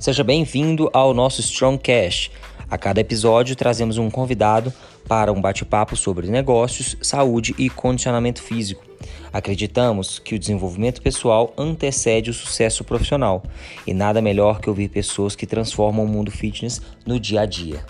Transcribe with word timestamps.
Seja 0.00 0.22
bem-vindo 0.22 0.88
ao 0.92 1.12
nosso 1.12 1.40
Strongcast. 1.40 2.30
A 2.70 2.78
cada 2.78 3.00
episódio 3.00 3.56
trazemos 3.56 3.98
um 3.98 4.08
convidado 4.08 4.72
para 5.08 5.32
um 5.32 5.40
bate-papo 5.40 5.96
sobre 5.96 6.28
negócios, 6.28 6.96
saúde 7.02 7.52
e 7.58 7.68
condicionamento 7.68 8.40
físico. 8.40 8.84
Acreditamos 9.32 10.20
que 10.20 10.36
o 10.36 10.38
desenvolvimento 10.38 11.02
pessoal 11.02 11.52
antecede 11.58 12.30
o 12.30 12.32
sucesso 12.32 12.84
profissional 12.84 13.42
e 13.84 13.92
nada 13.92 14.22
melhor 14.22 14.60
que 14.60 14.70
ouvir 14.70 14.88
pessoas 14.88 15.34
que 15.34 15.48
transformam 15.48 16.04
o 16.04 16.08
mundo 16.08 16.30
fitness 16.30 16.80
no 17.04 17.18
dia 17.18 17.40
a 17.40 17.46
dia. 17.46 17.84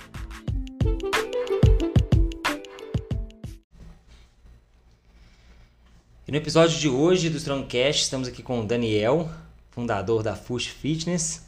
E 6.27 6.32
no 6.32 6.38
episódio 6.38 6.79
de 6.79 6.88
hoje 6.88 7.29
do 7.29 7.36
Strongcast 7.36 8.02
estamos 8.02 8.29
aqui 8.29 8.43
com 8.43 8.61
o 8.61 8.66
Daniel, 8.66 9.29
fundador 9.70 10.22
da 10.22 10.34
Fush 10.34 10.68
Fitness. 10.68 11.47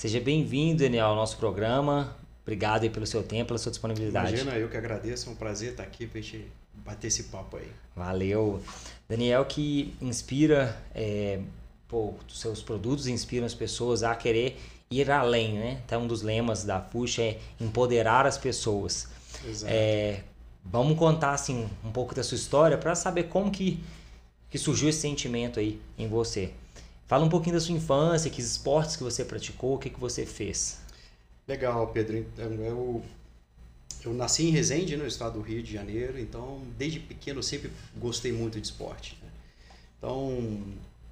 Seja 0.00 0.18
bem-vindo, 0.18 0.82
Daniel, 0.82 1.08
ao 1.08 1.14
nosso 1.14 1.36
programa. 1.36 2.16
Obrigado 2.40 2.84
aí 2.84 2.88
pelo 2.88 3.06
seu 3.06 3.22
tempo, 3.22 3.48
pela 3.48 3.58
sua 3.58 3.68
disponibilidade. 3.68 4.32
Imagina, 4.32 4.56
eu 4.56 4.66
que 4.66 4.76
agradeço, 4.78 5.28
é 5.28 5.32
um 5.32 5.34
prazer 5.34 5.72
estar 5.72 5.82
aqui 5.82 6.06
para 6.06 6.18
a 6.18 6.22
gente 6.22 6.46
bater 6.72 7.08
esse 7.08 7.24
papo 7.24 7.58
aí. 7.58 7.68
Valeu. 7.94 8.62
Daniel 9.06 9.44
que 9.44 9.94
inspira, 10.00 10.74
é, 10.94 11.40
pô, 11.86 12.14
seus 12.30 12.62
produtos 12.62 13.08
inspiram 13.08 13.44
as 13.44 13.52
pessoas 13.52 14.02
a 14.02 14.14
querer 14.14 14.58
ir 14.90 15.10
além, 15.10 15.58
né? 15.58 15.82
Então 15.84 16.04
um 16.04 16.06
dos 16.06 16.22
lemas 16.22 16.64
da 16.64 16.80
Fush 16.80 17.18
é 17.18 17.38
empoderar 17.60 18.24
as 18.24 18.38
pessoas. 18.38 19.06
Exato. 19.46 19.70
É, 19.70 20.22
vamos 20.64 20.98
contar 20.98 21.34
assim 21.34 21.68
um 21.84 21.92
pouco 21.92 22.14
da 22.14 22.22
sua 22.24 22.36
história 22.36 22.78
para 22.78 22.94
saber 22.94 23.24
como 23.24 23.50
que, 23.50 23.78
que 24.48 24.56
surgiu 24.56 24.88
esse 24.88 25.00
sentimento 25.00 25.60
aí 25.60 25.78
em 25.98 26.08
você. 26.08 26.54
Fala 27.10 27.24
um 27.24 27.28
pouquinho 27.28 27.56
da 27.56 27.60
sua 27.60 27.74
infância, 27.74 28.30
que 28.30 28.40
esportes 28.40 28.94
que 28.94 29.02
você 29.02 29.24
praticou, 29.24 29.74
o 29.74 29.78
que, 29.78 29.90
que 29.90 29.98
você 29.98 30.24
fez. 30.24 30.78
Legal, 31.48 31.88
Pedro. 31.88 32.18
Então, 32.18 32.46
eu, 32.52 33.02
eu 34.04 34.14
nasci 34.14 34.44
em 34.44 34.50
Resende, 34.50 34.96
no 34.96 35.04
estado 35.04 35.32
do 35.32 35.40
Rio 35.40 35.60
de 35.60 35.72
Janeiro, 35.72 36.20
então 36.20 36.62
desde 36.78 37.00
pequeno 37.00 37.40
eu 37.40 37.42
sempre 37.42 37.72
gostei 37.96 38.30
muito 38.30 38.60
de 38.60 38.66
esporte. 38.68 39.18
né? 39.20 39.28
Então, 39.98 40.62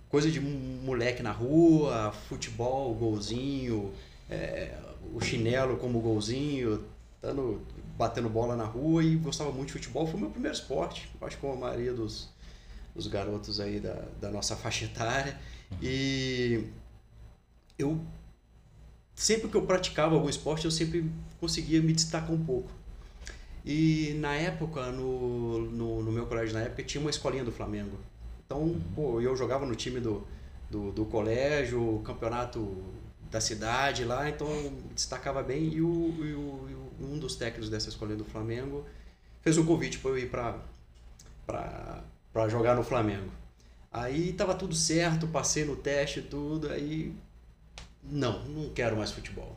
coisa 0.08 0.30
de 0.30 0.38
moleque 0.38 1.20
na 1.20 1.32
rua, 1.32 2.12
futebol, 2.28 2.94
golzinho, 2.94 3.92
é, 4.30 4.78
o 5.12 5.20
chinelo 5.20 5.78
como 5.78 5.98
golzinho, 5.98 6.84
dando, 7.20 7.60
batendo 7.96 8.28
bola 8.28 8.54
na 8.54 8.66
rua 8.66 9.02
e 9.02 9.16
gostava 9.16 9.50
muito 9.50 9.66
de 9.66 9.72
futebol. 9.72 10.06
Foi 10.06 10.14
o 10.14 10.20
meu 10.20 10.30
primeiro 10.30 10.56
esporte, 10.56 11.10
acho 11.22 11.34
que 11.34 11.40
como 11.40 11.54
a 11.54 11.56
maioria 11.56 11.92
dos, 11.92 12.28
dos 12.94 13.08
garotos 13.08 13.58
aí 13.58 13.80
da, 13.80 14.04
da 14.20 14.30
nossa 14.30 14.54
faixa 14.54 14.84
etária. 14.84 15.36
E 15.82 16.64
eu 17.78 18.00
sempre 19.14 19.48
que 19.48 19.56
eu 19.56 19.62
praticava 19.66 20.14
algum 20.14 20.28
esporte, 20.28 20.64
eu 20.64 20.70
sempre 20.70 21.10
conseguia 21.40 21.80
me 21.82 21.92
destacar 21.92 22.32
um 22.32 22.44
pouco. 22.44 22.70
E 23.64 24.14
na 24.20 24.34
época, 24.34 24.90
no, 24.92 25.60
no, 25.70 26.02
no 26.02 26.12
meu 26.12 26.26
colégio, 26.26 26.54
na 26.54 26.62
época, 26.62 26.82
tinha 26.84 27.00
uma 27.00 27.10
escolinha 27.10 27.44
do 27.44 27.52
Flamengo. 27.52 27.98
Então, 28.46 28.80
pô, 28.94 29.20
eu 29.20 29.36
jogava 29.36 29.66
no 29.66 29.74
time 29.74 30.00
do, 30.00 30.26
do, 30.70 30.90
do 30.92 31.04
colégio, 31.04 32.00
campeonato 32.04 32.82
da 33.30 33.40
cidade 33.40 34.04
lá, 34.04 34.28
então 34.28 34.48
destacava 34.94 35.42
bem. 35.42 35.64
E, 35.64 35.74
e 35.76 35.82
o- 35.82 36.14
e 36.20 36.32
o- 36.34 36.68
um 37.00 37.18
dos 37.18 37.36
técnicos 37.36 37.68
dessa 37.68 37.88
escolinha 37.90 38.16
do 38.16 38.24
Flamengo 38.24 38.84
fez 39.42 39.58
um 39.58 39.66
convite 39.66 39.98
para 39.98 40.10
eu 40.12 40.18
ir 40.18 40.30
para 40.30 40.62
jogar 42.48 42.74
no 42.74 42.82
Flamengo. 42.82 43.30
Aí 43.92 44.32
tava 44.32 44.54
tudo 44.54 44.74
certo, 44.74 45.26
passei 45.28 45.64
no 45.64 45.76
teste 45.76 46.20
e 46.20 46.22
tudo, 46.22 46.68
aí 46.70 47.14
não, 48.02 48.44
não 48.44 48.68
quero 48.70 48.96
mais 48.96 49.10
futebol. 49.10 49.56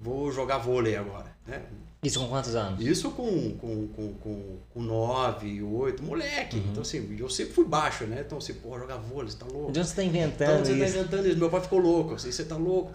Vou 0.00 0.30
jogar 0.30 0.58
vôlei 0.58 0.96
agora, 0.96 1.34
né? 1.46 1.62
Isso 2.02 2.20
com 2.20 2.28
quantos 2.28 2.54
anos? 2.54 2.84
Isso 2.84 3.10
com, 3.12 3.56
com, 3.56 3.88
com, 3.88 4.12
com, 4.14 4.58
com 4.74 4.82
9, 4.82 5.62
8, 5.62 6.02
moleque. 6.02 6.58
Então, 6.58 6.82
assim, 6.82 7.16
eu 7.18 7.30
sempre 7.30 7.54
fui 7.54 7.64
baixo, 7.64 8.04
né? 8.04 8.22
Então, 8.26 8.36
assim, 8.36 8.52
pô, 8.54 8.78
jogar 8.78 8.98
vôlei, 8.98 9.30
você 9.30 9.38
tá 9.38 9.46
louco? 9.46 9.72
De 9.72 9.80
onde 9.80 9.88
você 9.88 10.02
Então, 10.02 10.04
inventando 10.04 10.66
você 10.66 10.78
tá 10.78 10.84
isso? 10.84 10.98
inventando 10.98 11.26
isso. 11.26 11.38
Meu 11.38 11.48
pai 11.48 11.60
ficou 11.62 11.78
louco, 11.78 12.14
assim, 12.14 12.30
você 12.30 12.44
tá 12.44 12.56
louco. 12.56 12.92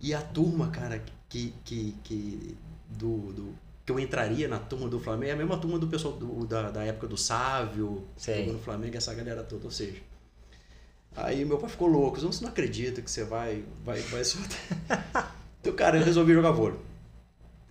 E 0.00 0.14
a 0.14 0.20
turma, 0.20 0.68
cara, 0.68 1.02
que, 1.28 1.52
que, 1.64 1.96
que, 2.04 2.56
do, 2.88 3.32
do, 3.32 3.54
que 3.86 3.92
eu 3.92 4.00
entraria 4.00 4.48
na 4.48 4.58
turma 4.58 4.88
do 4.88 4.98
Flamengo 4.98 5.30
é 5.30 5.34
a 5.34 5.36
mesma 5.36 5.56
turma 5.56 5.78
do 5.78 5.86
pessoal 5.86 6.14
do, 6.14 6.44
da, 6.44 6.72
da 6.72 6.82
época 6.82 7.06
do 7.06 7.16
Sávio, 7.16 8.04
Sei. 8.16 8.50
no 8.50 8.58
Flamengo, 8.58 8.96
essa 8.96 9.14
galera 9.14 9.44
toda. 9.44 9.64
Ou 9.64 9.70
seja, 9.70 10.02
aí 11.14 11.44
meu 11.44 11.56
pai 11.56 11.70
ficou 11.70 11.86
louco. 11.86 12.20
Você 12.20 12.42
não 12.42 12.50
acredita 12.50 13.00
que 13.00 13.08
você 13.08 13.22
vai, 13.22 13.62
vai, 13.84 14.00
vai. 14.00 14.22
Então, 15.60 15.74
cara, 15.74 15.98
eu 15.98 16.04
resolvi 16.04 16.32
jogar 16.32 16.52
vôlei. 16.52 16.78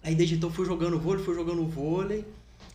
Aí 0.03 0.15
desde 0.15 0.35
então 0.35 0.51
fui 0.51 0.65
jogando 0.65 0.99
vôlei, 0.99 1.23
fui 1.23 1.33
jogando 1.33 1.65
vôlei. 1.65 2.25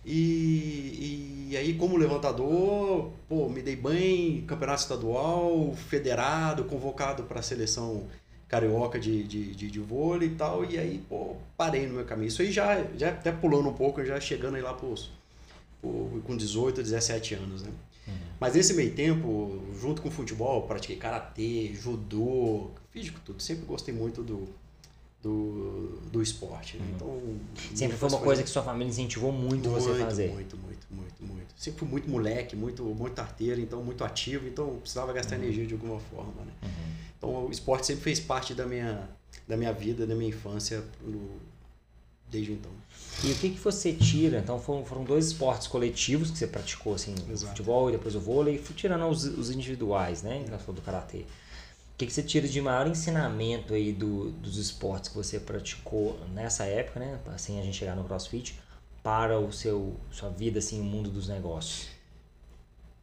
E, 0.04 1.48
e 1.50 1.56
aí, 1.58 1.74
como 1.74 1.98
levantador, 1.98 3.10
pô, 3.28 3.48
me 3.50 3.60
dei 3.60 3.76
bem, 3.76 4.42
campeonato 4.46 4.80
estadual, 4.80 5.74
federado, 5.74 6.64
convocado 6.64 7.24
para 7.24 7.40
a 7.40 7.42
seleção 7.42 8.06
carioca 8.54 8.98
de, 8.98 9.22
de, 9.22 9.54
de, 9.54 9.70
de 9.70 9.78
vôlei 9.80 10.28
e 10.28 10.34
tal. 10.34 10.64
E 10.64 10.76
aí, 10.76 10.98
pô, 11.08 11.36
parei 11.56 11.86
no 11.86 11.94
meu 11.94 12.04
caminho. 12.04 12.28
Isso 12.28 12.42
aí 12.42 12.50
já, 12.50 12.82
já 12.96 13.10
até 13.10 13.30
pulando 13.30 13.68
um 13.68 13.72
pouco, 13.72 14.04
já 14.04 14.20
chegando 14.20 14.56
aí 14.56 14.62
lá 14.62 14.74
pros, 14.74 15.08
pro- 15.80 16.20
com 16.24 16.36
18, 16.36 16.82
17 16.82 17.34
anos, 17.34 17.62
né? 17.62 17.70
Mas 18.40 18.54
nesse 18.54 18.74
meio 18.74 18.92
tempo, 18.94 19.62
junto 19.80 20.02
com 20.02 20.08
o 20.08 20.10
futebol, 20.10 20.62
pratiquei 20.62 20.96
karatê, 20.96 21.72
judô, 21.74 22.70
fiz 22.90 23.04
de 23.04 23.12
tudo. 23.12 23.40
Sempre 23.40 23.66
gostei 23.66 23.94
muito 23.94 24.22
do, 24.22 24.48
do, 25.22 25.98
do 26.10 26.22
esporte. 26.22 26.78
Né? 26.78 26.86
Então, 26.96 27.20
Sempre 27.74 27.96
foi 27.98 28.08
uma 28.08 28.18
coisa 28.18 28.42
que 28.42 28.48
sua 28.48 28.62
família 28.62 28.90
incentivou 28.90 29.30
muito, 29.30 29.68
você 29.70 29.90
a 29.90 29.94
fazer. 30.06 30.30
Muito, 30.32 30.56
muito, 30.56 30.86
muito, 30.90 31.22
muito. 31.22 31.46
Sempre 31.56 31.80
fui 31.80 31.88
muito 31.88 32.08
moleque, 32.08 32.56
muito, 32.56 32.82
muito 32.82 33.18
arteiro, 33.20 33.60
então 33.60 33.82
muito 33.84 34.02
ativo, 34.02 34.48
então 34.48 34.76
precisava 34.80 35.12
gastar 35.12 35.36
Uhum. 35.36 35.42
energia 35.42 35.66
de 35.66 35.74
alguma 35.74 36.00
forma, 36.00 36.32
né? 36.44 36.52
Então 37.20 37.46
o 37.46 37.50
esporte 37.50 37.86
sempre 37.86 38.02
fez 38.02 38.18
parte 38.18 38.54
da 38.54 38.66
minha, 38.66 39.06
da 39.46 39.56
minha 39.56 39.72
vida, 39.72 40.06
da 40.06 40.14
minha 40.14 40.30
infância, 40.30 40.82
no- 41.02 41.38
desde 42.30 42.52
então. 42.52 42.70
E 43.22 43.30
o 43.32 43.34
que, 43.36 43.50
que 43.50 43.58
você 43.60 43.92
tira? 43.92 44.38
Então 44.38 44.58
foram, 44.58 44.84
foram 44.86 45.04
dois 45.04 45.26
esportes 45.26 45.66
coletivos 45.68 46.30
que 46.30 46.38
você 46.38 46.46
praticou, 46.46 46.94
assim, 46.94 47.14
o 47.28 47.32
Exato. 47.32 47.50
futebol 47.50 47.90
e 47.90 47.92
depois 47.92 48.14
o 48.14 48.20
vôlei, 48.20 48.58
tirando 48.74 49.06
os, 49.06 49.24
os 49.24 49.50
individuais, 49.50 50.22
né? 50.22 50.42
Falamos 50.46 50.76
do 50.76 50.82
karatê. 50.82 51.18
O 51.18 51.98
que, 51.98 52.06
que 52.06 52.12
você 52.12 52.22
tira 52.22 52.48
de 52.48 52.62
maior 52.62 52.86
ensinamento 52.86 53.74
aí 53.74 53.92
do, 53.92 54.30
dos 54.30 54.56
esportes 54.56 55.10
que 55.10 55.16
você 55.16 55.38
praticou 55.38 56.18
nessa 56.32 56.64
época, 56.64 56.98
né? 56.98 57.18
Assim 57.26 57.60
a 57.60 57.62
gente 57.62 57.76
chegar 57.76 57.94
no 57.94 58.04
CrossFit, 58.04 58.58
para 59.02 59.38
o 59.38 59.52
seu 59.52 59.96
sua 60.10 60.30
vida, 60.30 60.58
assim, 60.60 60.80
o 60.80 60.84
mundo 60.84 61.10
dos 61.10 61.28
negócios. 61.28 61.88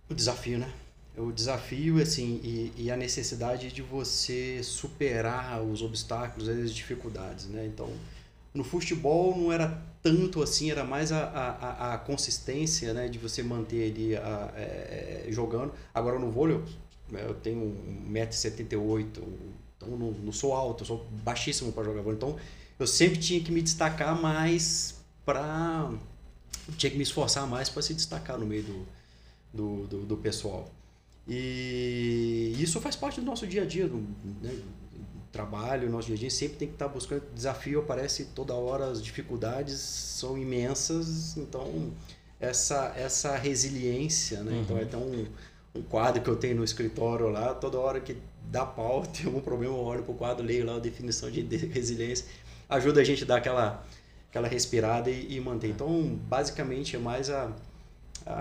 O 0.09 0.16
desafio, 0.16 0.57
né? 0.57 0.72
O 1.17 1.31
desafio, 1.31 2.00
assim, 2.00 2.39
e, 2.44 2.72
e 2.78 2.91
a 2.91 2.95
necessidade 2.95 3.72
de 3.72 3.81
você 3.81 4.61
superar 4.63 5.63
os 5.63 5.81
obstáculos, 5.81 6.47
as 6.47 6.72
dificuldades, 6.72 7.47
né? 7.47 7.66
Então, 7.66 7.91
no 8.53 8.63
futebol 8.63 9.35
não 9.35 9.51
era 9.51 9.81
tanto 10.03 10.44
assim, 10.44 10.69
era 10.69 10.83
mais 10.83 11.11
a, 11.11 11.23
a, 11.23 11.94
a- 11.95 11.97
consistência, 11.97 12.94
né? 12.94 13.07
De 13.07 13.17
você 13.17 13.41
manter 13.41 13.91
ali 13.91 14.16
a, 14.16 14.53
é, 14.55 15.25
é, 15.28 15.31
jogando. 15.31 15.73
Agora, 15.94 16.19
no 16.19 16.29
vôlei, 16.31 16.57
eu, 17.11 17.19
eu 17.19 17.34
tenho 17.35 17.61
1,78m, 18.07 19.01
então 19.01 19.23
não, 19.97 20.11
não 20.11 20.31
sou 20.31 20.53
alto, 20.53 20.84
eu 20.84 20.88
sou 20.88 21.07
baixíssimo 21.23 21.72
para 21.72 21.84
jogar 21.84 22.01
vôlei. 22.03 22.17
Então, 22.17 22.38
eu 22.79 22.85
sempre 22.85 23.17
tinha 23.19 23.41
que 23.41 23.51
me 23.51 23.61
destacar 23.63 24.19
mais 24.22 24.95
para... 25.25 25.91
Tinha 26.78 26.91
que 26.91 26.97
me 26.97 27.03
esforçar 27.03 27.47
mais 27.47 27.69
para 27.69 27.81
se 27.81 27.94
destacar 27.94 28.38
no 28.38 28.45
meio 28.45 28.63
do, 28.63 28.85
do, 29.53 29.88
do, 29.88 30.05
do 30.05 30.17
pessoal. 30.17 30.69
E 31.28 32.56
isso 32.58 32.80
faz 32.80 32.96
parte 32.96 33.20
do 33.20 33.26
nosso 33.26 33.46
dia 33.46 33.64
a 33.64 33.66
dia, 33.66 33.88
do 33.88 33.98
né, 34.42 34.58
trabalho, 35.32 35.90
nosso 35.90 36.08
dia 36.08 36.16
a 36.16 36.20
dia 36.20 36.29
sempre 36.29 36.58
tem 36.58 36.68
que 36.70 36.76
estar 36.76 36.88
buscando 36.88 37.24
desafio, 37.34 37.82
aparece 37.82 38.26
toda 38.34 38.53
hora, 38.53 38.85
as 38.85 39.03
dificuldades 39.03 39.78
são 39.78 40.38
imensas, 40.38 41.35
então 41.35 41.91
essa, 42.40 42.94
essa 42.96 43.35
resiliência, 43.35 44.41
né? 44.41 44.62
Então 44.64 44.78
é 44.78 44.84
até 44.84 44.96
um, 44.96 45.28
um 45.76 45.82
quadro 45.84 46.22
que 46.22 46.29
eu 46.29 46.35
tenho 46.38 46.56
no 46.56 46.64
escritório 46.64 47.28
lá, 47.28 47.53
toda 47.53 47.78
hora 47.78 48.00
que 48.00 48.16
dá 48.50 48.66
pau, 48.66 49.06
tem 49.08 49.26
algum 49.26 49.41
problema, 49.41 49.73
eu 49.73 49.80
olho 49.80 50.03
pro 50.03 50.14
quadro, 50.14 50.46
leio 50.46 50.66
lá 50.66 50.76
a 50.76 50.80
definição 50.80 51.30
de 51.30 51.41
resiliência, 51.41 52.26
ajuda 52.70 53.02
a 53.02 53.03
gente 53.03 53.23
a 53.23 53.28
dar 53.28 53.38
aquela, 53.38 53.85
aquela 54.30 54.47
respirada 54.47 55.09
e, 55.09 55.35
e 55.35 55.41
manter. 55.41 55.70
Então, 55.70 56.18
basicamente 56.28 56.96
é 56.96 57.00
mais 57.00 57.30
a, 57.30 57.52
a, 58.26 58.34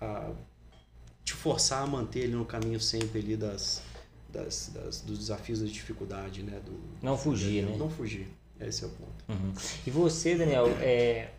a, 0.00 0.04
a 0.04 0.32
te 1.24 1.32
forçar 1.32 1.82
a 1.82 1.86
manter 1.86 2.20
ele 2.20 2.34
no 2.34 2.44
caminho 2.44 2.80
sempre 2.80 3.20
ali 3.20 3.36
das, 3.36 3.82
das, 4.28 4.70
das 4.74 5.00
dos 5.00 5.18
desafios, 5.18 5.60
das 5.60 5.70
dificuldades, 5.70 6.44
né? 6.44 6.60
Do, 6.64 6.72
Não 7.02 7.16
fugir, 7.16 7.64
né? 7.64 7.76
Não 7.76 7.90
fugir. 7.90 8.28
Esse 8.60 8.84
é 8.84 8.86
o 8.86 8.90
ponto. 8.90 9.24
Uhum. 9.28 9.52
E 9.86 9.90
você, 9.90 10.36
Daniel, 10.36 10.66
é, 10.80 11.30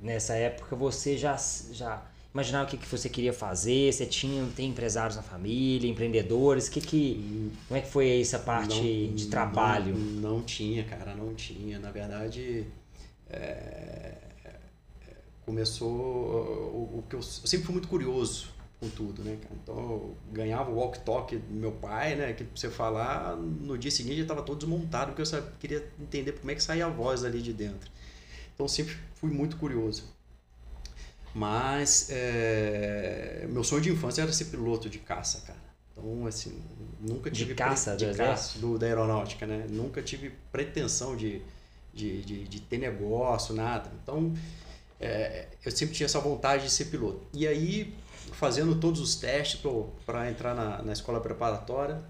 nessa 0.00 0.34
época 0.34 0.76
você 0.76 1.16
já, 1.16 1.36
já 1.72 2.02
imaginar 2.32 2.64
o 2.64 2.66
que, 2.68 2.76
que 2.76 2.86
você 2.86 3.08
queria 3.08 3.32
fazer? 3.32 3.92
Você 3.92 4.06
tinha 4.06 4.46
tem 4.54 4.70
empresários 4.70 5.16
na 5.16 5.22
família, 5.22 5.90
empreendedores? 5.90 6.68
Que 6.68 6.80
que, 6.80 7.52
como 7.66 7.78
é 7.78 7.82
que 7.82 7.90
foi 7.90 8.20
essa 8.20 8.38
parte 8.38 9.08
não, 9.08 9.14
de 9.14 9.26
trabalho? 9.26 9.96
Não, 9.96 10.32
não, 10.32 10.42
tinha, 10.42 10.84
cara, 10.84 11.14
não 11.14 11.34
tinha. 11.34 11.80
Na 11.80 11.90
verdade, 11.90 12.64
é, 13.28 14.14
começou 15.44 15.90
o, 15.90 16.98
o, 16.98 17.04
que 17.08 17.16
eu, 17.16 17.20
eu 17.20 17.22
sempre 17.22 17.66
fui 17.66 17.72
muito 17.72 17.88
curioso 17.88 18.57
com 18.80 18.88
tudo, 18.88 19.22
né, 19.24 19.36
cara? 19.42 19.54
Então 19.62 19.76
eu 19.76 20.16
ganhava 20.32 20.70
o 20.70 20.76
walk-talk 20.76 21.36
do 21.36 21.54
meu 21.54 21.72
pai, 21.72 22.14
né? 22.14 22.32
Que 22.32 22.44
pra 22.44 22.56
você 22.56 22.70
falar, 22.70 23.36
no 23.36 23.76
dia 23.76 23.90
seguinte 23.90 24.18
eu 24.18 24.22
estava 24.22 24.42
todo 24.42 24.58
desmontado, 24.58 25.06
porque 25.06 25.22
eu 25.22 25.26
só 25.26 25.40
queria 25.58 25.86
entender 26.00 26.32
como 26.32 26.50
é 26.50 26.54
que 26.54 26.62
saía 26.62 26.86
a 26.86 26.88
voz 26.88 27.24
ali 27.24 27.42
de 27.42 27.52
dentro. 27.52 27.90
Então 28.54 28.68
sempre 28.68 28.96
fui 29.14 29.30
muito 29.30 29.56
curioso. 29.56 30.04
Mas 31.34 32.08
é, 32.10 33.46
meu 33.50 33.62
sonho 33.62 33.82
de 33.82 33.90
infância 33.90 34.22
era 34.22 34.32
ser 34.32 34.46
piloto 34.46 34.88
de 34.88 34.98
caça, 34.98 35.42
cara. 35.46 35.68
Então, 35.92 36.26
assim, 36.26 36.60
nunca 37.00 37.30
tive. 37.30 37.50
De 37.50 37.54
caça, 37.54 37.96
de 37.96 38.14
caça 38.14 38.58
do, 38.58 38.78
da 38.78 38.86
aeronáutica, 38.86 39.46
né? 39.46 39.66
Nunca 39.68 40.00
tive 40.00 40.32
pretensão 40.50 41.16
de, 41.16 41.42
de, 41.92 42.22
de, 42.22 42.44
de 42.44 42.60
ter 42.60 42.78
negócio, 42.78 43.54
nada. 43.54 43.90
Então, 44.02 44.32
é, 45.00 45.48
eu 45.64 45.70
sempre 45.70 45.94
tinha 45.94 46.06
essa 46.06 46.20
vontade 46.20 46.64
de 46.64 46.70
ser 46.70 46.86
piloto. 46.86 47.26
E 47.34 47.46
aí, 47.46 47.94
fazendo 48.32 48.74
todos 48.76 49.00
os 49.00 49.14
testes 49.16 49.60
para 50.04 50.30
entrar 50.30 50.54
na, 50.54 50.82
na 50.82 50.92
escola 50.92 51.20
preparatória, 51.20 52.02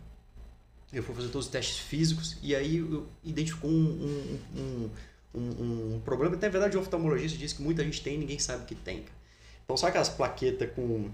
eu 0.92 1.02
fui 1.02 1.14
fazer 1.14 1.28
todos 1.28 1.46
os 1.46 1.52
testes 1.52 1.78
físicos 1.78 2.36
e 2.42 2.54
aí 2.54 2.78
eu 2.78 3.06
identificou 3.22 3.70
um, 3.70 3.74
um, 3.74 4.90
um, 5.34 5.38
um, 5.38 5.94
um 5.96 6.00
problema. 6.04 6.36
Na 6.36 6.48
verdade, 6.48 6.76
o 6.76 6.80
oftalmologista 6.80 7.36
disse 7.36 7.54
que 7.54 7.62
muita 7.62 7.84
gente 7.84 8.02
tem 8.02 8.14
e 8.14 8.18
ninguém 8.18 8.38
sabe 8.38 8.64
que 8.64 8.74
tem. 8.74 9.04
Então, 9.64 9.76
sabe 9.76 9.90
aquelas 9.90 10.08
plaquetas 10.08 10.70
com, 10.74 11.10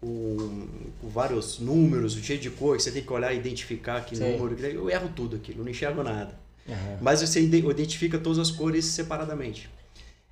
com, 0.00 0.68
com, 1.00 1.08
vários 1.08 1.58
números, 1.58 2.14
cheio 2.14 2.40
de 2.40 2.50
cor, 2.50 2.76
que 2.76 2.82
você 2.82 2.90
tem 2.90 3.02
que 3.02 3.12
olhar 3.12 3.34
e 3.34 3.36
identificar 3.36 4.02
que 4.04 4.16
Sim. 4.16 4.38
número. 4.38 4.58
Eu 4.64 4.88
erro 4.88 5.10
tudo 5.14 5.36
aquilo, 5.36 5.62
não 5.62 5.70
enxergo 5.70 6.02
nada. 6.02 6.40
Uhum. 6.66 6.98
Mas 7.00 7.20
você 7.20 7.40
identifica 7.40 8.18
todas 8.18 8.38
as 8.38 8.50
cores 8.50 8.86
separadamente. 8.86 9.68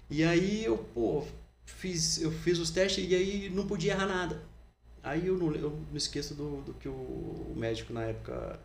E 0.09 0.25
aí 0.25 0.65
eu, 0.65 0.79
pô, 0.79 1.25
fiz, 1.77 2.21
eu 2.21 2.31
fiz 2.31 2.59
os 2.59 2.71
testes 2.71 3.09
e 3.09 3.15
aí 3.15 3.51
não 3.51 3.67
podia 3.67 3.93
errar 3.93 4.07
nada. 4.07 4.43
Aí 5.03 5.27
eu 5.27 5.37
não, 5.37 5.55
eu 5.55 5.71
não 5.91 5.97
esqueço 5.97 6.35
do, 6.35 6.61
do 6.63 6.75
que 6.75 6.89
o 6.89 7.55
médico 7.57 7.93
na 7.93 8.03
época, 8.03 8.61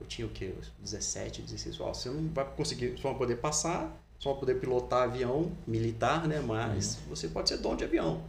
eu 0.00 0.06
tinha 0.06 0.26
o 0.26 0.30
quê? 0.30 0.54
17, 0.78 1.42
16, 1.42 1.80
ó, 1.80 1.92
você 1.92 2.08
não 2.08 2.28
vai 2.28 2.44
conseguir, 2.44 2.96
só 2.98 3.08
vai 3.10 3.18
poder 3.18 3.36
passar, 3.36 4.00
só 4.18 4.30
vai 4.30 4.40
poder 4.40 4.54
pilotar 4.56 5.02
avião 5.02 5.50
militar, 5.66 6.28
né? 6.28 6.40
Mas 6.40 6.94
uhum. 6.94 7.00
você 7.10 7.28
pode 7.28 7.48
ser 7.48 7.58
dono 7.58 7.76
de 7.76 7.84
avião. 7.84 8.22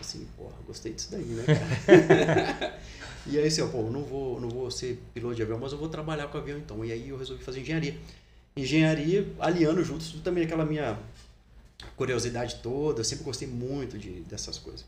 Assim, 0.00 0.26
porra, 0.36 0.54
gostei 0.66 0.92
disso 0.92 1.12
daí, 1.12 1.22
né, 1.22 1.44
cara? 1.44 2.80
e 3.26 3.38
aí, 3.38 3.46
assim, 3.46 3.62
ó, 3.62 3.68
pô, 3.68 3.82
não 3.82 4.02
vou, 4.02 4.40
não 4.40 4.48
vou 4.48 4.70
ser 4.70 5.00
piloto 5.14 5.36
de 5.36 5.42
avião, 5.42 5.58
mas 5.60 5.70
eu 5.70 5.78
vou 5.78 5.88
trabalhar 5.88 6.26
com 6.26 6.38
avião 6.38 6.58
então. 6.58 6.84
E 6.84 6.90
aí 6.90 7.10
eu 7.10 7.16
resolvi 7.16 7.44
fazer 7.44 7.60
engenharia. 7.60 7.96
Engenharia, 8.56 9.32
aliando 9.38 9.84
juntos 9.84 10.12
também 10.22 10.44
aquela 10.44 10.64
minha 10.64 10.98
curiosidade 11.96 12.56
toda, 12.62 13.00
eu 13.00 13.04
sempre 13.04 13.24
gostei 13.24 13.48
muito 13.48 13.98
de, 13.98 14.20
dessas 14.20 14.58
coisas. 14.58 14.84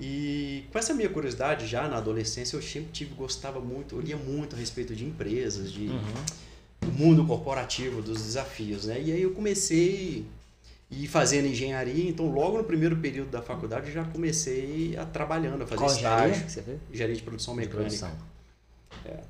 E 0.00 0.64
com 0.70 0.78
essa 0.78 0.94
minha 0.94 1.08
curiosidade 1.08 1.66
já 1.66 1.88
na 1.88 1.96
adolescência, 1.96 2.56
eu 2.56 2.62
sempre 2.62 2.90
tive, 2.92 3.14
gostava 3.14 3.60
muito, 3.60 3.96
eu 3.96 4.00
lia 4.00 4.16
muito 4.16 4.54
a 4.54 4.58
respeito 4.58 4.94
de 4.94 5.04
empresas, 5.04 5.72
de 5.72 5.88
uhum. 5.88 6.24
do 6.80 6.92
mundo 6.92 7.26
corporativo, 7.26 8.00
dos 8.00 8.22
desafios, 8.22 8.84
né? 8.84 9.00
E 9.00 9.12
aí 9.12 9.22
eu 9.22 9.32
comecei 9.32 10.24
e 10.90 11.06
fazendo 11.06 11.46
engenharia, 11.46 12.08
então 12.08 12.30
logo 12.32 12.56
no 12.58 12.64
primeiro 12.64 12.96
período 12.96 13.30
da 13.30 13.42
faculdade 13.42 13.88
eu 13.88 13.92
já 13.92 14.04
comecei 14.04 14.96
a 14.96 15.04
trabalhando, 15.04 15.62
a 15.62 15.66
fazer 15.66 15.82
Qual 15.82 15.90
estágio. 15.90 16.46
Engenharia 16.90 17.16
de 17.16 17.22
produção 17.22 17.54
mecânica. 17.54 17.90
De 17.90 17.98
produção. 17.98 18.28
É. 19.04 19.20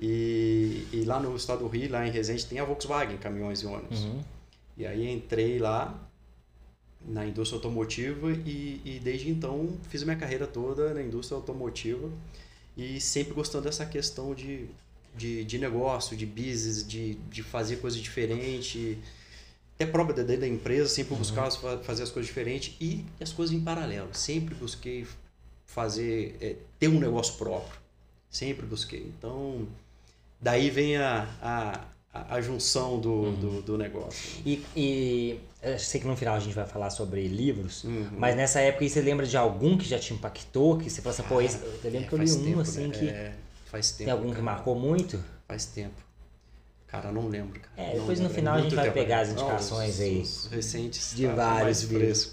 E, 0.00 0.86
e 0.92 1.04
lá 1.04 1.20
no 1.20 1.34
estado 1.36 1.60
do 1.60 1.68
Rio, 1.68 1.90
lá 1.90 2.06
em 2.06 2.10
Resende, 2.10 2.44
tem 2.46 2.58
a 2.58 2.64
Volkswagen, 2.64 3.18
caminhões 3.18 3.60
e 3.60 3.66
ônibus. 3.66 4.04
Uhum. 4.04 4.20
E 4.76 4.86
aí 4.86 5.10
entrei 5.10 5.58
lá 5.58 6.05
na 7.06 7.26
indústria 7.26 7.58
automotiva 7.58 8.32
e, 8.32 8.80
e 8.84 9.00
desde 9.02 9.30
então 9.30 9.76
fiz 9.88 10.02
minha 10.02 10.16
carreira 10.16 10.46
toda 10.46 10.92
na 10.92 11.02
indústria 11.02 11.36
automotiva 11.36 12.10
e 12.76 13.00
sempre 13.00 13.32
gostando 13.32 13.64
dessa 13.64 13.86
questão 13.86 14.34
de, 14.34 14.66
de, 15.16 15.44
de 15.44 15.58
negócio, 15.58 16.16
de 16.16 16.26
business, 16.26 16.86
de, 16.86 17.14
de 17.14 17.42
fazer 17.42 17.76
coisas 17.76 17.98
diferentes, 18.00 18.98
até 19.76 19.86
própria 19.86 20.24
dentro 20.24 20.40
da 20.40 20.48
empresa, 20.48 20.88
sempre 20.88 21.12
uhum. 21.12 21.18
buscar 21.18 21.50
fazer 21.82 22.02
as 22.02 22.10
coisas 22.10 22.26
diferentes 22.26 22.74
e 22.80 23.04
as 23.20 23.32
coisas 23.32 23.54
em 23.54 23.60
paralelo. 23.60 24.08
Sempre 24.12 24.54
busquei 24.54 25.06
fazer, 25.66 26.36
é, 26.40 26.56
ter 26.78 26.88
um 26.88 26.98
negócio 26.98 27.34
próprio. 27.34 27.78
Sempre 28.30 28.66
busquei. 28.66 29.00
Então, 29.18 29.66
daí 30.40 30.70
vem 30.70 30.96
a, 30.96 31.28
a, 31.40 32.34
a, 32.34 32.40
junção 32.40 32.98
do, 33.00 33.10
uhum. 33.10 33.34
do, 33.34 33.62
do, 33.62 33.78
negócio. 33.78 34.42
E, 34.44 34.62
e 34.74 35.40
eu 35.55 35.55
sei 35.78 36.00
que 36.00 36.06
no 36.06 36.16
final 36.16 36.34
a 36.34 36.40
gente 36.40 36.54
vai 36.54 36.66
falar 36.66 36.90
sobre 36.90 37.26
livros, 37.26 37.84
uhum. 37.84 38.08
mas 38.18 38.36
nessa 38.36 38.60
época 38.60 38.88
você 38.88 39.00
lembra 39.00 39.26
de 39.26 39.36
algum 39.36 39.76
que 39.76 39.88
já 39.88 39.98
te 39.98 40.14
impactou? 40.14 40.78
Que 40.78 40.88
você 40.88 41.02
falou 41.02 41.14
assim, 41.14 41.28
pô, 41.28 41.40
esse, 41.40 41.58
eu 41.62 41.90
lembro 41.90 42.04
é, 42.04 42.08
que 42.08 42.12
eu 42.14 42.18
li 42.18 42.30
um 42.30 42.44
tempo, 42.44 42.60
assim 42.60 42.86
né? 42.86 42.98
que. 42.98 43.08
É, 43.08 43.32
faz 43.66 43.90
tempo. 43.90 44.04
Tem 44.04 44.12
algum 44.12 44.28
cara. 44.28 44.36
que 44.36 44.42
marcou 44.42 44.74
muito? 44.74 45.22
Faz 45.48 45.66
tempo. 45.66 46.06
Cara, 46.86 47.10
não 47.10 47.28
lembro. 47.28 47.60
Cara. 47.60 47.88
É, 47.90 47.94
depois 47.94 48.20
no 48.20 48.30
final 48.30 48.54
a 48.54 48.60
gente 48.60 48.74
vai 48.74 48.90
pegar 48.90 49.20
as 49.20 49.30
indicações 49.30 49.98
não, 49.98 50.06
aí. 50.06 50.20
Os 50.20 50.46
recentes. 50.46 51.14
De 51.16 51.26
tá 51.26 51.34
vários 51.34 51.82
livros. 51.82 52.32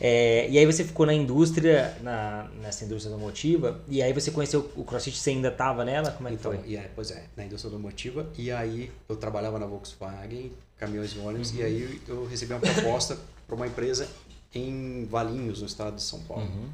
É, 0.00 0.48
e 0.50 0.58
aí 0.58 0.66
você 0.66 0.84
ficou 0.84 1.06
na 1.06 1.14
indústria, 1.14 1.96
na, 2.02 2.50
nessa 2.60 2.84
indústria 2.84 3.14
automotiva, 3.14 3.80
e 3.88 4.02
aí 4.02 4.12
você 4.12 4.30
conheceu 4.30 4.70
o 4.76 4.84
CrossFit, 4.84 5.16
você 5.16 5.30
ainda 5.30 5.48
estava 5.48 5.84
nela? 5.84 6.10
Como 6.10 6.28
é 6.28 6.32
que 6.32 6.38
então, 6.38 6.52
foi? 6.52 6.68
E 6.68 6.76
aí, 6.76 6.90
pois 6.94 7.12
é, 7.12 7.22
na 7.36 7.44
indústria 7.44 7.70
automotiva, 7.70 8.28
e 8.36 8.50
aí 8.50 8.90
eu 9.08 9.16
trabalhava 9.16 9.58
na 9.58 9.66
Volkswagen, 9.66 10.52
caminhões 10.76 11.12
e 11.12 11.18
ônibus, 11.18 11.50
uhum. 11.50 11.58
e 11.58 11.62
aí 11.62 12.02
eu 12.08 12.26
recebi 12.26 12.52
uma 12.52 12.60
proposta 12.60 13.18
para 13.46 13.54
uma 13.54 13.66
empresa 13.66 14.10
em 14.54 15.04
Valinhos, 15.06 15.60
no 15.60 15.66
estado 15.66 15.96
de 15.96 16.02
São 16.02 16.20
Paulo, 16.20 16.44
uhum. 16.44 16.70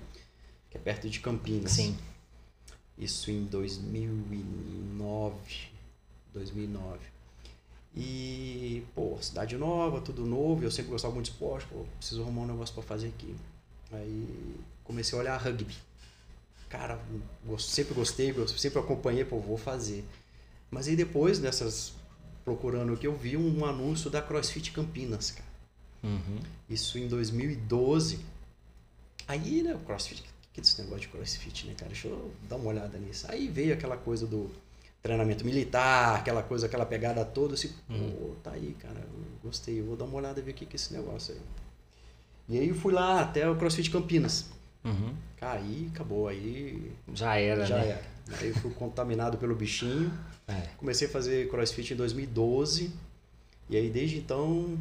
que 0.70 0.76
é 0.76 0.81
perto 0.81 1.08
de 1.08 1.20
Campinas. 1.20 1.73
Sim. 1.73 1.97
Isso 2.99 3.31
em 3.31 3.44
2009. 3.44 5.70
2009. 6.32 6.99
E, 7.94 8.85
pô, 8.94 9.19
cidade 9.20 9.56
nova, 9.56 10.00
tudo 10.00 10.25
novo, 10.25 10.62
eu 10.62 10.70
sempre 10.70 10.93
gostava 10.93 11.14
muito 11.14 11.26
de 11.26 11.32
esporte, 11.32 11.67
pô, 11.67 11.85
preciso 11.99 12.23
arrumar 12.23 12.43
um 12.43 12.47
negócio 12.47 12.73
para 12.75 12.85
fazer 12.85 13.08
aqui. 13.08 13.35
Aí 13.91 14.55
comecei 14.85 15.19
a 15.19 15.23
olhar 15.23 15.37
rugby. 15.37 15.76
Cara, 16.69 17.00
sempre 17.58 17.94
gostei, 17.94 18.32
sempre 18.56 18.79
acompanhei, 18.79 19.25
pô, 19.25 19.41
vou 19.41 19.56
fazer. 19.56 20.05
Mas 20.70 20.87
aí 20.87 20.94
depois, 20.94 21.41
nessas 21.41 21.92
procurando 22.44 22.92
aqui, 22.92 23.06
eu 23.06 23.16
vi 23.16 23.37
um 23.37 23.64
anúncio 23.64 24.11
da 24.11 24.23
CrossFit 24.23 24.73
Campinas, 24.73 25.30
cara. 25.30 25.50
Uhum. 26.02 26.38
Isso 26.68 26.99
em 26.99 27.06
2012. 27.09 28.20
Aí, 29.28 29.62
né, 29.62 29.75
o 29.75 29.78
CrossFit, 29.80 30.23
que 30.52 30.61
é 30.61 30.62
esse 30.62 30.80
negócio 30.80 31.02
de 31.02 31.09
CrossFit, 31.09 31.66
né, 31.66 31.75
cara? 31.76 31.90
Deixa 31.90 32.09
eu 32.09 32.32
dar 32.49 32.56
uma 32.56 32.68
olhada 32.68 32.99
nisso. 32.99 33.26
Aí 33.28 33.49
veio 33.49 33.75
aquela 33.75 33.97
coisa 33.97 34.26
do 34.26 34.50
treinamento 35.02 35.44
militar, 35.44 36.16
aquela 36.16 36.42
coisa, 36.42 36.66
aquela 36.66 36.85
pegada 36.85 37.25
toda, 37.25 37.54
assim, 37.54 37.73
hum. 37.88 38.11
pô, 38.11 38.35
tá 38.42 38.52
aí, 38.52 38.76
cara, 38.78 39.06
gostei, 39.42 39.80
eu 39.80 39.87
vou 39.87 39.97
dar 39.97 40.04
uma 40.04 40.16
olhada 40.16 40.40
e 40.40 40.42
ver 40.42 40.50
o 40.50 40.54
que, 40.54 40.66
que 40.66 40.75
é 40.75 40.76
esse 40.76 40.92
negócio 40.92 41.35
aí. 41.35 41.40
E 42.49 42.59
aí 42.59 42.68
eu 42.68 42.75
fui 42.75 42.92
lá 42.92 43.20
até 43.20 43.49
o 43.49 43.56
CrossFit 43.56 43.90
Campinas. 43.90 44.50
Uhum. 44.85 45.15
Aí 45.41 45.91
acabou, 45.93 46.29
aí. 46.29 46.93
Já 47.15 47.37
era, 47.37 47.67
já 47.67 47.79
né? 47.79 47.89
era. 47.89 48.03
Aí 48.39 48.49
eu 48.49 48.55
fui 48.55 48.71
contaminado 48.73 49.39
pelo 49.39 49.55
bichinho. 49.55 50.13
É. 50.47 50.69
Comecei 50.77 51.09
a 51.09 51.11
fazer 51.11 51.49
CrossFit 51.49 51.95
em 51.95 51.97
2012. 51.97 52.93
E 53.69 53.77
aí 53.77 53.89
desde 53.89 54.19
então, 54.19 54.79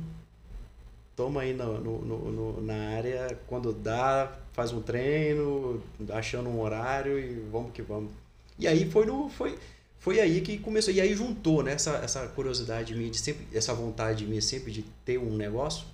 toma 1.15 1.41
aí 1.41 1.53
no, 1.53 1.79
no, 1.79 2.32
no, 2.32 2.62
na 2.62 2.96
área, 2.96 3.38
quando 3.48 3.72
dá, 3.72 4.32
faz 4.53 4.72
um 4.72 4.82
treino, 4.82 5.82
achando 6.10 6.50
um 6.50 6.60
horário 6.62 7.20
e 7.20 7.39
vamos 7.51 7.72
que 7.72 7.82
vamos. 7.82 8.12
E 8.58 8.68
aí 8.68 8.89
foi 8.89 9.06
no. 9.06 9.29
Foi, 9.29 9.58
foi 10.00 10.20
aí 10.20 10.41
que 10.41 10.58
começou. 10.58 10.94
E 10.94 11.00
aí 11.00 11.13
juntou 11.13 11.62
né, 11.62 11.74
essa, 11.74 11.91
essa 11.98 12.27
curiosidade 12.27 12.96
minha, 12.96 13.10
de 13.10 13.20
sempre, 13.20 13.46
essa 13.53 13.74
vontade 13.74 14.25
minha 14.25 14.41
sempre 14.41 14.72
de 14.72 14.84
ter 15.06 15.18
um 15.18 15.36
negócio 15.36 15.86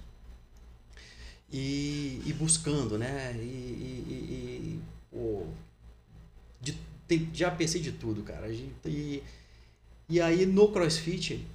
e, 1.56 2.22
e 2.26 2.34
buscando, 2.34 2.98
né? 2.98 3.34
E, 3.38 3.40
e, 3.40 4.80
e 4.80 4.80
pô, 5.10 5.46
de, 6.60 6.78
já 7.34 7.50
pensei 7.50 7.80
de 7.80 7.94
tudo, 7.94 8.24
cara. 8.24 8.50
E, 8.86 9.24
e 10.10 10.20
aí 10.20 10.46
no 10.46 10.68
CrossFit 10.68 11.46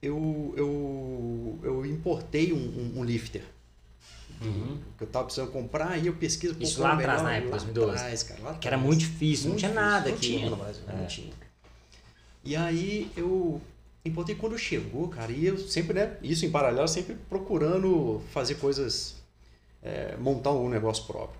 eu, 0.00 0.54
eu, 0.56 1.58
eu 1.64 1.86
importei 1.86 2.52
um, 2.52 2.56
um, 2.56 3.00
um 3.00 3.04
lifter. 3.04 3.42
Uhum. 4.40 4.78
Que 4.98 5.04
eu 5.04 5.08
tava 5.08 5.24
precisando 5.24 5.50
comprar, 5.50 5.96
e 5.98 6.06
eu 6.06 6.14
pesquiso. 6.14 6.56
Isso 6.60 6.80
lá 6.80 6.92
atrás, 6.92 7.22
na 7.22 7.36
época, 7.36 7.50
2012. 7.52 7.96
Atrás, 7.96 8.22
cara, 8.22 8.40
lá 8.40 8.46
atrás. 8.46 8.60
Que 8.60 8.68
era 8.68 8.76
muito 8.76 9.00
difícil, 9.00 9.50
muito 9.50 9.62
não 9.62 9.70
tinha 9.70 9.80
nada 9.80 10.08
não 10.08 10.16
aqui. 10.16 10.26
Tinha 10.26 10.50
no 10.50 10.56
Brasil, 10.56 10.82
é. 10.86 10.96
Não 10.96 11.06
tinha. 11.06 11.32
E 12.44 12.54
aí 12.54 13.10
eu 13.16 13.60
importei 14.04 14.34
quando 14.34 14.58
chegou, 14.58 15.08
cara, 15.08 15.32
e 15.32 15.46
eu 15.46 15.56
sempre, 15.56 15.94
né, 15.94 16.16
isso 16.22 16.44
em 16.44 16.50
paralelo, 16.50 16.86
sempre 16.86 17.16
procurando 17.28 18.20
fazer 18.32 18.56
coisas, 18.56 19.23
é, 19.84 20.16
montar 20.16 20.52
um 20.52 20.68
negócio 20.68 21.04
próprio. 21.06 21.38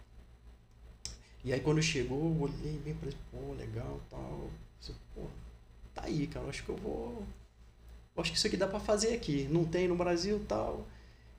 E 1.42 1.52
aí 1.52 1.60
quando 1.60 1.82
chegou, 1.82 2.34
eu 2.34 2.42
olhei 2.42 2.78
bem 2.84 2.94
pra 2.94 3.08
ele, 3.08 3.16
pô, 3.30 3.54
legal 3.54 4.00
tal. 4.10 4.50
Eu, 4.88 4.94
pô, 5.14 5.22
tá 5.94 6.02
aí, 6.04 6.26
cara, 6.26 6.46
acho 6.46 6.62
que 6.62 6.68
eu 6.68 6.76
vou. 6.76 7.24
Acho 8.16 8.30
que 8.30 8.38
isso 8.38 8.46
aqui 8.46 8.56
dá 8.56 8.68
para 8.68 8.78
fazer 8.78 9.14
aqui. 9.14 9.48
Não 9.50 9.64
tem 9.64 9.88
no 9.88 9.96
Brasil 9.96 10.40
tal. 10.46 10.86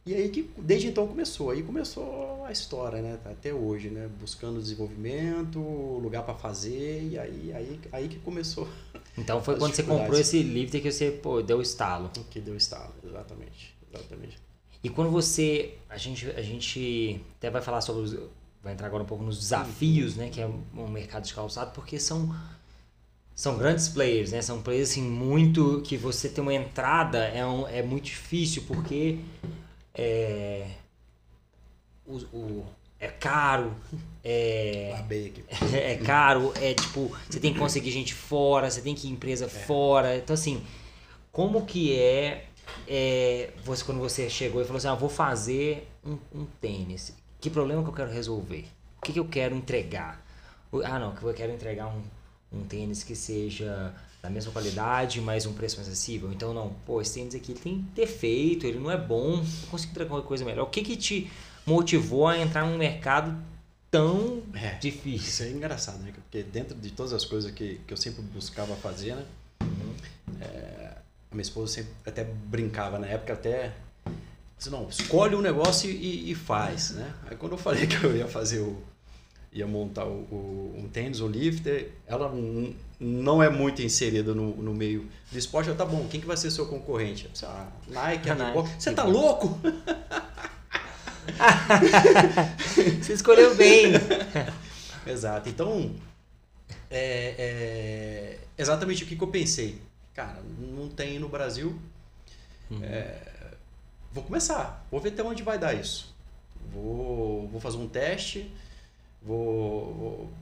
E 0.05 0.13
aí 0.13 0.29
que 0.29 0.47
desde 0.57 0.87
então 0.87 1.07
começou. 1.07 1.49
Aí 1.49 1.63
começou 1.63 2.43
a 2.45 2.51
história, 2.51 3.01
né? 3.01 3.17
Até 3.25 3.53
hoje, 3.53 3.89
né? 3.89 4.07
Buscando 4.19 4.61
desenvolvimento, 4.61 5.59
lugar 5.59 6.23
para 6.23 6.35
fazer, 6.35 7.03
e 7.03 7.17
aí, 7.17 7.51
aí, 7.53 7.79
aí 7.91 8.07
que 8.07 8.19
começou. 8.19 8.67
Então 9.17 9.41
foi 9.41 9.57
quando 9.57 9.73
você 9.73 9.81
comprou 9.81 10.19
esse 10.19 10.43
livro 10.43 10.77
que 10.77 10.91
você 10.91 11.09
pô, 11.09 11.41
deu 11.41 11.59
o 11.59 11.61
estalo. 11.61 12.11
Que 12.29 12.41
deu 12.41 12.53
estalo, 12.53 12.93
exatamente. 13.01 13.73
Exatamente. 13.89 14.44
E 14.85 14.89
quando 14.89 15.09
você. 15.09 15.73
A 15.89 15.97
gente, 15.97 16.29
a 16.29 16.43
gente 16.43 17.19
até 17.39 17.49
vai 17.49 17.59
falar 17.59 17.81
sobre. 17.81 18.03
Os, 18.03 18.15
vai 18.61 18.73
entrar 18.73 18.85
agora 18.85 19.01
um 19.01 19.05
pouco 19.07 19.23
nos 19.23 19.39
desafios, 19.39 20.15
né? 20.15 20.29
Que 20.29 20.39
é 20.39 20.45
um 20.45 20.87
mercado 20.87 21.25
de 21.25 21.33
calçado, 21.33 21.71
porque 21.71 21.97
são. 21.99 22.35
São 23.33 23.57
grandes 23.57 23.89
players, 23.89 24.31
né? 24.31 24.43
São 24.43 24.61
players 24.61 24.91
assim, 24.91 25.01
muito. 25.01 25.81
que 25.81 25.97
você 25.97 26.29
ter 26.29 26.39
uma 26.39 26.53
entrada 26.53 27.17
é, 27.17 27.43
um, 27.43 27.67
é 27.67 27.81
muito 27.81 28.05
difícil, 28.05 28.63
porque 28.67 29.17
é, 29.91 30.67
o, 32.05 32.17
o, 32.17 32.65
é 32.99 33.07
caro, 33.07 33.75
é, 34.23 35.03
é 35.73 35.95
caro, 35.95 36.53
é 36.61 36.75
tipo, 36.75 37.11
você 37.27 37.39
tem 37.39 37.53
que 37.53 37.59
conseguir 37.59 37.89
gente 37.89 38.13
fora, 38.13 38.69
você 38.69 38.81
tem 38.81 38.93
que 38.93 39.07
ir 39.07 39.11
empresa 39.11 39.45
é. 39.45 39.49
fora. 39.49 40.15
Então, 40.15 40.35
assim, 40.35 40.63
como 41.31 41.65
que 41.65 41.97
é, 41.97 42.45
é 42.87 43.51
você 43.63 43.83
quando 43.83 43.99
você 43.99 44.29
chegou 44.29 44.61
e 44.61 44.65
falou 44.65 44.77
assim, 44.77 44.87
ah, 44.87 44.95
vou 44.95 45.09
fazer 45.09 45.87
um, 46.05 46.17
um 46.33 46.45
tênis, 46.61 47.13
que 47.39 47.49
problema 47.49 47.83
que 47.83 47.89
eu 47.89 47.93
quero 47.93 48.11
resolver? 48.11 48.65
O 48.97 49.01
que, 49.01 49.13
que 49.13 49.19
eu 49.19 49.25
quero 49.25 49.55
entregar? 49.55 50.23
Ah, 50.83 50.99
não, 50.99 51.15
que 51.15 51.23
eu 51.23 51.33
quero 51.33 51.53
entregar 51.53 51.87
um, 51.87 52.01
um 52.51 52.63
tênis 52.63 53.03
que 53.03 53.15
seja 53.15 53.93
da 54.25 54.29
mesma 54.29 54.51
qualidade, 54.51 55.21
mas 55.21 55.45
um 55.45 55.53
preço 55.53 55.77
mais 55.77 55.87
acessível. 55.87 56.31
Então, 56.31 56.53
não, 56.53 56.73
pô, 56.85 57.01
esse 57.01 57.13
tênis 57.13 57.35
aqui 57.35 57.53
tem 57.53 57.87
defeito, 57.93 58.65
ele 58.65 58.79
não 58.79 58.89
é 58.89 58.97
bom, 58.97 59.35
eu 59.35 59.69
consigo 59.69 59.91
entregar 59.91 60.13
uma 60.13 60.23
coisa 60.23 60.43
melhor. 60.43 60.63
O 60.63 60.69
que 60.69 60.81
que 60.81 60.97
te 60.97 61.29
motivou 61.65 62.27
a 62.27 62.37
entrar 62.37 62.65
num 62.65 62.77
mercado 62.77 63.37
tão 63.91 64.41
é, 64.55 64.73
difícil? 64.79 65.27
Isso 65.27 65.43
é 65.43 65.49
engraçado, 65.51 65.99
né? 65.99 66.11
Porque 66.11 66.41
dentro 66.43 66.75
de 66.75 66.91
todas 66.91 67.13
as 67.13 67.23
coisas 67.23 67.51
que, 67.51 67.79
que 67.85 67.93
eu 67.93 67.97
sempre 67.97 68.23
buscava 68.23 68.75
fazer, 68.75 69.15
né? 69.15 69.25
Uhum. 69.61 69.93
É, 70.41 70.94
minha 71.35 71.43
esposa 71.43 71.73
sempre 71.73 71.91
até 72.05 72.23
brincava 72.23 72.97
na 72.97 73.07
época, 73.07 73.33
até 73.33 73.73
disse, 74.57 74.69
não, 74.69 74.87
escolhe 74.89 75.35
um 75.35 75.41
negócio 75.41 75.89
e, 75.89 76.31
e 76.31 76.35
faz, 76.35 76.91
né? 76.91 77.13
Aí 77.29 77.35
quando 77.35 77.53
eu 77.53 77.57
falei 77.57 77.85
que 77.87 78.03
eu 78.03 78.15
ia 78.15 78.27
fazer 78.27 78.59
o 78.59 78.81
ia 79.55 79.65
montar 79.65 80.05
o, 80.05 80.27
o, 80.29 80.75
um 80.77 80.87
tênis, 80.89 81.21
um 81.21 81.29
lifter, 81.29 81.93
ela 82.05 82.29
não 82.99 83.41
é 83.41 83.49
muito 83.49 83.81
inserida 83.81 84.33
no, 84.33 84.53
no 84.57 84.73
meio 84.73 85.09
do 85.31 85.37
esporte. 85.37 85.69
Eu, 85.69 85.77
tá 85.77 85.85
bom, 85.85 86.05
quem 86.09 86.19
que 86.19 86.27
vai 86.27 86.35
ser 86.35 86.51
seu 86.51 86.65
concorrente? 86.65 87.29
Disse, 87.29 87.45
ah, 87.45 87.69
Nike, 87.87 88.29
a 88.29 88.35
Nike. 88.35 88.69
Você 88.77 88.91
tá 88.91 89.05
louco? 89.05 89.57
Você 93.01 93.13
escolheu 93.13 93.55
bem. 93.55 93.93
Exato. 95.07 95.47
Então, 95.47 95.95
é, 96.89 97.35
é, 97.37 98.39
exatamente 98.57 99.05
o 99.05 99.07
que, 99.07 99.15
que 99.15 99.23
eu 99.23 99.29
pensei. 99.29 99.81
Cara, 100.15 100.41
não 100.57 100.89
tem 100.89 101.19
no 101.19 101.29
Brasil. 101.29 101.79
Uhum. 102.71 102.83
É, 102.83 103.53
vou 104.11 104.23
começar. 104.23 104.83
Vou 104.89 104.99
ver 104.99 105.09
até 105.09 105.21
onde 105.21 105.43
vai 105.43 105.59
dar 105.59 105.75
isso. 105.75 106.15
Vou, 106.73 107.47
vou 107.49 107.61
fazer 107.61 107.77
um 107.77 107.87
teste 107.87 108.51
vou, 109.25 109.93
vou 109.95 110.33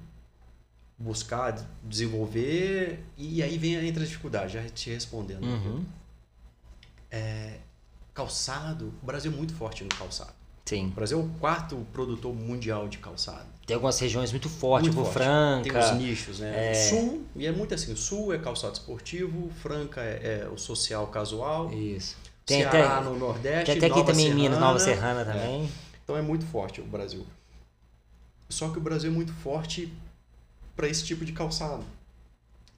buscar 1.00 1.56
desenvolver 1.84 3.04
e 3.18 3.42
aí 3.42 3.58
vem 3.58 3.76
entra 3.76 4.04
a 4.04 4.06
dificuldade, 4.06 4.54
já 4.54 4.70
te 4.70 4.90
respondendo. 4.90 5.46
Uhum. 5.46 5.86
É, 7.10 7.60
calçado, 8.14 8.94
o 9.02 9.06
Brasil 9.06 9.32
é 9.32 9.36
muito 9.36 9.54
forte 9.56 9.84
no 9.84 9.90
calçado. 9.90 10.34
Sim. 10.66 10.88
O 10.88 10.92
Brasil 10.92 11.20
é 11.20 11.24
o 11.24 11.30
quarto 11.40 11.76
produtor 11.94 12.34
mundial 12.34 12.88
de 12.88 12.98
calçado. 12.98 13.48
Tem 13.66 13.76
algumas 13.76 13.98
regiões 13.98 14.32
muito 14.32 14.50
fortes, 14.50 14.94
muito 14.94 15.08
tipo 15.08 15.14
forte. 15.14 15.26
Franca. 15.26 15.64
Tem 15.64 15.80
os 15.80 15.98
nichos, 15.98 16.40
né? 16.40 16.72
É... 16.72 16.74
Sul, 16.74 17.24
e 17.36 17.48
é 17.48 17.52
muito 17.52 17.74
assim, 17.74 17.94
o 17.94 17.98
Sul 17.98 18.34
é 18.34 18.38
calçado 18.38 18.74
esportivo, 18.74 19.50
Franca 19.62 20.02
é, 20.02 20.42
é 20.44 20.50
o 20.50 20.58
social 20.58 21.08
casual. 21.08 21.72
Isso. 21.72 22.18
Tem 22.46 22.60
Ceará 22.60 22.98
até, 22.98 23.10
no 23.10 23.18
Nordeste, 23.18 23.66
Tem 23.66 23.78
até 23.78 23.86
aqui 23.88 24.06
também 24.06 24.28
em 24.28 24.34
Minas, 24.34 24.60
Nova 24.60 24.78
Serrana 24.80 25.22
é. 25.22 25.26
também. 25.26 25.64
É. 25.64 25.70
Então 26.04 26.18
é 26.18 26.22
muito 26.22 26.46
forte 26.46 26.82
o 26.82 26.86
Brasil. 26.86 27.26
Só 28.50 28.70
que 28.70 28.78
o 28.78 28.82
Brasil 28.82 29.10
é 29.10 29.14
muito 29.14 29.32
forte 29.32 29.92
para 30.76 30.88
esse 30.88 31.06
tipo 31.06 31.24
de 31.24 31.32
calçado. 31.32 31.86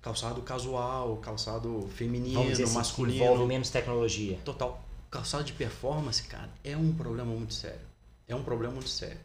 Calçado 0.01 0.39
casual, 0.44 1.18
calçado 1.18 1.89
feminino, 1.96 2.48
assim, 2.51 2.65
masculino. 2.68 3.24
Envolve 3.24 3.46
menos 3.46 3.72
tecnologia. 3.72 4.38
Total. 4.46 4.80
Calçado 5.10 5.44
de 5.44 5.54
performance, 5.54 6.22
cara, 6.24 6.50
é 6.63 6.77
um 6.77 6.94
problema 6.94 7.32
muito 7.32 7.56
sério. 7.56 7.80
É 8.27 8.36
um 8.36 8.44
problema 8.44 8.74
muito 8.74 8.89
sério. 8.89 9.18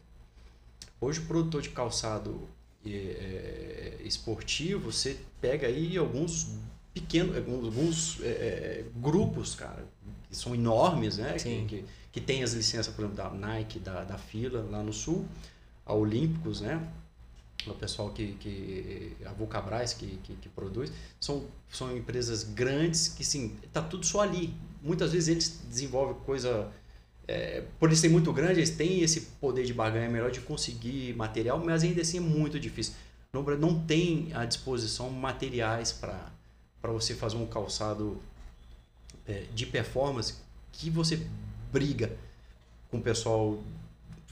Hoje 1.01 1.19
o 1.19 1.25
produtor 1.25 1.63
de 1.63 1.69
calçado 1.69 2.47
é, 2.85 3.97
esportivo, 4.05 4.91
você 4.91 5.19
pega 5.41 5.65
aí 5.65 5.97
alguns 5.97 6.59
pequenos, 6.93 7.35
alguns 7.35 8.21
é, 8.21 8.27
é, 8.27 8.85
grupos, 8.97 9.55
cara, 9.55 9.83
que 10.29 10.35
são 10.35 10.53
enormes, 10.53 11.17
né? 11.17 11.33
Que, 11.39 11.65
que, 11.65 11.85
que, 12.11 12.21
tem 12.21 12.43
as 12.43 12.53
licenças, 12.53 12.93
por 12.93 13.01
exemplo, 13.01 13.17
da 13.17 13.31
Nike, 13.31 13.79
da, 13.79 14.03
da 14.03 14.17
Fila, 14.19 14.61
lá 14.69 14.83
no 14.83 14.93
Sul 14.93 15.25
a 15.83 15.93
Olímpicos, 15.93 16.61
né? 16.61 16.87
O 17.65 17.73
pessoal 17.73 18.11
que, 18.11 18.33
que 18.33 19.17
a 19.25 19.33
Vulcabras 19.33 19.93
que, 19.93 20.19
que, 20.23 20.35
que, 20.35 20.49
produz, 20.49 20.91
são, 21.19 21.45
são 21.67 21.97
empresas 21.97 22.43
grandes 22.43 23.07
que, 23.07 23.23
sim, 23.23 23.57
tá 23.73 23.81
tudo 23.81 24.05
só 24.05 24.21
ali. 24.21 24.53
Muitas 24.83 25.13
vezes 25.13 25.29
eles 25.29 25.61
desenvolvem 25.67 26.15
coisa 26.25 26.71
é, 27.31 27.63
por 27.79 27.87
eles 27.87 27.99
serem 27.99 28.13
muito 28.13 28.31
grandes, 28.33 28.57
eles 28.57 28.69
têm 28.71 29.01
esse 29.01 29.21
poder 29.39 29.65
de 29.65 29.73
barganha 29.73 30.09
melhor 30.09 30.29
de 30.31 30.41
conseguir 30.41 31.15
material, 31.15 31.63
mas 31.63 31.83
ainda 31.83 32.01
assim 32.01 32.17
é 32.17 32.21
muito 32.21 32.59
difícil. 32.59 32.93
Não, 33.31 33.41
não 33.57 33.79
tem 33.79 34.29
à 34.33 34.43
disposição 34.43 35.09
materiais 35.09 35.93
para 35.93 36.91
você 36.91 37.15
fazer 37.15 37.37
um 37.37 37.45
calçado 37.45 38.21
é, 39.25 39.45
de 39.55 39.65
performance 39.65 40.35
que 40.73 40.89
você 40.89 41.25
briga 41.71 42.11
com 42.89 42.97
o 42.97 43.01
pessoal 43.01 43.63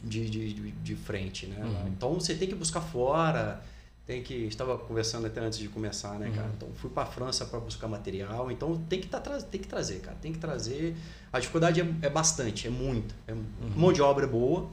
de, 0.03 0.29
de, 0.29 0.71
de 0.71 0.95
frente, 0.95 1.45
né? 1.47 1.63
Uhum. 1.63 1.87
Então 1.87 2.13
você 2.15 2.35
tem 2.35 2.49
que 2.49 2.55
buscar 2.55 2.81
fora, 2.81 3.63
tem 4.09 4.23
que 4.23 4.33
estava 4.33 4.75
conversando 4.75 5.27
até 5.27 5.39
antes 5.39 5.59
de 5.59 5.67
começar, 5.67 6.17
né, 6.17 6.31
cara? 6.33 6.47
Uhum. 6.47 6.53
Então 6.57 6.69
fui 6.73 6.89
para 6.89 7.03
a 7.03 7.05
França 7.05 7.45
para 7.45 7.59
buscar 7.59 7.87
material, 7.87 8.51
então 8.51 8.75
tem 8.89 8.99
que 8.99 9.07
tá, 9.07 9.19
tem 9.19 9.61
que 9.61 9.67
trazer, 9.67 9.99
cara, 9.99 10.17
tem 10.19 10.33
que 10.33 10.39
trazer. 10.39 10.95
A 11.31 11.39
dificuldade 11.39 11.79
é, 11.79 11.87
é 12.01 12.09
bastante, 12.09 12.65
é 12.65 12.71
muito, 12.71 13.13
é 13.27 13.33
uhum. 13.33 13.43
mão 13.75 13.93
de 13.93 14.01
obra 14.01 14.25
é 14.25 14.27
boa, 14.27 14.67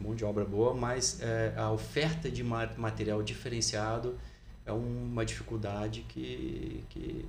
mão 0.00 0.14
de 0.14 0.24
obra 0.24 0.44
é 0.44 0.46
boa, 0.46 0.72
mas 0.72 1.20
é, 1.20 1.52
a 1.58 1.70
oferta 1.70 2.30
de 2.30 2.42
material 2.42 3.22
diferenciado 3.22 4.18
é 4.64 4.72
uma 4.72 5.26
dificuldade 5.26 6.00
que, 6.08 6.82
que 6.88 7.26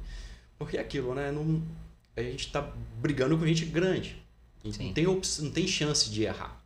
porque 0.57 0.77
é 0.77 0.79
aquilo, 0.79 1.13
né? 1.13 1.33
Não, 1.33 1.61
a 2.15 2.21
gente 2.21 2.45
está 2.45 2.61
brigando 2.97 3.37
com 3.37 3.45
gente 3.45 3.65
grande, 3.65 4.23
não 4.63 4.93
tem, 4.93 5.03
não 5.05 5.51
tem 5.51 5.67
chance 5.67 6.09
de 6.09 6.23
errar. 6.23 6.61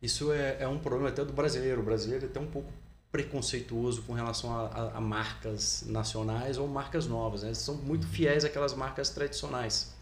Isso 0.00 0.32
é, 0.32 0.56
é 0.60 0.66
um 0.66 0.78
problema 0.78 1.10
até 1.10 1.22
do 1.22 1.34
brasileiro. 1.34 1.82
O 1.82 1.84
brasileiro 1.84 2.24
é 2.24 2.28
até 2.28 2.40
um 2.40 2.46
pouco 2.46 2.72
preconceituoso 3.12 4.02
com 4.02 4.14
relação 4.14 4.50
a, 4.58 4.66
a, 4.68 4.96
a 4.96 5.00
marcas 5.00 5.84
nacionais 5.86 6.56
ou 6.56 6.66
marcas 6.66 7.06
novas. 7.06 7.42
Né? 7.42 7.50
Eles 7.50 7.58
são 7.58 7.74
muito 7.74 8.06
fiéis 8.06 8.42
àquelas 8.42 8.74
marcas 8.74 9.10
tradicionais. 9.10 9.92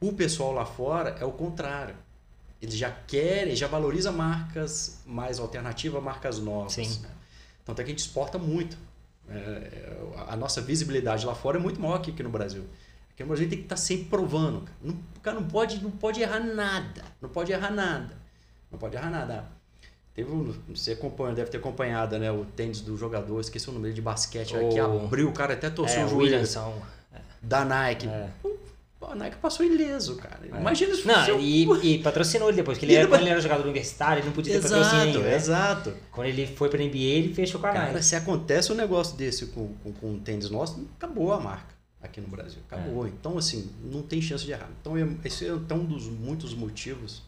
O 0.00 0.12
pessoal 0.12 0.52
lá 0.52 0.66
fora 0.66 1.16
é 1.20 1.24
o 1.24 1.30
contrário. 1.30 1.94
Eles 2.60 2.74
já 2.74 2.90
querem, 2.90 3.54
já 3.54 3.68
valoriza 3.68 4.10
marcas 4.10 5.00
mais 5.06 5.38
alternativas, 5.38 6.02
marcas 6.02 6.40
novas. 6.40 6.72
Sim. 6.72 7.00
Né? 7.00 7.10
Então 7.62 7.72
até 7.72 7.84
que 7.84 7.90
a 7.90 7.92
gente 7.92 8.00
exporta 8.00 8.38
muito. 8.38 8.76
É, 9.28 9.96
a 10.26 10.36
nossa 10.36 10.60
visibilidade 10.60 11.24
lá 11.24 11.34
fora 11.36 11.58
é 11.58 11.60
muito 11.60 11.80
maior 11.80 11.98
que 12.02 12.10
aqui 12.10 12.24
no 12.24 12.30
Brasil. 12.30 12.64
Aqui 13.12 13.22
no 13.22 13.28
Brasil 13.28 13.48
tem 13.48 13.58
que 13.58 13.64
estar 13.64 13.76
sempre 13.76 14.06
provando. 14.06 14.68
o 14.84 15.20
cara 15.20 15.38
não 15.38 15.46
pode, 15.46 15.80
não 15.80 15.92
pode 15.92 16.20
errar 16.20 16.40
nada. 16.40 17.04
Não 17.20 17.28
pode 17.28 17.52
errar 17.52 17.70
nada. 17.70 18.16
Não 18.70 18.78
pode 18.78 18.96
errar 18.96 19.10
nada. 19.10 19.61
Teve 20.14 20.30
um, 20.30 20.54
você 20.68 20.92
acompanha, 20.92 21.34
deve 21.34 21.50
ter 21.50 21.56
acompanhado, 21.56 22.18
né? 22.18 22.30
O 22.30 22.44
tênis 22.44 22.82
do 22.82 22.96
jogador, 22.98 23.40
esqueci 23.40 23.70
o 23.70 23.72
número 23.72 23.94
de 23.94 24.02
basquete, 24.02 24.54
oh. 24.54 24.68
que 24.68 24.78
abriu, 24.78 25.28
o 25.28 25.32
cara 25.32 25.54
até 25.54 25.70
torceu 25.70 26.02
é, 26.02 26.04
o 26.04 26.08
joelho. 26.08 26.24
Williamson. 26.24 26.82
Da 27.40 27.64
Nike. 27.64 28.06
É. 28.06 28.28
a 29.00 29.14
Nike 29.14 29.36
passou 29.36 29.64
ileso, 29.64 30.16
cara. 30.16 30.40
É. 30.44 30.56
Imagina 30.56 30.92
isso. 30.92 31.08
Não, 31.08 31.40
e, 31.40 31.64
e, 31.82 31.98
patrocinou 32.00 32.48
ele 32.48 32.56
depois, 32.56 32.76
porque 32.76 32.92
ele 32.92 32.94
era, 32.94 33.08
quando 33.08 33.22
ele 33.22 33.30
era 33.30 33.40
jogador 33.40 33.62
universitário, 33.62 34.20
ele 34.20 34.26
não 34.26 34.34
podia 34.34 34.52
ter 34.52 34.66
exato, 34.66 34.84
patrocínio. 34.84 35.20
Né? 35.22 35.34
Exato. 35.34 35.94
Quando 36.12 36.26
ele 36.26 36.46
foi 36.46 36.68
pra 36.68 36.78
NBA, 36.78 36.96
ele 36.98 37.34
fechou 37.34 37.58
com 37.58 37.66
a 37.66 37.72
Nike. 37.72 37.86
Cara, 37.86 38.02
se 38.02 38.14
acontece 38.14 38.70
um 38.70 38.76
negócio 38.76 39.16
desse 39.16 39.46
com, 39.46 39.72
com, 39.82 39.92
com 39.92 40.10
um 40.12 40.20
tênis 40.20 40.50
nosso, 40.50 40.86
acabou 40.98 41.32
a 41.32 41.40
marca 41.40 41.74
aqui 42.02 42.20
no 42.20 42.28
Brasil. 42.28 42.60
Acabou. 42.70 43.06
É. 43.06 43.08
Então, 43.08 43.38
assim, 43.38 43.70
não 43.82 44.02
tem 44.02 44.20
chance 44.20 44.44
de 44.44 44.52
errar. 44.52 44.68
Então, 44.80 44.94
esse 45.24 45.46
é 45.46 45.74
um 45.74 45.84
dos 45.84 46.06
muitos 46.06 46.54
motivos 46.54 47.22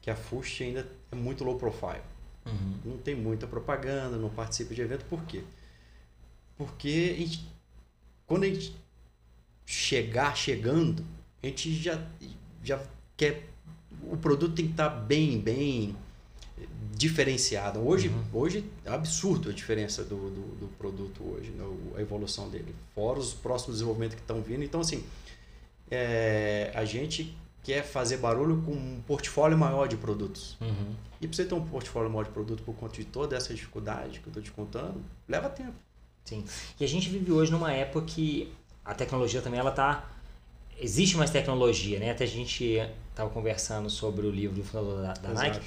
que 0.00 0.10
a 0.10 0.14
Fust 0.14 0.62
ainda 0.62 0.86
é 1.10 1.16
muito 1.16 1.44
low 1.44 1.56
profile. 1.56 2.02
Uhum. 2.46 2.74
Não 2.84 2.98
tem 2.98 3.14
muita 3.14 3.46
propaganda, 3.46 4.16
não 4.16 4.30
participa 4.30 4.74
de 4.74 4.82
evento. 4.82 5.04
Por 5.06 5.22
quê? 5.24 5.42
Porque 6.56 7.14
a 7.16 7.20
gente, 7.20 7.48
quando 8.26 8.44
a 8.44 8.46
gente 8.46 8.74
chegar 9.64 10.36
chegando, 10.36 11.04
a 11.42 11.46
gente 11.46 11.74
já, 11.74 12.00
já 12.62 12.80
quer. 13.16 13.48
O 14.02 14.16
produto 14.16 14.54
tem 14.54 14.66
que 14.66 14.72
estar 14.72 14.90
tá 14.90 14.96
bem, 14.96 15.40
bem 15.40 15.96
diferenciado. 16.96 17.80
Hoje, 17.80 18.08
uhum. 18.08 18.24
hoje 18.32 18.64
é 18.84 18.90
absurdo 18.90 19.50
a 19.50 19.52
diferença 19.52 20.02
do, 20.02 20.30
do, 20.30 20.42
do, 20.56 20.68
produto 20.78 21.22
hoje, 21.22 21.50
né? 21.50 21.64
a 21.96 22.00
evolução 22.00 22.48
dele. 22.48 22.74
Fora 22.94 23.18
os 23.18 23.34
próximos 23.34 23.76
desenvolvimentos 23.76 24.14
que 24.14 24.22
estão 24.22 24.40
vindo. 24.40 24.64
Então, 24.64 24.80
assim, 24.80 25.04
é, 25.90 26.72
a 26.74 26.84
gente 26.84 27.36
quer 27.66 27.82
fazer 27.82 28.18
barulho 28.18 28.62
com 28.62 28.70
um 28.70 29.02
portfólio 29.04 29.58
maior 29.58 29.88
de 29.88 29.96
produtos. 29.96 30.56
Uhum. 30.60 30.94
E 31.20 31.26
para 31.26 31.36
você 31.36 31.44
ter 31.44 31.54
um 31.54 31.66
portfólio 31.66 32.08
maior 32.08 32.22
de 32.22 32.30
produto 32.30 32.62
por 32.62 32.76
conta 32.76 32.94
de 32.94 33.04
toda 33.04 33.36
essa 33.36 33.52
dificuldade 33.52 34.20
que 34.20 34.28
eu 34.28 34.30
estou 34.30 34.40
te 34.40 34.52
contando, 34.52 35.02
leva 35.28 35.48
tempo. 35.48 35.74
Sim. 36.24 36.44
E 36.78 36.84
a 36.84 36.88
gente 36.88 37.10
vive 37.10 37.32
hoje 37.32 37.50
numa 37.50 37.72
época 37.72 38.06
que 38.06 38.52
a 38.84 38.94
tecnologia 38.94 39.42
também 39.42 39.58
ela 39.58 39.72
tá 39.72 40.08
existe 40.78 41.16
mais 41.16 41.30
tecnologia, 41.30 41.98
né? 41.98 42.12
Até 42.12 42.22
a 42.22 42.28
gente 42.28 42.80
estava 43.10 43.30
conversando 43.30 43.90
sobre 43.90 44.28
o 44.28 44.30
livro 44.30 44.54
do 44.54 44.62
fundador 44.62 45.02
da, 45.02 45.14
da 45.14 45.28
Nike. 45.30 45.60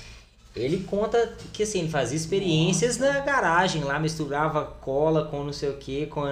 Ele 0.55 0.83
conta 0.83 1.31
que 1.53 1.63
assim, 1.63 1.79
ele 1.79 1.89
fazia 1.89 2.17
experiências 2.17 2.97
Nossa. 2.97 3.13
na 3.13 3.19
garagem 3.19 3.83
lá, 3.83 3.99
misturava 3.99 4.65
cola 4.65 5.25
com 5.25 5.43
não 5.43 5.53
sei 5.53 5.69
o 5.69 5.77
que, 5.77 6.07
com 6.07 6.23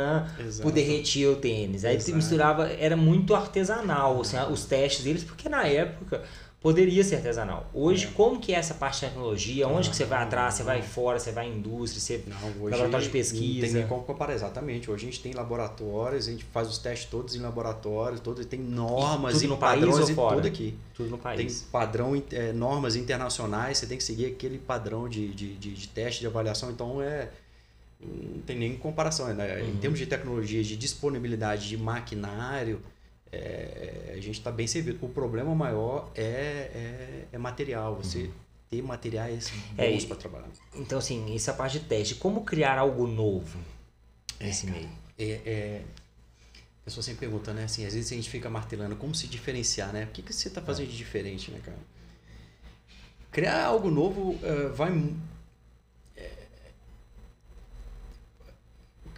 por 0.61 0.71
derretir 0.71 1.29
o 1.29 1.35
tênis. 1.35 1.85
Aí 1.85 1.95
Exato. 1.95 2.15
misturava, 2.15 2.67
era 2.67 2.97
muito 2.97 3.35
artesanal, 3.35 4.19
assim, 4.19 4.37
os 4.51 4.65
testes 4.65 5.03
deles, 5.03 5.23
porque 5.23 5.47
na 5.47 5.67
época 5.67 6.23
poderia 6.67 7.01
ser 7.01 7.15
artesanal. 7.15 7.65
Hoje, 7.73 8.07
é. 8.07 8.11
como 8.11 8.41
que 8.41 8.53
é 8.53 8.57
essa 8.57 8.73
parte 8.73 8.95
de 8.95 9.07
tecnologia? 9.07 9.65
Onde 9.69 9.89
que 9.89 9.95
você 9.95 10.03
vai 10.03 10.21
atrás? 10.21 10.55
Você 10.55 10.63
vai 10.63 10.81
fora? 10.81 11.17
Você 11.17 11.31
vai 11.31 11.47
em 11.47 11.59
indústria? 11.59 12.01
Você 12.01 12.23
não, 12.27 12.61
hoje 12.61 12.71
laboratório 12.71 13.05
de 13.05 13.09
pesquisa? 13.09 13.53
Não 13.53 13.61
tem 13.61 13.71
nem 13.71 13.87
como 13.87 14.03
comparar, 14.03 14.33
exatamente. 14.33 14.91
Hoje 14.91 15.07
a 15.07 15.09
gente 15.09 15.21
tem 15.21 15.31
laboratórios, 15.31 16.27
a 16.27 16.31
gente 16.31 16.43
faz 16.43 16.67
os 16.67 16.77
testes 16.77 17.09
todos 17.09 17.35
em 17.35 17.39
laboratórios, 17.39 18.19
todos 18.19 18.45
tem 18.45 18.59
normas 18.59 19.41
e, 19.41 19.45
e 19.45 19.55
padrões 19.55 20.09
e 20.09 20.13
tudo 20.13 20.45
aqui. 20.45 20.77
Tudo 20.93 21.09
no 21.11 21.17
país. 21.17 21.61
Tem 21.61 21.71
padrão, 21.71 22.21
é, 22.33 22.51
normas 22.51 22.97
internacionais, 22.97 23.77
você 23.77 23.87
tem 23.87 23.97
que 23.97 24.03
seguir 24.03 24.25
aquele 24.25 24.57
padrão 24.57 25.07
de, 25.07 25.29
de, 25.29 25.53
de, 25.53 25.73
de 25.73 25.87
teste, 25.87 26.19
de 26.19 26.27
avaliação, 26.27 26.69
então 26.69 27.01
é 27.01 27.29
não 28.01 28.41
tem 28.41 28.57
nem 28.57 28.75
comparação. 28.75 29.33
Né? 29.33 29.61
Uhum. 29.61 29.69
Em 29.69 29.77
termos 29.77 29.97
de 29.97 30.05
tecnologia, 30.05 30.61
de 30.61 30.75
disponibilidade 30.75 31.69
de 31.69 31.77
maquinário, 31.77 32.81
é, 33.31 34.13
a 34.13 34.21
gente 34.21 34.37
está 34.37 34.51
bem 34.51 34.67
servido. 34.67 35.05
O 35.05 35.09
problema 35.09 35.53
maior 35.53 36.11
é, 36.15 36.21
é, 36.21 37.27
é 37.31 37.37
material, 37.37 37.95
você 37.95 38.23
uhum. 38.23 38.31
ter 38.69 38.81
materiais 38.81 39.51
é, 39.77 39.91
bons 39.91 40.05
para 40.05 40.15
trabalhar. 40.17 40.49
Então, 40.75 40.97
assim, 40.97 41.35
essa 41.35 41.53
parte 41.53 41.79
de 41.79 41.85
teste, 41.85 42.15
como 42.15 42.43
criar 42.43 42.77
algo 42.77 43.07
novo 43.07 43.59
nesse 44.39 44.67
é, 44.67 44.71
meio? 44.71 44.89
É, 45.17 45.25
é, 45.45 45.81
a 46.81 46.85
pessoa 46.85 47.03
sempre 47.03 47.21
pergunta, 47.21 47.53
né? 47.53 47.65
Assim, 47.65 47.85
às 47.85 47.93
vezes 47.93 48.11
a 48.11 48.15
gente 48.15 48.29
fica 48.29 48.49
martelando 48.49 48.95
como 48.95 49.13
se 49.13 49.27
diferenciar, 49.27 49.91
né? 49.91 50.05
O 50.05 50.07
que, 50.07 50.21
que 50.21 50.33
você 50.33 50.47
está 50.47 50.61
fazendo 50.61 50.89
de 50.89 50.97
diferente, 50.97 51.51
né, 51.51 51.59
cara? 51.63 51.77
Criar 53.31 53.65
algo 53.65 53.91
novo 53.91 54.31
uh, 54.31 54.73
vai. 54.73 54.89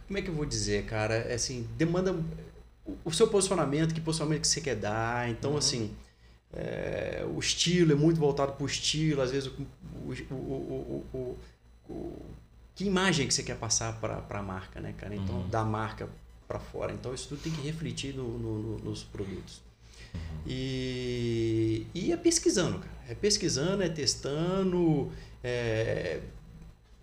como 0.10 0.18
é 0.18 0.24
que 0.24 0.30
eu 0.30 0.34
vou 0.34 0.46
dizer, 0.46 0.86
cara? 0.86 1.32
Assim, 1.34 1.70
demanda 1.78 2.12
o 3.04 3.12
seu 3.12 3.28
posicionamento, 3.28 3.94
que 3.94 4.02
posicionamento 4.02 4.42
que 4.42 4.48
você 4.48 4.62
quer 4.62 4.76
dar. 4.76 5.30
Então, 5.30 5.52
uhum. 5.52 5.58
assim, 5.58 5.96
é, 6.54 7.26
o 7.34 7.40
estilo 7.40 7.92
é 7.92 7.96
muito 7.96 8.20
voltado 8.20 8.54
para 8.54 8.64
o 8.64 8.66
estilo, 8.66 9.22
às 9.22 9.32
vezes 9.32 9.50
o, 9.50 9.68
o, 10.06 11.06
o, 11.14 11.38
o, 11.90 12.18
que 12.76 12.86
imagem 12.86 13.28
que 13.28 13.34
você 13.34 13.44
quer 13.44 13.58
passar 13.58 14.00
para 14.00 14.24
a 14.30 14.44
marca, 14.44 14.80
né, 14.80 14.94
cara? 14.98 15.14
Então, 15.16 15.36
uhum. 15.36 15.50
da 15.50 15.64
marca 15.64 16.08
para 16.48 16.60
fora. 16.60 16.94
Então, 16.94 17.14
isso 17.14 17.28
tudo 17.28 17.42
tem 17.42 17.52
que 17.52 17.62
refletir 17.62 18.16
no, 18.16 18.40
no, 18.40 18.78
nos 18.80 19.04
produtos. 19.04 19.62
Uhum. 20.14 20.20
E, 20.48 21.86
e 21.94 22.12
é 22.12 22.18
pesquisando, 22.18 22.80
cara. 22.80 23.00
É 23.10 23.16
pesquisando, 23.16 23.84
é 23.84 23.90
testando, 23.90 25.12
é, 25.44 26.22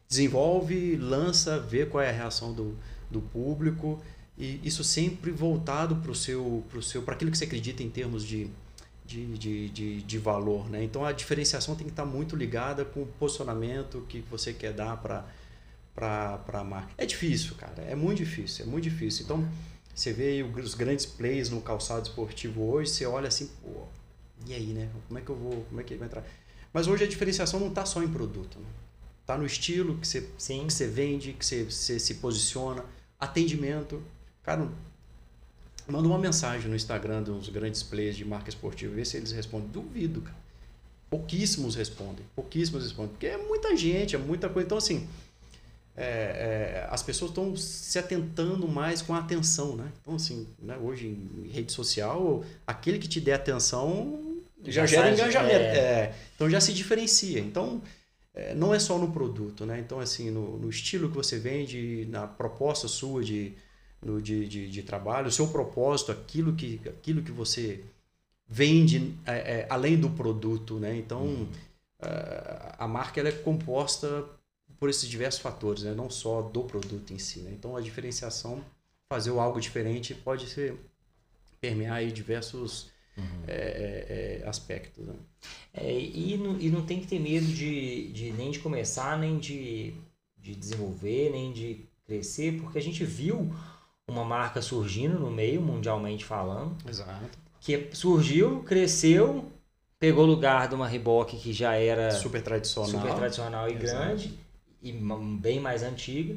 desenvolve, 0.08 0.96
lança, 0.96 1.58
vê 1.58 1.86
qual 1.86 2.02
é 2.02 2.08
a 2.08 2.12
reação 2.12 2.52
do, 2.52 2.76
do 3.10 3.20
público 3.20 4.00
e 4.38 4.60
isso 4.62 4.84
sempre 4.84 5.30
voltado 5.30 5.96
para 5.96 6.10
o 6.10 6.14
seu, 6.14 6.64
pro 6.68 6.82
seu, 6.82 7.02
para 7.02 7.14
aquilo 7.14 7.30
que 7.30 7.38
você 7.38 7.44
acredita 7.44 7.82
em 7.82 7.88
termos 7.88 8.24
de, 8.24 8.48
de, 9.04 9.38
de, 9.38 9.68
de, 9.70 10.02
de, 10.02 10.18
valor, 10.18 10.68
né? 10.68 10.84
Então 10.84 11.04
a 11.04 11.12
diferenciação 11.12 11.74
tem 11.74 11.86
que 11.86 11.92
estar 11.92 12.04
muito 12.04 12.36
ligada 12.36 12.84
com 12.84 13.02
o 13.02 13.06
posicionamento 13.06 14.04
que 14.08 14.20
você 14.30 14.52
quer 14.52 14.72
dar 14.72 14.96
para 14.98 15.24
para 15.94 16.60
a 16.60 16.62
marca. 16.62 16.92
É 16.98 17.06
difícil, 17.06 17.54
cara, 17.54 17.82
é 17.82 17.94
muito 17.94 18.18
difícil, 18.18 18.66
é 18.66 18.68
muito 18.68 18.84
difícil. 18.84 19.24
Então 19.24 19.48
você 19.94 20.12
vê 20.12 20.42
os 20.42 20.74
grandes 20.74 21.06
plays 21.06 21.48
no 21.48 21.62
calçado 21.62 22.06
esportivo 22.06 22.70
hoje, 22.70 22.90
você 22.90 23.06
olha 23.06 23.28
assim, 23.28 23.50
pô, 23.62 23.86
e 24.46 24.52
aí, 24.52 24.66
né? 24.66 24.90
Como 25.08 25.18
é 25.18 25.22
que 25.22 25.30
eu 25.30 25.36
vou, 25.36 25.64
como 25.64 25.80
é 25.80 25.84
que 25.84 25.94
ele 25.94 26.00
vai 26.00 26.08
entrar? 26.08 26.22
Mas 26.70 26.86
hoje 26.86 27.04
a 27.04 27.06
diferenciação 27.06 27.58
não 27.58 27.68
está 27.68 27.86
só 27.86 28.02
em 28.02 28.08
produto, 28.08 28.58
né? 28.58 28.66
Tá 29.24 29.38
no 29.38 29.46
estilo 29.46 29.96
que 29.96 30.06
você, 30.06 30.28
Sim. 30.36 30.66
que 30.66 30.72
você 30.74 30.86
vende, 30.86 31.32
que 31.32 31.44
você, 31.44 31.64
você 31.64 31.98
se 31.98 32.16
posiciona, 32.16 32.84
atendimento, 33.18 34.02
Cara, 34.46 34.68
manda 35.88 36.06
uma 36.06 36.18
mensagem 36.18 36.70
no 36.70 36.76
Instagram 36.76 37.24
dos 37.24 37.48
grandes 37.48 37.82
players 37.82 38.16
de 38.16 38.24
marca 38.24 38.48
esportiva, 38.48 38.94
vê 38.94 39.04
se 39.04 39.16
eles 39.16 39.32
respondem. 39.32 39.68
Duvido, 39.68 40.20
cara. 40.20 40.36
Pouquíssimos 41.10 41.74
respondem. 41.74 42.24
Pouquíssimos 42.34 42.84
respondem. 42.84 43.10
Porque 43.10 43.26
é 43.26 43.36
muita 43.36 43.76
gente, 43.76 44.14
é 44.14 44.18
muita 44.18 44.48
coisa. 44.48 44.64
Então, 44.64 44.78
assim, 44.78 45.08
é, 45.96 46.04
é, 46.04 46.88
as 46.88 47.02
pessoas 47.02 47.32
estão 47.32 47.56
se 47.56 47.98
atentando 47.98 48.68
mais 48.68 49.02
com 49.02 49.14
a 49.14 49.18
atenção, 49.18 49.74
né? 49.74 49.90
Então, 50.00 50.14
assim, 50.14 50.46
né, 50.60 50.78
hoje 50.80 51.08
em 51.08 51.48
rede 51.48 51.72
social, 51.72 52.44
aquele 52.64 53.00
que 53.00 53.08
te 53.08 53.20
der 53.20 53.34
atenção 53.34 54.38
já, 54.64 54.86
já 54.86 54.86
gera 54.86 55.12
engajamento. 55.12 55.54
É... 55.54 55.78
é. 55.78 56.14
então 56.36 56.48
já 56.48 56.60
se 56.60 56.72
diferencia. 56.72 57.40
Então, 57.40 57.82
é, 58.32 58.54
não 58.54 58.72
é 58.72 58.78
só 58.78 58.96
no 58.96 59.10
produto, 59.10 59.66
né? 59.66 59.80
Então, 59.80 59.98
assim, 59.98 60.30
no, 60.30 60.56
no 60.56 60.70
estilo 60.70 61.08
que 61.08 61.16
você 61.16 61.36
vende, 61.36 62.06
na 62.10 62.28
proposta 62.28 62.86
sua 62.86 63.24
de 63.24 63.52
no, 64.02 64.20
de, 64.20 64.46
de, 64.46 64.68
de, 64.68 64.82
trabalho, 64.82 65.28
o 65.28 65.32
seu 65.32 65.48
propósito, 65.48 66.12
aquilo 66.12 66.54
que, 66.54 66.80
aquilo 66.86 67.22
que 67.22 67.32
você 67.32 67.84
vende 68.48 69.14
é, 69.24 69.32
é, 69.32 69.66
além 69.68 69.98
do 69.98 70.10
produto. 70.10 70.78
Né? 70.78 70.96
Então, 70.96 71.22
uhum. 71.22 71.48
a, 72.00 72.84
a 72.84 72.88
marca 72.88 73.20
ela 73.20 73.28
é 73.28 73.32
composta 73.32 74.24
por 74.78 74.90
esses 74.90 75.08
diversos 75.08 75.40
fatores, 75.40 75.82
né? 75.82 75.94
não 75.94 76.10
só 76.10 76.42
do 76.42 76.64
produto 76.64 77.12
em 77.12 77.18
si. 77.18 77.40
Né? 77.40 77.52
Então, 77.52 77.76
a 77.76 77.80
diferenciação, 77.80 78.64
fazer 79.08 79.30
algo 79.30 79.60
diferente, 79.60 80.14
pode 80.14 80.48
ser 80.48 80.76
permear 81.60 81.96
aí 81.96 82.12
diversos 82.12 82.90
uhum. 83.16 83.44
é, 83.46 83.52
é, 83.52 84.42
é 84.42 84.48
aspectos. 84.48 85.06
Né? 85.06 85.14
É, 85.72 85.98
e, 85.98 86.36
não, 86.36 86.60
e 86.60 86.70
não 86.70 86.84
tem 86.84 87.00
que 87.00 87.06
ter 87.06 87.18
medo 87.18 87.46
de, 87.46 88.12
de 88.12 88.32
nem 88.32 88.50
de 88.50 88.58
começar, 88.58 89.18
nem 89.18 89.38
de, 89.38 89.94
de 90.38 90.54
desenvolver, 90.54 91.30
nem 91.30 91.52
de 91.52 91.84
crescer, 92.06 92.60
porque 92.60 92.78
a 92.78 92.82
gente 92.82 93.04
viu 93.04 93.52
uma 94.08 94.24
marca 94.24 94.62
surgindo 94.62 95.18
no 95.18 95.30
meio, 95.30 95.60
mundialmente 95.60 96.24
falando. 96.24 96.76
Exato. 96.88 97.38
Que 97.60 97.90
surgiu, 97.92 98.62
cresceu, 98.62 99.50
pegou 99.98 100.24
lugar 100.24 100.68
de 100.68 100.74
uma 100.74 100.86
Reebok 100.86 101.36
que 101.36 101.52
já 101.52 101.74
era 101.74 102.12
super 102.12 102.42
tradicional, 102.42 102.90
super 102.90 103.14
tradicional 103.14 103.68
e 103.68 103.74
Exato. 103.74 104.04
grande 104.04 104.38
e 104.82 104.92
bem 104.92 105.58
mais 105.58 105.82
antiga, 105.82 106.36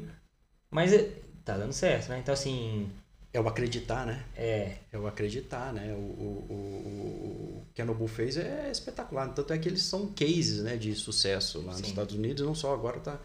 mas 0.70 0.92
é, 0.92 1.12
tá 1.44 1.56
dando 1.56 1.72
certo, 1.72 2.08
né? 2.08 2.18
Então 2.18 2.34
assim, 2.34 2.90
é 3.32 3.40
o 3.40 3.46
acreditar, 3.46 4.04
né? 4.04 4.24
É. 4.34 4.78
É 4.92 4.98
o 4.98 5.06
acreditar, 5.06 5.72
né? 5.72 5.92
O, 5.94 5.98
o, 5.98 6.46
o, 6.50 7.62
o 7.62 7.66
que 7.72 7.80
a 7.80 7.84
Nobu 7.84 8.08
fez 8.08 8.36
é 8.36 8.68
espetacular. 8.70 9.28
Tanto 9.32 9.52
é 9.52 9.58
que 9.58 9.68
eles 9.68 9.82
são 9.82 10.08
cases 10.08 10.62
né, 10.62 10.76
de 10.76 10.94
sucesso 10.96 11.58
lá 11.58 11.74
Sim. 11.74 11.80
nos 11.80 11.88
Estados 11.88 12.14
Unidos, 12.16 12.44
não 12.44 12.54
só 12.54 12.74
agora 12.74 12.98
tá 12.98 13.20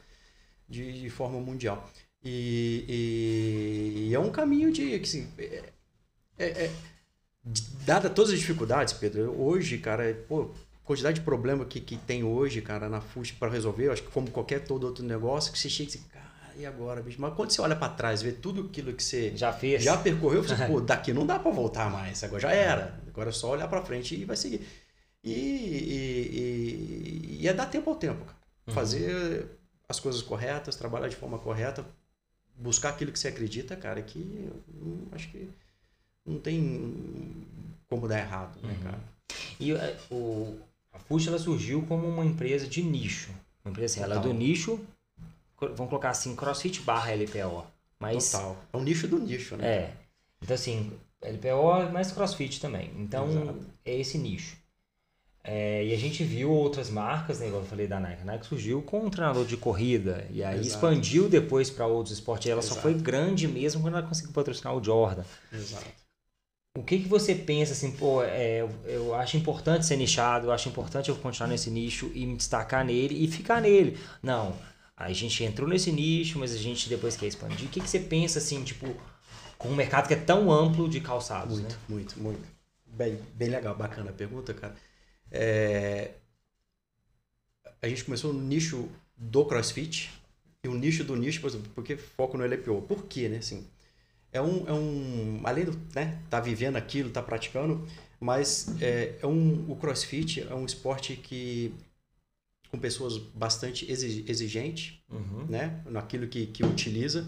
de, 0.70 1.02
de 1.02 1.10
forma 1.10 1.40
mundial. 1.40 1.90
E, 2.26 2.84
e, 2.90 4.08
e 4.10 4.16
é 4.16 4.20
um 4.20 4.32
caminho 4.32 4.72
de. 4.72 4.96
Assim, 4.96 5.28
é, 5.38 5.64
é, 6.40 6.66
é, 6.66 6.72
dada 7.86 8.10
todas 8.10 8.34
as 8.34 8.40
dificuldades, 8.40 8.94
Pedro, 8.94 9.40
hoje, 9.40 9.78
cara, 9.78 10.12
pô, 10.28 10.50
quantidade 10.84 11.20
de 11.20 11.26
problema 11.26 11.64
que, 11.66 11.80
que 11.80 11.98
tem 11.98 12.24
hoje, 12.24 12.62
cara, 12.62 12.90
na 12.90 13.00
FUST 13.00 13.36
para 13.36 13.52
resolver, 13.52 13.86
eu 13.86 13.92
acho 13.92 14.02
que 14.02 14.10
como 14.10 14.32
qualquer 14.32 14.66
todo 14.66 14.86
outro 14.86 15.06
negócio, 15.06 15.54
que 15.54 15.60
você 15.60 15.70
chega 15.70 15.92
e 15.92 15.94
diz, 15.94 16.02
cara, 16.12 16.26
e 16.58 16.66
agora, 16.66 17.04
bicho? 17.04 17.22
Mas 17.22 17.36
quando 17.36 17.52
você 17.52 17.62
olha 17.62 17.76
para 17.76 17.94
trás, 17.94 18.24
vê 18.24 18.32
tudo 18.32 18.62
aquilo 18.62 18.92
que 18.94 19.04
você 19.04 19.32
já 19.36 19.54
fez, 19.54 19.84
já 19.84 19.96
percorreu, 19.96 20.42
você, 20.42 20.56
pô, 20.66 20.82
daqui 20.82 21.14
não 21.14 21.28
dá 21.28 21.38
para 21.38 21.52
voltar 21.52 21.92
mais, 21.92 22.24
agora 22.24 22.42
já 22.42 22.52
era, 22.52 23.00
agora 23.08 23.30
é 23.30 23.34
só 23.34 23.52
olhar 23.52 23.68
para 23.68 23.84
frente 23.84 24.16
e 24.16 24.26
vai 24.26 24.36
seguir. 24.36 24.66
E, 25.24 25.32
e, 25.32 27.38
e, 27.42 27.48
é 27.48 27.54
dar 27.54 27.68
tempo 27.68 27.88
ao 27.90 27.96
tempo, 27.96 28.26
cara. 28.26 28.38
Uhum. 28.68 28.74
Fazer 28.74 29.46
as 29.88 30.00
coisas 30.00 30.24
corretas, 30.24 30.76
trabalhar 30.76 31.08
de 31.08 31.16
forma 31.16 31.38
correta, 31.38 31.86
buscar 32.58 32.90
aquilo 32.90 33.12
que 33.12 33.20
você 33.20 33.28
acredita, 33.28 33.76
cara, 33.76 34.02
que 34.02 34.50
eu 34.74 35.08
acho 35.12 35.30
que 35.30 35.50
não 36.26 36.40
tem 36.40 37.46
como 37.88 38.08
dar 38.08 38.20
errado, 38.20 38.60
né, 38.62 38.74
uhum. 38.74 38.84
cara? 38.84 39.00
E 39.60 39.72
é, 39.72 39.98
o, 40.12 40.58
a 40.92 41.00
Fuxa 41.00 41.30
ela 41.30 41.40
surgiu 41.40 41.84
como 41.84 42.08
uma 42.08 42.26
empresa 42.26 42.68
de 42.68 42.82
nicho. 42.82 43.32
Uma 43.64 43.72
empresa 43.72 43.94
assim, 43.94 44.04
ela 44.04 44.18
é 44.18 44.20
do 44.20 44.34
nicho, 44.34 44.80
vamos 45.60 45.90
colocar 45.90 46.10
assim, 46.10 46.36
CrossFit 46.36 46.82
barra 46.82 47.12
LPO. 47.12 47.66
Mas, 48.00 48.32
Total. 48.32 48.58
É 48.74 48.78
um 48.78 48.84
nicho 48.84 49.08
do 49.08 49.20
nicho, 49.20 49.56
né? 49.56 49.68
É. 49.68 49.94
Então, 50.42 50.54
assim, 50.54 50.92
LPO 51.22 51.92
mais 51.92 52.12
CrossFit 52.12 52.60
também. 52.60 52.92
Então, 52.98 53.30
Exato. 53.30 53.66
é 53.86 53.96
esse 53.96 54.18
nicho. 54.18 54.58
É, 55.48 55.86
e 55.86 55.94
a 55.94 55.98
gente 55.98 56.24
viu 56.24 56.50
outras 56.52 56.90
marcas, 56.90 57.40
né, 57.40 57.48
igual 57.48 57.62
eu 57.62 57.68
falei 57.68 57.86
da 57.86 58.00
Nike. 58.00 58.24
A 58.24 58.26
Nike 58.26 58.48
surgiu 58.48 58.82
com 58.82 59.06
um 59.06 59.10
treinador 59.12 59.46
de 59.46 59.56
corrida 59.56 60.26
e 60.32 60.44
aí 60.44 60.56
Exato. 60.60 60.68
expandiu 60.68 61.30
depois 61.30 61.70
para 61.70 61.86
outros 61.86 62.16
esportes. 62.16 62.48
E 62.48 62.50
ela 62.50 62.62
Exato. 62.62 62.76
só 62.76 62.82
foi 62.82 62.96
grande 62.96 63.48
mesmo 63.48 63.82
quando 63.82 63.96
ela 63.96 64.08
conseguiu 64.08 64.34
patrocinar 64.34 64.76
o 64.76 64.84
Jordan. 64.84 65.24
Exato. 65.54 65.86
O 66.76 66.84
que, 66.84 67.00
que 67.00 67.08
você 67.08 67.36
pensa 67.36 67.74
assim, 67.74 67.92
pô, 67.92 68.24
é, 68.24 68.68
eu 68.86 69.14
acho 69.14 69.38
importante 69.38 69.86
ser 69.86 69.98
nichado, 69.98 70.48
eu 70.48 70.52
acho 70.52 70.68
importante 70.68 71.10
eu 71.10 71.16
continuar 71.16 71.48
nesse 71.48 71.70
nicho 71.70 72.12
e 72.16 72.26
me 72.26 72.36
destacar 72.36 72.84
nele 72.84 73.24
e 73.24 73.28
ficar 73.28 73.62
nele. 73.62 74.00
Não, 74.24 74.54
a 74.98 75.14
gente 75.14 75.44
entrou 75.44 75.70
nesse 75.70 75.92
nicho, 75.92 76.40
mas 76.40 76.54
a 76.54 76.58
gente 76.58 76.90
depois 76.90 77.16
quer 77.16 77.28
expandir. 77.28 77.68
O 77.68 77.70
que, 77.70 77.80
que 77.80 77.90
você 77.90 78.00
pensa 78.00 78.40
assim, 78.40 78.64
tipo, 78.64 78.88
com 79.58 79.70
um 79.70 79.76
mercado 79.76 80.08
que 80.08 80.16
é 80.16 80.18
tão 80.18 80.52
amplo 80.52 80.90
de 80.90 81.00
calçados, 81.00 81.60
muito, 81.60 81.70
né? 81.72 81.80
Muito, 81.88 82.20
muito, 82.20 82.56
Bem, 82.86 83.20
bem 83.34 83.50
legal, 83.50 83.76
bacana 83.76 84.10
a 84.10 84.14
pergunta, 84.14 84.54
cara. 84.54 84.74
É... 85.32 86.12
A 87.82 87.88
gente 87.88 88.04
começou 88.04 88.34
no 88.34 88.42
nicho 88.42 88.90
do 89.18 89.46
CrossFit 89.46 90.12
e 90.64 90.68
o 90.68 90.74
nicho 90.74 91.04
do 91.04 91.16
nicho, 91.16 91.42
por 91.42 91.48
exemplo, 91.48 91.72
porque 91.76 91.96
foco 91.96 92.38
no 92.38 92.44
LPO. 92.44 92.82
Por 92.84 93.06
quê, 93.06 93.30
né? 93.30 93.38
Assim, 93.38 93.68
é 94.32 94.42
um, 94.42 94.68
é 94.68 94.74
um 94.74 95.42
além 95.44 95.66
do 95.66 95.80
né, 95.94 96.20
tá 96.30 96.40
vivendo 96.40 96.76
aquilo, 96.76 97.10
tá 97.10 97.22
praticando, 97.22 97.88
mas 98.20 98.76
é, 98.82 99.16
é 99.22 99.28
um, 99.28 99.72
o 99.72 99.76
CrossFit 99.76 100.42
é 100.42 100.54
um 100.54 100.66
esporte 100.66 101.16
que 101.16 101.74
com 102.70 102.78
pessoas 102.80 103.18
bastante 103.18 103.90
exigentes, 103.90 105.00
uhum. 105.10 105.46
né, 105.48 105.82
naquilo 105.86 106.28
que, 106.28 106.48
que 106.48 106.64
utiliza. 106.64 107.28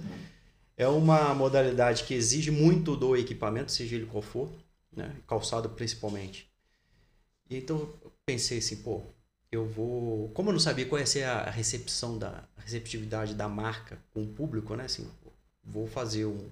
É 0.76 0.88
uma 0.88 1.34
modalidade 1.34 2.04
que 2.04 2.14
exige 2.14 2.52
muito 2.52 2.96
do 2.96 3.16
equipamento, 3.16 3.72
seja 3.72 3.96
ele 3.96 4.06
qual 4.06 4.22
for, 4.22 4.52
né, 4.92 5.16
calçado 5.26 5.70
principalmente. 5.70 6.47
E 7.50 7.58
então 7.58 7.94
eu 8.04 8.12
pensei 8.26 8.60
assim, 8.60 8.78
pô, 8.78 9.02
eu 9.52 9.66
vou, 9.66 10.30
como 10.30 10.50
eu 10.50 10.54
não 10.54 10.60
sabia 10.60 11.06
ser 11.06 11.24
a 11.24 11.50
recepção 11.50 12.18
da 12.18 12.44
a 12.58 12.62
receptividade 12.62 13.34
da 13.34 13.48
marca 13.48 13.98
com 14.14 14.24
o 14.24 14.28
público, 14.28 14.76
né, 14.76 14.86
assim, 14.86 15.10
vou 15.64 15.88
fazer 15.88 16.26
um 16.26 16.50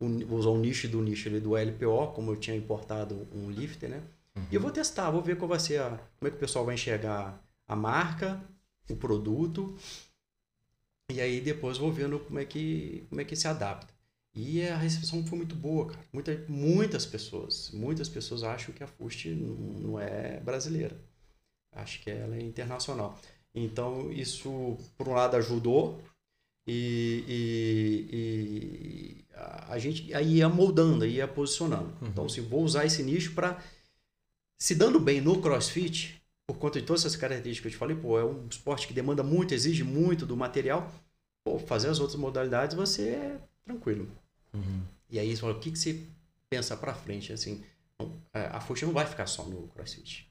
vou 0.00 0.38
usar 0.38 0.50
o 0.50 0.58
nicho 0.58 0.88
do 0.88 1.02
nicho 1.02 1.28
ali 1.28 1.40
do 1.40 1.56
LPO, 1.56 2.12
como 2.14 2.30
eu 2.30 2.36
tinha 2.36 2.56
importado 2.56 3.26
um 3.34 3.50
lifter, 3.50 3.90
né? 3.90 4.02
Uhum. 4.36 4.46
E 4.50 4.54
eu 4.54 4.60
vou 4.60 4.70
testar, 4.70 5.10
vou 5.10 5.20
ver 5.20 5.36
qual 5.36 5.48
vai 5.48 5.58
ser 5.58 5.80
a, 5.80 5.90
como 6.18 6.28
é 6.28 6.30
que 6.30 6.36
o 6.36 6.40
pessoal 6.40 6.64
vai 6.64 6.76
enxergar 6.76 7.42
a 7.66 7.74
marca, 7.74 8.40
o 8.88 8.96
produto. 8.96 9.76
E 11.10 11.20
aí 11.20 11.40
depois 11.40 11.78
vou 11.78 11.92
vendo 11.92 12.20
como 12.20 12.38
é 12.38 12.44
que 12.44 13.04
como 13.08 13.20
é 13.20 13.24
que 13.24 13.34
se 13.34 13.48
adapta. 13.48 13.92
E 14.40 14.62
a 14.68 14.76
recepção 14.76 15.26
foi 15.26 15.36
muito 15.36 15.56
boa, 15.56 15.88
cara. 15.88 16.06
Muita, 16.12 16.44
muitas 16.48 17.04
pessoas, 17.04 17.72
muitas 17.72 18.08
pessoas 18.08 18.44
acham 18.44 18.72
que 18.72 18.84
a 18.84 18.86
Fust 18.86 19.26
não 19.26 19.98
é 19.98 20.38
brasileira. 20.38 20.96
Acho 21.74 22.00
que 22.00 22.08
ela 22.08 22.36
é 22.36 22.40
internacional. 22.40 23.18
Então 23.52 24.12
isso 24.12 24.78
por 24.96 25.08
um 25.08 25.14
lado 25.14 25.36
ajudou 25.36 26.00
e, 26.68 27.24
e, 27.26 28.16
e 28.16 29.24
a 29.68 29.76
gente 29.76 30.14
aí 30.14 30.36
ia 30.36 30.48
moldando, 30.48 31.04
ia 31.04 31.26
posicionando. 31.26 31.92
Uhum. 32.00 32.08
Então, 32.08 32.28
se 32.28 32.38
assim, 32.38 32.48
vou 32.48 32.62
usar 32.62 32.84
esse 32.84 33.02
nicho 33.02 33.34
para 33.34 33.60
se 34.56 34.76
dando 34.76 35.00
bem 35.00 35.20
no 35.20 35.42
CrossFit, 35.42 36.22
por 36.46 36.58
conta 36.58 36.80
de 36.80 36.86
todas 36.86 37.02
essas 37.02 37.16
características 37.16 37.72
que 37.72 37.74
eu 37.74 37.76
te 37.76 37.78
falei, 37.78 37.96
pô, 37.96 38.18
é 38.18 38.24
um 38.24 38.46
esporte 38.46 38.86
que 38.86 38.94
demanda 38.94 39.24
muito, 39.24 39.52
exige 39.52 39.82
muito 39.82 40.24
do 40.24 40.36
material. 40.36 40.92
Pô, 41.44 41.58
fazer 41.58 41.88
as 41.88 41.98
outras 41.98 42.18
modalidades 42.18 42.76
você 42.76 43.08
é 43.08 43.40
tranquilo. 43.64 44.08
Uhum. 44.52 44.82
E 45.10 45.18
aí, 45.18 45.34
o 45.34 45.54
que, 45.58 45.70
que 45.70 45.78
você 45.78 46.02
pensa 46.48 46.76
para 46.76 46.94
frente? 46.94 47.32
Assim, 47.32 47.62
é, 48.32 48.40
a 48.52 48.60
Fuxa 48.60 48.86
não 48.86 48.92
vai 48.92 49.06
ficar 49.06 49.26
só 49.26 49.44
no 49.44 49.68
CrossFit. 49.68 50.28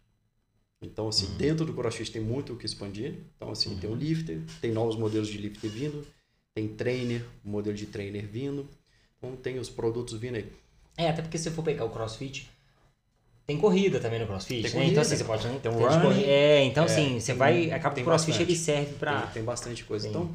Então, 0.81 1.07
assim, 1.07 1.25
uhum. 1.27 1.37
dentro 1.37 1.65
do 1.65 1.73
CrossFit 1.73 2.11
tem 2.11 2.21
muito 2.21 2.53
o 2.53 2.57
que 2.57 2.65
expandir. 2.65 3.15
Então, 3.35 3.51
assim, 3.51 3.75
tem 3.77 3.89
o 3.89 3.93
uhum. 3.93 3.99
lifter, 3.99 4.41
tem 4.61 4.71
novos 4.71 4.95
modelos 4.95 5.27
de 5.27 5.37
lifter 5.37 5.69
vindo, 5.69 6.05
tem 6.53 6.67
trainer, 6.67 7.23
modelo 7.43 7.75
de 7.75 7.85
trainer 7.87 8.27
vindo, 8.27 8.67
então 9.17 9.35
tem 9.35 9.59
os 9.59 9.69
produtos 9.69 10.19
vindo 10.19 10.35
aí. 10.35 10.51
É, 10.97 11.09
até 11.09 11.21
porque 11.21 11.37
se 11.37 11.49
for 11.51 11.63
pegar 11.63 11.85
o 11.85 11.89
CrossFit, 11.89 12.49
tem 13.45 13.57
corrida 13.57 13.99
também 13.99 14.19
no 14.19 14.27
CrossFit, 14.27 14.63
tem 14.63 14.63
né? 14.63 14.69
Corrida, 14.71 14.91
então 14.91 15.01
assim, 15.01 15.15
você 15.15 15.23
pode 15.23 15.59
ter 15.59 15.69
um 15.69 15.73
run. 15.73 16.11
É, 16.25 16.63
então 16.63 16.83
é, 16.83 16.85
assim, 16.85 17.19
você 17.19 17.33
vai. 17.33 17.71
Acaba 17.71 17.95
que 17.95 18.01
o 18.01 18.03
CrossFit 18.03 18.31
bastante. 18.31 18.51
ele 18.51 18.59
serve 18.59 18.93
para. 18.95 19.21
Tem, 19.21 19.33
tem, 19.33 19.43
bastante 19.43 19.83
coisa. 19.83 20.07
Então, 20.07 20.33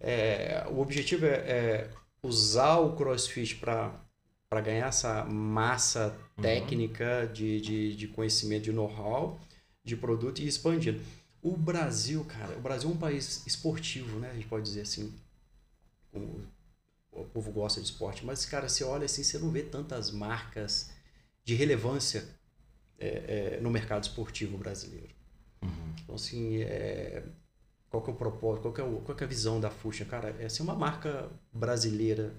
é, 0.00 0.66
o 0.70 0.80
objetivo 0.80 1.26
é, 1.26 1.28
é, 1.28 1.90
usar 2.22 2.78
o 2.78 2.94
CrossFit 2.96 3.56
para 3.56 4.60
ganhar 4.62 4.88
essa 4.88 5.24
massa 5.24 6.16
uhum. 6.36 6.42
técnica 6.42 7.26
uhum. 7.26 7.32
de, 7.32 7.60
de, 7.60 7.96
de 7.96 8.08
conhecimento, 8.08 8.64
de 8.64 8.72
know-how, 8.72 9.40
de 9.82 9.96
produto 9.96 10.40
e 10.40 10.46
expandindo. 10.46 11.00
O 11.42 11.56
Brasil, 11.56 12.24
cara, 12.24 12.56
o 12.56 12.60
Brasil 12.60 12.90
é 12.90 12.92
um 12.92 12.98
país 12.98 13.46
esportivo, 13.46 14.18
né? 14.18 14.30
A 14.30 14.34
gente 14.34 14.46
pode 14.46 14.64
dizer 14.64 14.82
assim 14.82 15.12
o 17.12 17.24
povo 17.24 17.50
gosta 17.50 17.80
de 17.80 17.86
esporte, 17.86 18.24
mas, 18.24 18.44
cara, 18.46 18.68
você 18.68 18.84
olha 18.84 19.04
assim, 19.04 19.22
você 19.22 19.38
não 19.38 19.50
vê 19.50 19.62
tantas 19.62 20.10
marcas 20.10 20.90
de 21.44 21.54
relevância 21.54 22.24
é, 22.98 23.56
é, 23.56 23.60
no 23.60 23.70
mercado 23.70 24.04
esportivo 24.04 24.56
brasileiro. 24.56 25.14
Uhum. 25.62 25.94
Então, 26.02 26.14
assim, 26.14 26.62
é, 26.62 27.22
qual 27.90 28.02
que 28.02 28.10
é 28.10 28.12
o 28.12 28.16
propósito, 28.16 28.62
qual 28.62 28.74
que 28.74 28.80
é, 28.80 28.84
o, 28.84 29.00
qual 29.00 29.16
que 29.16 29.24
é 29.24 29.26
a 29.26 29.28
visão 29.28 29.60
da 29.60 29.70
Fuxa? 29.70 30.04
Cara, 30.04 30.34
é 30.38 30.48
ser 30.48 30.62
uma 30.62 30.74
marca 30.74 31.28
brasileira 31.52 32.32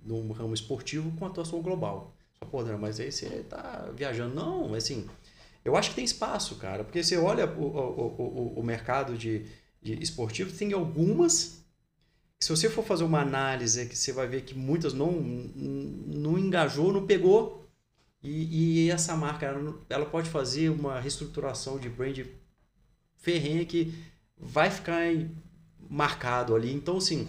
no 0.00 0.32
ramo 0.32 0.54
esportivo 0.54 1.10
com 1.18 1.26
atuação 1.26 1.60
global. 1.60 2.16
Só, 2.38 2.46
pô, 2.46 2.62
mas 2.78 2.98
aí 2.98 3.12
você 3.12 3.44
tá 3.48 3.90
viajando. 3.94 4.34
Não, 4.34 4.72
assim, 4.74 5.08
eu 5.64 5.76
acho 5.76 5.90
que 5.90 5.96
tem 5.96 6.04
espaço, 6.04 6.56
cara, 6.56 6.84
porque 6.84 7.02
você 7.02 7.16
olha 7.16 7.46
o, 7.46 7.64
o, 7.64 8.54
o, 8.56 8.60
o 8.60 8.62
mercado 8.62 9.18
de, 9.18 9.46
de 9.82 10.00
esportivo, 10.02 10.56
tem 10.56 10.72
algumas 10.72 11.62
se 12.42 12.48
você 12.48 12.68
for 12.68 12.84
fazer 12.84 13.04
uma 13.04 13.20
análise, 13.20 13.86
que 13.86 13.96
você 13.96 14.12
vai 14.12 14.26
ver 14.26 14.42
que 14.42 14.52
muitas 14.52 14.92
não, 14.92 15.12
não 15.12 16.36
engajou, 16.36 16.92
não 16.92 17.06
pegou. 17.06 17.68
E, 18.20 18.86
e 18.86 18.90
essa 18.90 19.14
marca, 19.14 19.46
ela, 19.46 19.80
ela, 19.88 20.06
pode 20.06 20.28
fazer 20.28 20.68
uma 20.68 20.98
reestruturação 20.98 21.78
de 21.78 21.88
brand 21.88 22.18
ferrenha 23.16 23.64
que 23.64 23.94
vai 24.42 24.70
ficar 24.70 25.00
marcado 25.88 26.54
ali. 26.54 26.72
Então, 26.72 26.96
assim, 26.96 27.28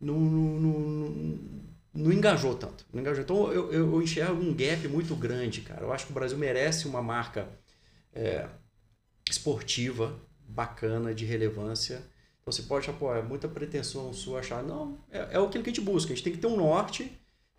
não, 0.00 0.18
não, 0.18 0.60
não, 0.60 1.38
não 1.94 2.12
engajou 2.12 2.54
tanto. 2.54 2.84
Não 2.92 3.00
engajou. 3.00 3.22
Então, 3.22 3.52
eu, 3.52 3.72
eu, 3.72 4.02
enxergo 4.02 4.42
um 4.42 4.54
gap 4.54 4.88
muito 4.88 5.14
grande, 5.14 5.60
cara. 5.60 5.82
Eu 5.82 5.92
acho 5.92 6.06
que 6.06 6.12
o 6.12 6.14
Brasil 6.14 6.38
merece 6.38 6.88
uma 6.88 7.02
marca 7.02 7.48
é, 8.12 8.48
esportiva, 9.28 10.18
bacana, 10.48 11.14
de 11.14 11.24
relevância 11.24 12.02
então 12.46 12.52
você 12.52 12.62
pode 12.62 12.88
apoiar, 12.88 13.18
é 13.18 13.22
muita 13.22 13.48
pretensão 13.48 14.12
sua 14.14 14.38
achar, 14.38 14.62
não, 14.62 14.98
é, 15.10 15.18
é 15.18 15.36
aquilo 15.36 15.64
que 15.64 15.70
a 15.70 15.72
gente 15.72 15.80
busca, 15.80 16.12
a 16.12 16.14
gente 16.14 16.22
tem 16.22 16.32
que 16.32 16.38
ter 16.38 16.46
um 16.46 16.56
norte, 16.56 17.10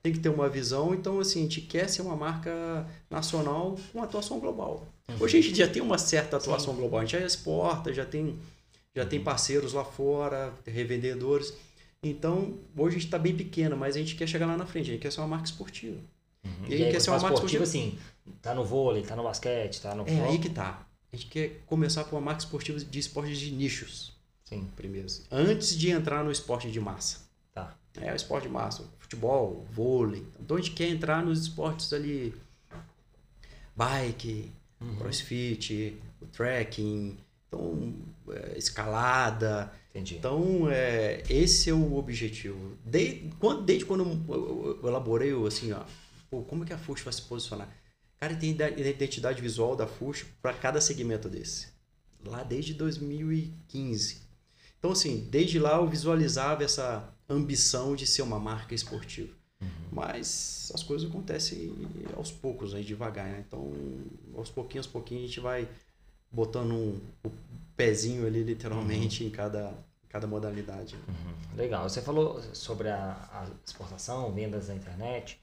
tem 0.02 0.14
que 0.14 0.20
ter 0.20 0.30
uma 0.30 0.48
visão, 0.48 0.94
então 0.94 1.20
assim, 1.20 1.40
a 1.40 1.44
gente 1.44 1.60
quer 1.60 1.90
ser 1.90 2.04
uma 2.04 2.16
marca 2.16 2.88
nacional 3.10 3.78
com 3.92 4.02
atuação 4.02 4.40
global. 4.40 4.88
Uhum. 5.10 5.18
Hoje 5.20 5.40
a 5.40 5.42
gente 5.42 5.58
já 5.58 5.68
tem 5.68 5.82
uma 5.82 5.98
certa 5.98 6.38
atuação 6.38 6.74
Sim. 6.74 6.80
global, 6.80 7.02
a 7.02 7.04
gente 7.04 7.20
já 7.20 7.26
exporta, 7.26 7.94
já 7.94 8.06
tem, 8.06 8.40
já 8.96 9.06
tem 9.06 9.24
parceiros 9.24 9.74
lá 9.74 9.86
fora, 9.86 10.54
revendedores. 10.66 11.54
Então, 12.02 12.58
hoje 12.76 12.96
a 12.96 13.00
gente 13.00 13.06
está 13.06 13.20
bem 13.20 13.36
pequeno, 13.36 13.76
mas 13.76 13.96
a 13.96 14.00
gente 14.00 14.16
quer 14.16 14.28
chegar 14.28 14.46
lá 14.46 14.58
na 14.58 14.66
frente, 14.66 14.90
a 14.90 14.94
gente 14.94 15.02
quer 15.02 15.12
ser 15.12 15.22
uma 15.22 15.28
marca 15.28 15.46
esportiva. 15.46 15.98
Uhum. 16.44 16.66
E, 16.66 16.78
quer 16.92 17.02
ser 17.02 17.10
uma 17.10 17.20
marca 17.20 17.36
esportiva 17.36 17.64
assim, 17.64 17.98
tá 18.42 18.54
no 18.54 18.64
vôlei, 18.64 19.04
tá 19.04 19.16
no 19.16 19.24
basquete, 19.24 19.82
tá 19.82 19.94
no 19.94 20.08
É 20.08 20.28
aí 20.28 20.40
que 20.40 20.50
tá. 20.50 20.86
A 21.12 21.16
gente 21.16 21.30
quer 21.30 21.62
começar 21.66 22.04
com 22.06 22.16
uma 22.16 22.22
marca 22.22 22.42
esportiva 22.42 22.80
de 22.80 23.00
esportes 23.00 23.38
de 23.38 23.52
nichos. 23.52 24.14
Sim. 24.44 24.70
Primeiro. 24.76 25.08
Antes 25.32 25.78
de 25.78 25.90
entrar 25.90 26.24
no 26.24 26.32
esporte 26.32 26.72
de 26.72 26.80
massa. 26.80 27.28
Tá. 27.54 27.76
É 28.00 28.14
o 28.14 28.16
esporte 28.16 28.44
de 28.44 28.50
massa. 28.50 28.84
Futebol, 29.00 29.66
vôlei. 29.72 30.26
Então 30.40 30.58
a 30.58 30.62
gente 30.62 30.72
quer 30.72 30.90
entrar 30.90 31.24
nos 31.24 31.42
esportes 31.42 31.92
ali. 31.92 32.34
Bike, 33.76 34.52
uhum. 34.82 34.96
crossfit, 34.96 35.98
o 36.22 36.26
trekking, 36.28 37.18
então, 37.48 37.94
escalada. 38.56 39.72
Entendi. 39.90 40.16
Então, 40.16 40.70
é, 40.70 41.24
esse 41.30 41.70
é 41.70 41.74
o 41.74 41.96
objetivo. 41.96 42.78
Desde 42.86 43.30
quando, 43.40 43.64
desde 43.64 43.86
quando 43.86 44.04
eu, 44.28 44.80
eu 44.82 44.90
elaborei 44.90 45.32
assim, 45.46 45.72
ó, 45.72 45.84
pô, 46.30 46.44
como 46.44 46.64
é 46.64 46.68
que 46.68 46.74
a 46.74 46.78
FUSH 46.78 47.04
vai 47.04 47.14
se 47.14 47.22
posicionar? 47.24 47.70
Cara, 48.20 48.36
tem 48.36 48.52
identidade 48.52 49.42
visual 49.42 49.76
da 49.76 49.86
FUSH 49.86 50.26
para 50.42 50.54
cada 50.54 50.82
segmento 50.82 51.30
desse. 51.30 51.68
Lá 52.26 52.44
desde 52.44 52.74
2015. 52.74 54.22
Então, 54.80 54.92
assim, 54.92 55.28
desde 55.30 55.60
lá 55.60 55.78
eu 55.78 55.88
visualizava 55.88 56.64
essa 56.64 57.14
ambição 57.30 57.96
de 57.96 58.08
ser 58.08 58.22
uma 58.22 58.40
marca 58.40 58.74
esportiva. 58.74 59.34
Uhum. 59.62 59.68
Mas 59.92 60.72
as 60.74 60.84
coisas 60.84 61.10
acontecem 61.10 61.74
aos 62.16 62.32
poucos, 62.32 62.74
aí, 62.74 62.84
devagar. 62.84 63.28
Né? 63.28 63.44
Então, 63.48 63.72
aos 64.36 64.50
pouquinhos, 64.50 64.86
aos 64.86 64.94
pouquinhos, 64.94 65.24
a 65.24 65.28
gente 65.28 65.40
vai 65.40 65.68
botando 66.32 66.72
um, 66.72 67.00
o 67.26 67.32
pezinho 67.76 68.26
ali 68.26 68.44
literalmente 68.44 69.24
uhum. 69.24 69.30
em 69.30 69.32
cada, 69.32 69.74
cada 70.10 70.28
modalidade. 70.28 70.96
Uhum. 71.08 71.56
Legal. 71.56 71.88
Você 71.88 72.02
falou 72.02 72.42
sobre 72.54 72.90
a, 72.90 73.12
a, 73.32 73.48
exportação, 73.66 74.32
vendas 74.32 74.68
na 74.68 74.76
internet. 74.76 75.40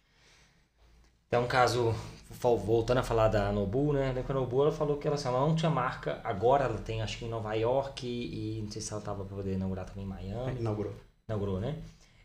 Então, 1.28 1.44
um 1.44 1.48
caso, 1.48 1.94
voltando 2.30 2.98
a 2.98 3.02
falar 3.02 3.28
da 3.28 3.50
Nobu, 3.50 3.92
né? 3.92 4.14
A 4.28 4.32
Nobu 4.32 4.62
ela 4.62 4.72
falou 4.72 4.98
que 4.98 5.06
ela, 5.06 5.16
assim, 5.16 5.26
ela 5.26 5.40
não 5.40 5.56
tinha 5.56 5.70
marca, 5.70 6.20
agora 6.22 6.64
ela 6.64 6.78
tem 6.78 7.02
acho 7.02 7.18
que 7.18 7.24
em 7.24 7.28
Nova 7.28 7.54
York 7.54 8.06
e, 8.06 8.58
e 8.58 8.62
não 8.62 8.70
sei 8.70 8.80
se 8.80 8.92
ela 8.92 9.00
estava 9.00 9.24
para 9.24 9.36
poder 9.36 9.54
inaugurar 9.54 9.84
também 9.84 10.04
em 10.04 10.08
Miami. 10.08 10.58
É, 10.58 10.60
inaugurou. 10.60 10.94
Inaugurou, 11.26 11.60
né? 11.60 11.82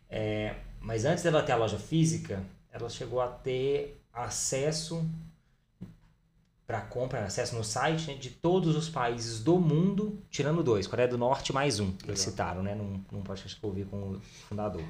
É, 0.08 0.54
mas 0.80 1.04
antes 1.04 1.24
dela 1.24 1.42
ter 1.42 1.52
a 1.52 1.56
loja 1.56 1.78
física, 1.78 2.42
ela 2.72 2.88
chegou 2.88 3.20
a 3.20 3.26
ter 3.26 4.00
acesso 4.12 5.04
para 6.70 6.82
compra, 6.82 7.24
acesso 7.24 7.56
no 7.56 7.64
site 7.64 8.06
né, 8.06 8.14
de 8.14 8.30
todos 8.30 8.76
os 8.76 8.88
países 8.88 9.40
do 9.40 9.58
mundo, 9.58 10.22
tirando 10.30 10.62
dois, 10.62 10.86
Coreia 10.86 11.08
do 11.08 11.18
Norte 11.18 11.52
mais 11.52 11.80
um, 11.80 11.90
que 11.90 12.08
eles 12.08 12.20
citaram, 12.20 12.62
né? 12.62 12.76
Num, 12.76 13.04
num 13.10 13.22
podcast 13.22 13.58
que 13.58 13.64
eu 13.64 13.70
ouvi 13.70 13.84
com 13.84 13.96
o 13.96 14.20
fundador. 14.48 14.84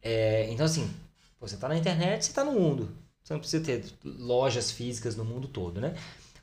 É, 0.00 0.48
então, 0.52 0.64
assim, 0.64 0.88
você 1.40 1.56
está 1.56 1.66
na 1.66 1.76
internet, 1.76 2.24
você 2.24 2.30
está 2.30 2.44
no 2.44 2.52
mundo. 2.52 2.88
Você 3.20 3.32
não 3.32 3.40
precisa 3.40 3.64
ter 3.64 3.84
lojas 4.04 4.70
físicas 4.70 5.16
no 5.16 5.24
mundo 5.24 5.48
todo, 5.48 5.80
né? 5.80 5.96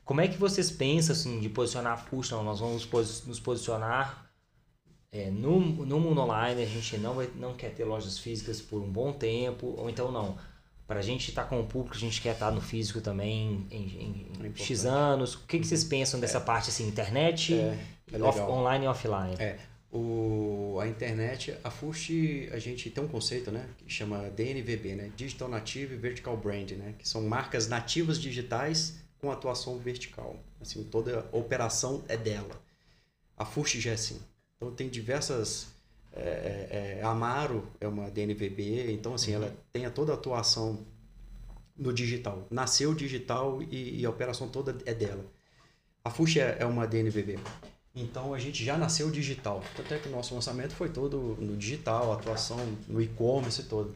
Como 0.04 0.20
é 0.20 0.28
que 0.28 0.36
vocês 0.36 0.70
pensam, 0.70 1.14
assim, 1.16 1.40
de 1.40 1.48
posicionar 1.48 1.94
a 1.94 1.96
Push? 1.96 2.32
Não, 2.32 2.44
nós 2.44 2.60
vamos 2.60 2.86
nos 3.24 3.40
posicionar 3.40 4.30
é, 5.10 5.30
no, 5.30 5.58
no 5.58 5.98
mundo 5.98 6.20
online, 6.20 6.62
a 6.62 6.66
gente 6.66 6.98
não, 6.98 7.14
vai, 7.14 7.30
não 7.34 7.54
quer 7.54 7.70
ter 7.70 7.84
lojas 7.84 8.18
físicas 8.18 8.60
por 8.60 8.82
um 8.82 8.92
bom 8.92 9.14
tempo, 9.14 9.74
ou 9.78 9.88
então 9.88 10.12
não 10.12 10.36
para 10.86 11.00
a 11.00 11.02
gente 11.02 11.28
estar 11.30 11.42
tá 11.42 11.48
com 11.48 11.60
o 11.60 11.66
público, 11.66 11.96
a 11.96 11.98
gente 11.98 12.20
quer 12.20 12.34
estar 12.34 12.46
tá 12.46 12.52
no 12.52 12.60
físico 12.60 13.00
também 13.00 13.66
em, 13.70 13.76
em, 13.76 14.46
em 14.46 14.52
é 14.54 14.58
X 14.58 14.84
anos. 14.84 15.34
O 15.34 15.46
que, 15.46 15.58
que 15.58 15.66
vocês 15.66 15.82
pensam 15.82 16.20
dessa 16.20 16.38
é. 16.38 16.40
parte 16.40 16.70
assim, 16.70 16.86
internet, 16.86 17.54
é, 17.54 17.78
é 18.12 18.22
off, 18.22 18.38
online 18.40 18.84
e 18.84 18.88
offline? 18.88 19.34
É. 19.38 19.58
O, 19.90 20.78
a 20.80 20.86
internet, 20.86 21.56
a 21.64 21.70
FUST, 21.70 22.50
a 22.52 22.58
gente 22.58 22.90
tem 22.90 23.02
um 23.02 23.08
conceito, 23.08 23.50
né, 23.50 23.66
que 23.78 23.90
chama 23.90 24.28
DNVB, 24.30 24.94
né, 24.94 25.10
Digital 25.16 25.48
Native 25.48 25.96
Vertical 25.96 26.36
Brand, 26.36 26.72
né, 26.72 26.94
que 26.98 27.08
são 27.08 27.22
marcas 27.22 27.66
nativas 27.66 28.20
digitais 28.20 28.98
com 29.18 29.30
atuação 29.30 29.78
vertical. 29.78 30.36
Assim, 30.60 30.84
toda 30.84 31.26
a 31.32 31.36
operação 31.36 32.04
é 32.08 32.16
dela. 32.16 32.60
A 33.36 33.44
FUST 33.44 33.80
já 33.80 33.92
é 33.92 33.94
assim. 33.94 34.20
Então 34.56 34.74
tem 34.74 34.88
diversas 34.88 35.68
é, 36.16 36.98
é, 36.98 36.98
é, 37.00 37.02
Amaro 37.04 37.68
é 37.80 37.86
uma 37.86 38.10
DNVB, 38.10 38.92
então 38.92 39.14
assim, 39.14 39.34
uhum. 39.36 39.42
ela 39.42 39.56
tem 39.72 39.88
toda 39.90 40.12
a 40.12 40.14
atuação 40.14 40.86
no 41.76 41.92
digital. 41.92 42.46
Nasceu 42.50 42.94
digital 42.94 43.62
e, 43.62 44.00
e 44.00 44.06
a 44.06 44.10
operação 44.10 44.48
toda 44.48 44.76
é 44.86 44.94
dela. 44.94 45.24
A 46.02 46.10
Fuxi 46.10 46.40
é, 46.40 46.56
é 46.60 46.66
uma 46.66 46.86
DNVB. 46.86 47.38
Então 47.94 48.32
a 48.32 48.38
gente 48.38 48.64
já 48.64 48.78
nasceu 48.78 49.10
digital. 49.10 49.62
Até 49.78 49.98
que 49.98 50.08
o 50.08 50.12
nosso 50.12 50.34
lançamento 50.34 50.74
foi 50.74 50.88
todo 50.88 51.36
no 51.40 51.56
digital, 51.56 52.12
atuação 52.12 52.58
no 52.88 53.00
e-commerce 53.00 53.62
todo. 53.64 53.94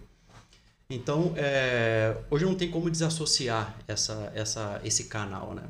Então, 0.89 1.35
é, 1.37 2.17
hoje 2.29 2.45
não 2.45 2.57
tem 2.57 2.69
como 2.69 2.91
desassociar 2.91 3.79
essa, 3.87 4.33
essa, 4.35 4.81
esse 4.83 5.05
canal, 5.05 5.55
né? 5.55 5.63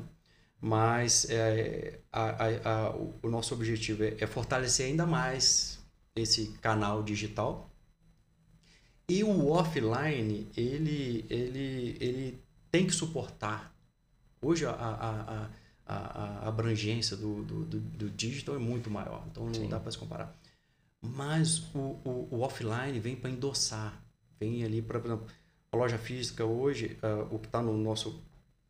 Mas 0.59 1.27
é, 1.29 1.99
a, 2.11 2.23
a, 2.23 2.87
a, 2.87 2.95
o 3.21 3.29
nosso 3.29 3.53
objetivo 3.53 4.03
é, 4.03 4.15
é 4.19 4.27
fortalecer 4.27 4.87
ainda 4.87 5.05
mais 5.05 5.80
esse 6.15 6.47
canal 6.61 7.03
digital. 7.03 7.69
E 9.07 9.23
o 9.23 9.49
offline, 9.49 10.49
ele, 10.55 11.25
ele, 11.29 11.97
ele 11.99 12.43
tem 12.71 12.87
que 12.87 12.93
suportar. 12.93 13.75
Hoje 14.41 14.65
a, 14.65 14.71
a, 14.71 15.49
a, 15.85 15.95
a 15.95 16.47
abrangência 16.47 17.17
do, 17.17 17.43
do, 17.43 17.65
do, 17.65 17.79
do, 17.79 18.09
digital 18.09 18.55
é 18.55 18.59
muito 18.59 18.89
maior, 18.89 19.25
então 19.29 19.45
não 19.45 19.53
Sim. 19.53 19.69
dá 19.69 19.79
para 19.79 19.91
se 19.91 19.97
comparar. 19.97 20.35
Mas 21.01 21.59
o, 21.75 21.99
o, 22.05 22.27
o 22.31 22.39
offline 22.41 22.99
vem 22.99 23.15
para 23.15 23.29
endossar, 23.29 24.01
vem 24.39 24.63
ali 24.63 24.81
para, 24.81 24.99
por 24.99 25.07
exemplo, 25.07 25.27
a 25.71 25.77
loja 25.77 25.97
física 25.97 26.45
hoje, 26.45 26.97
uh, 27.03 27.35
o 27.35 27.39
que 27.39 27.47
está 27.47 27.61
no 27.61 27.77
nosso 27.77 28.23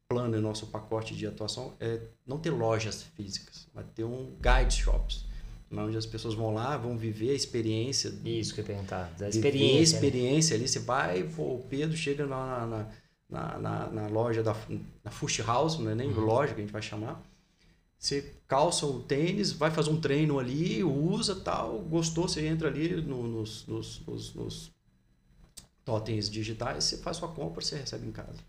plano 0.08 0.38
e 0.38 0.42
nosso 0.42 0.68
pacote 0.68 1.16
de 1.16 1.26
atuação 1.26 1.76
é 1.80 2.02
não 2.26 2.38
ter 2.38 2.50
lojas 2.50 3.04
físicas, 3.04 3.70
mas 3.74 3.86
ter 3.94 4.04
um 4.04 4.36
guide 4.42 4.74
shops 4.74 5.26
onde 5.72 5.98
as 5.98 6.06
pessoas 6.06 6.34
vão 6.34 6.54
lá, 6.54 6.76
vão 6.78 6.98
viver 6.98 7.32
a 7.32 7.34
experiência. 7.34 8.14
Isso 8.26 8.54
que 8.54 8.60
eu 8.60 8.64
ia 8.64 8.68
perguntar, 8.68 9.14
da 9.18 9.30
experiência. 9.30 9.80
a 9.80 9.82
experiência 9.82 10.58
né? 10.58 10.60
ali, 10.64 10.68
você 10.68 10.80
vai, 10.80 11.24
pô, 11.24 11.56
o 11.56 11.66
Pedro 11.70 11.96
chega 11.96 12.26
na, 12.26 12.66
na, 12.68 12.88
na, 13.30 13.58
na, 13.58 13.90
na 13.90 14.08
loja 14.08 14.44
da 14.44 14.56
na 15.04 15.12
Fush 15.12 15.40
House, 15.40 15.80
não 15.80 15.92
é 15.92 15.96
nem 15.96 16.10
uhum. 16.10 16.26
loja 16.26 16.54
que 16.54 16.60
a 16.60 16.64
gente 16.64 16.74
vai 16.74 16.82
chamar. 16.82 17.24
Você 17.98 18.34
calça 18.48 18.86
o 18.86 19.02
tênis, 19.04 19.52
vai 19.52 19.70
fazer 19.70 19.92
um 19.92 20.02
treino 20.02 20.40
ali, 20.40 20.84
usa 20.84 21.36
tal, 21.36 21.80
gostou, 21.80 22.28
você 22.28 22.46
entra 22.48 22.68
ali 22.68 22.96
no, 22.96 23.28
nos, 23.28 23.66
nos, 23.68 24.02
nos, 24.06 24.34
nos 24.34 24.72
totens 25.86 26.30
digitais, 26.30 26.84
você 26.84 26.98
faz 26.98 27.18
sua 27.18 27.28
compra, 27.30 27.62
você 27.62 27.78
recebe 27.78 28.08
em 28.08 28.12
casa. 28.12 28.40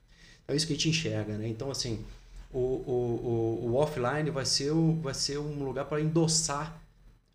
Então 0.43 0.55
é 0.55 0.57
isso 0.57 0.67
que 0.67 0.73
a 0.73 0.77
gente 0.77 0.89
enxerga, 0.89 1.37
né? 1.37 1.47
Então, 1.49 1.71
assim, 1.71 2.05
o, 2.53 2.59
o, 2.59 3.61
o, 3.63 3.71
o 3.71 3.75
offline 3.77 4.31
vai 4.31 4.45
ser, 4.45 4.73
o, 4.73 4.95
vai 5.01 5.15
ser 5.15 5.39
um 5.39 5.63
lugar 5.65 5.85
para 5.85 6.01
endossar 6.01 6.82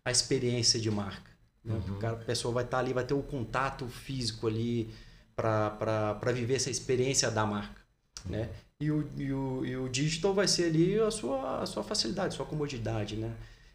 a 0.08 0.12
experiência 0.12 0.80
de 0.80 0.90
marca. 0.90 1.30
Né? 1.64 1.74
Uhum. 1.74 1.96
O 1.96 1.98
cara, 1.98 2.14
a 2.14 2.24
pessoa 2.24 2.52
vai 2.52 2.64
estar 2.64 2.78
tá 2.78 2.82
ali, 2.82 2.92
vai 2.92 3.04
ter 3.04 3.14
o 3.14 3.22
contato 3.22 3.86
físico 3.86 4.46
ali 4.46 4.90
para 5.36 6.32
viver 6.32 6.54
essa 6.54 6.70
experiência 6.70 7.30
da 7.30 7.46
marca. 7.46 7.80
Né? 8.26 8.48
E, 8.80 8.90
o, 8.90 9.08
e, 9.16 9.32
o, 9.32 9.64
e 9.64 9.76
o 9.76 9.88
digital 9.88 10.34
vai 10.34 10.48
ser 10.48 10.64
ali 10.64 10.98
a 10.98 11.10
sua, 11.10 11.62
a 11.62 11.66
sua 11.66 11.82
facilidade, 11.82 12.34
a 12.34 12.36
sua 12.36 12.46
comodidade. 12.46 13.16
Né? 13.16 13.32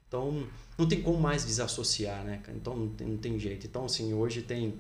Então, 0.07 0.45
não 0.77 0.87
tem 0.87 1.01
como 1.01 1.19
mais 1.19 1.45
desassociar, 1.45 2.23
né? 2.23 2.41
Então, 2.49 2.75
não 2.75 2.89
tem, 2.89 3.07
não 3.07 3.17
tem 3.17 3.39
jeito. 3.39 3.65
Então, 3.65 3.85
assim, 3.85 4.13
hoje 4.13 4.41
tem, 4.41 4.79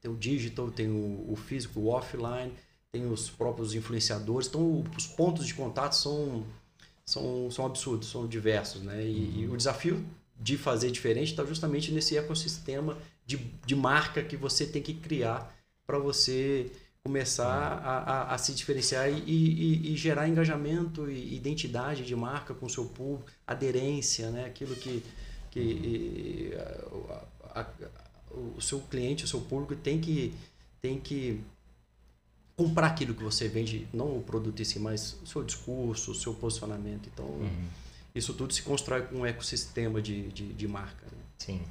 tem 0.00 0.10
o 0.10 0.16
digital, 0.16 0.70
tem 0.70 0.88
o, 0.88 1.30
o 1.30 1.36
físico, 1.36 1.80
o 1.80 1.88
offline, 1.88 2.52
tem 2.90 3.06
os 3.06 3.30
próprios 3.30 3.74
influenciadores. 3.74 4.48
Então, 4.48 4.84
os 4.96 5.06
pontos 5.06 5.46
de 5.46 5.54
contato 5.54 5.92
são, 5.92 6.44
são, 7.04 7.50
são 7.50 7.66
absurdos, 7.66 8.10
são 8.10 8.26
diversos, 8.26 8.82
né? 8.82 9.04
E, 9.04 9.14
uhum. 9.14 9.40
e 9.40 9.48
o 9.48 9.56
desafio 9.56 10.04
de 10.40 10.56
fazer 10.56 10.90
diferente 10.90 11.30
está 11.30 11.44
justamente 11.44 11.92
nesse 11.92 12.16
ecossistema 12.16 12.96
de, 13.26 13.36
de 13.66 13.76
marca 13.76 14.22
que 14.22 14.36
você 14.36 14.66
tem 14.66 14.80
que 14.80 14.94
criar 14.94 15.54
para 15.86 15.98
você 15.98 16.72
começar 17.04 17.46
a, 17.46 17.98
a, 17.98 18.34
a, 18.34 18.38
se 18.38 18.54
diferenciar 18.54 19.10
e, 19.10 19.22
e, 19.26 19.92
e, 19.92 19.96
gerar 19.96 20.28
engajamento 20.28 21.10
e 21.10 21.34
identidade 21.34 22.04
de 22.04 22.16
marca 22.16 22.54
com 22.54 22.66
o 22.66 22.70
seu 22.70 22.84
público, 22.86 23.30
aderência, 23.46 24.30
né? 24.30 24.44
aquilo 24.44 24.74
que, 24.76 25.02
que 25.50 26.52
a, 27.54 27.66
o 28.32 28.60
seu 28.60 28.80
cliente, 28.80 29.24
o 29.24 29.28
seu 29.28 29.40
público 29.40 29.74
tem 29.74 29.98
que, 30.00 30.34
tem 30.80 31.00
que 31.00 31.40
comprar 32.54 32.88
aquilo 32.88 33.14
que 33.14 33.22
você 33.22 33.48
vende, 33.48 33.88
não 33.92 34.16
o 34.16 34.22
produto 34.22 34.60
em 34.60 34.64
si, 34.64 34.78
mas 34.78 35.16
o 35.22 35.26
seu 35.26 35.42
discurso, 35.42 36.12
o 36.12 36.14
seu 36.14 36.34
posicionamento. 36.34 37.08
Então, 37.12 37.26
uhum 37.26 37.68
isso 38.14 38.34
tudo 38.34 38.52
se 38.52 38.62
constrói 38.62 39.02
com 39.02 39.16
um 39.16 39.26
ecossistema 39.26 40.00
de, 40.00 40.28
de, 40.30 40.52
de 40.52 40.68
marca. 40.68 41.06
Né? 41.06 41.18
Sim. 41.38 41.62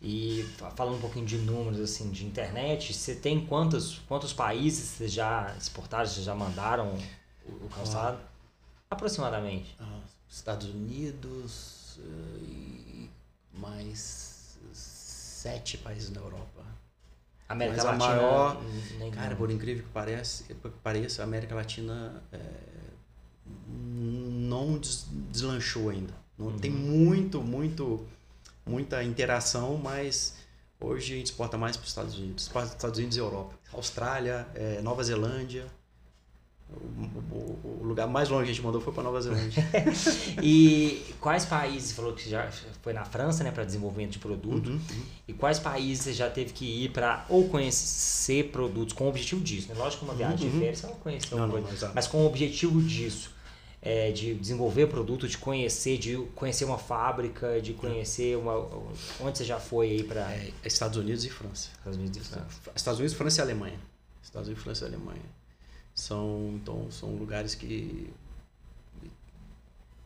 E 0.00 0.44
falando 0.74 0.96
um 0.96 1.00
pouquinho 1.00 1.24
de 1.24 1.38
números 1.38 1.80
assim 1.80 2.10
de 2.10 2.26
internet, 2.26 2.92
você 2.92 3.14
tem 3.14 3.46
quantos, 3.46 4.00
quantos 4.08 4.32
países 4.32 4.88
você 4.88 5.08
já 5.08 5.54
exportaram, 5.56 6.06
você 6.06 6.22
já 6.22 6.34
mandaram 6.34 6.98
o, 7.46 7.68
calçado? 7.68 8.18
Ah, 8.20 8.94
Aproximadamente. 8.94 9.76
Ah, 9.78 10.00
Estados 10.28 10.68
Unidos 10.68 11.98
eh, 11.98 12.38
e 12.42 13.10
mais 13.54 14.58
sete 14.72 15.78
países 15.78 16.10
na 16.10 16.20
Europa. 16.20 16.62
América 17.48 17.84
Mas 17.84 17.98
Latina. 17.98 18.22
Maior, 18.22 18.62
cara, 19.12 19.36
por 19.36 19.50
incrível 19.50 19.84
que 19.84 19.90
pareça, 19.90 20.44
pareça 20.82 21.22
a 21.22 21.24
América 21.24 21.54
Latina 21.54 22.22
é, 22.32 22.38
não 24.52 24.78
deslanchou 25.30 25.88
ainda. 25.88 26.12
Não 26.38 26.46
uhum. 26.46 26.58
tem 26.58 26.70
muito, 26.70 27.40
muito, 27.40 28.04
muita 28.66 29.02
interação, 29.02 29.80
mas 29.82 30.34
hoje 30.78 31.14
a 31.14 31.16
gente 31.16 31.26
exporta 31.26 31.56
mais 31.56 31.76
para 31.76 31.84
os 31.84 31.88
Estados 31.88 32.18
Unidos, 32.18 32.48
para 32.48 32.64
os 32.64 32.70
Estados 32.70 32.98
Unidos 32.98 33.16
e 33.16 33.20
Europa, 33.20 33.54
Austrália, 33.72 34.46
é, 34.54 34.82
Nova 34.82 35.02
Zelândia. 35.02 35.66
O, 36.70 37.34
o, 37.34 37.80
o, 37.82 37.84
lugar 37.84 38.06
mais 38.06 38.30
longe 38.30 38.44
que 38.44 38.50
a 38.50 38.54
gente 38.54 38.64
mandou 38.64 38.80
foi 38.80 38.94
para 38.94 39.02
Nova 39.02 39.20
Zelândia. 39.20 39.62
e 40.42 41.04
quais 41.20 41.44
países, 41.44 41.92
falou 41.92 42.14
que 42.14 42.28
já 42.28 42.50
foi 42.80 42.94
na 42.94 43.04
França, 43.04 43.44
né, 43.44 43.50
para 43.50 43.62
desenvolvimento 43.62 44.12
de 44.12 44.18
produto, 44.18 44.70
uhum, 44.70 44.76
uhum. 44.76 45.02
e 45.28 45.34
quais 45.34 45.58
países 45.58 46.04
você 46.04 46.14
já 46.14 46.30
teve 46.30 46.54
que 46.54 46.84
ir 46.84 46.90
para 46.90 47.26
ou 47.28 47.46
conhecer 47.48 48.50
produtos 48.50 48.94
com 48.94 49.04
o 49.04 49.08
objetivo 49.08 49.42
disso, 49.42 49.68
né? 49.68 49.74
Lógico 49.76 50.06
que 50.06 50.10
uma 50.10 50.16
viagem 50.16 50.46
uhum. 50.46 50.52
de 50.54 50.58
férias 50.60 50.78
você 50.78 50.86
não 50.86 50.94
conhece 50.94 51.34
não, 51.34 51.46
não, 51.46 51.92
mas 51.94 52.06
com 52.06 52.22
o 52.22 52.26
objetivo 52.26 52.80
disso 52.80 53.30
é, 53.82 54.12
de 54.12 54.34
desenvolver 54.34 54.86
produto, 54.86 55.26
de 55.26 55.36
conhecer, 55.36 55.98
de 55.98 56.16
conhecer 56.36 56.64
uma 56.64 56.78
fábrica, 56.78 57.60
de 57.60 57.74
conhecer 57.74 58.36
uma. 58.36 58.54
Onde 59.20 59.38
você 59.38 59.44
já 59.44 59.58
foi 59.58 59.90
aí 59.90 60.04
para. 60.04 60.20
É, 60.32 60.52
Estados 60.64 60.96
Unidos 60.96 61.24
e 61.24 61.30
França. 61.30 61.70
Estados 61.78 61.98
Unidos 61.98 62.16
e 62.16 62.20
França. 62.20 62.46
Estados 62.76 63.00
Unidos, 63.00 63.16
França 63.16 63.40
e 63.40 63.42
Alemanha. 63.42 63.80
Estados 64.22 64.48
Unidos, 64.48 64.62
França 64.62 64.84
e 64.84 64.88
Alemanha. 64.88 65.42
São, 65.94 66.52
então, 66.54 66.90
são 66.90 67.10
lugares 67.16 67.56
que 67.56 68.08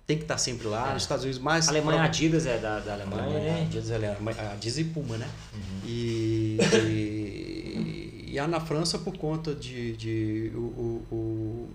tem 0.07 0.17
que 0.17 0.25
estar 0.25 0.39
sempre 0.39 0.69
lá. 0.69 0.91
É. 0.91 0.95
Nos 0.95 1.03
Estados 1.03 1.25
Unidos 1.25 1.43
mais. 1.43 1.67
A 1.67 1.71
Alemanha, 1.73 1.99
prova... 1.99 2.09
Adidas 2.09 2.47
é 2.47 2.59
da, 2.59 2.81
da 2.81 2.95
Alemanha, 2.95 3.23
Alemanha 3.25 3.53
né? 3.53 3.63
Adidas, 3.63 3.91
é 3.91 4.53
Adidas 4.53 4.79
e 4.79 4.85
Puma, 4.85 5.19
né? 5.19 5.29
Uhum. 5.53 5.81
E, 5.85 6.59
e, 6.73 8.25
e, 8.33 8.39
a 8.39 8.49
na 8.49 8.61
França 8.61 8.99
por 8.99 9.19
conta 9.19 9.55
de, 9.55 9.97
de 9.97 10.53
o, 10.55 10.59
o, 10.59 11.07
o, 11.15 11.71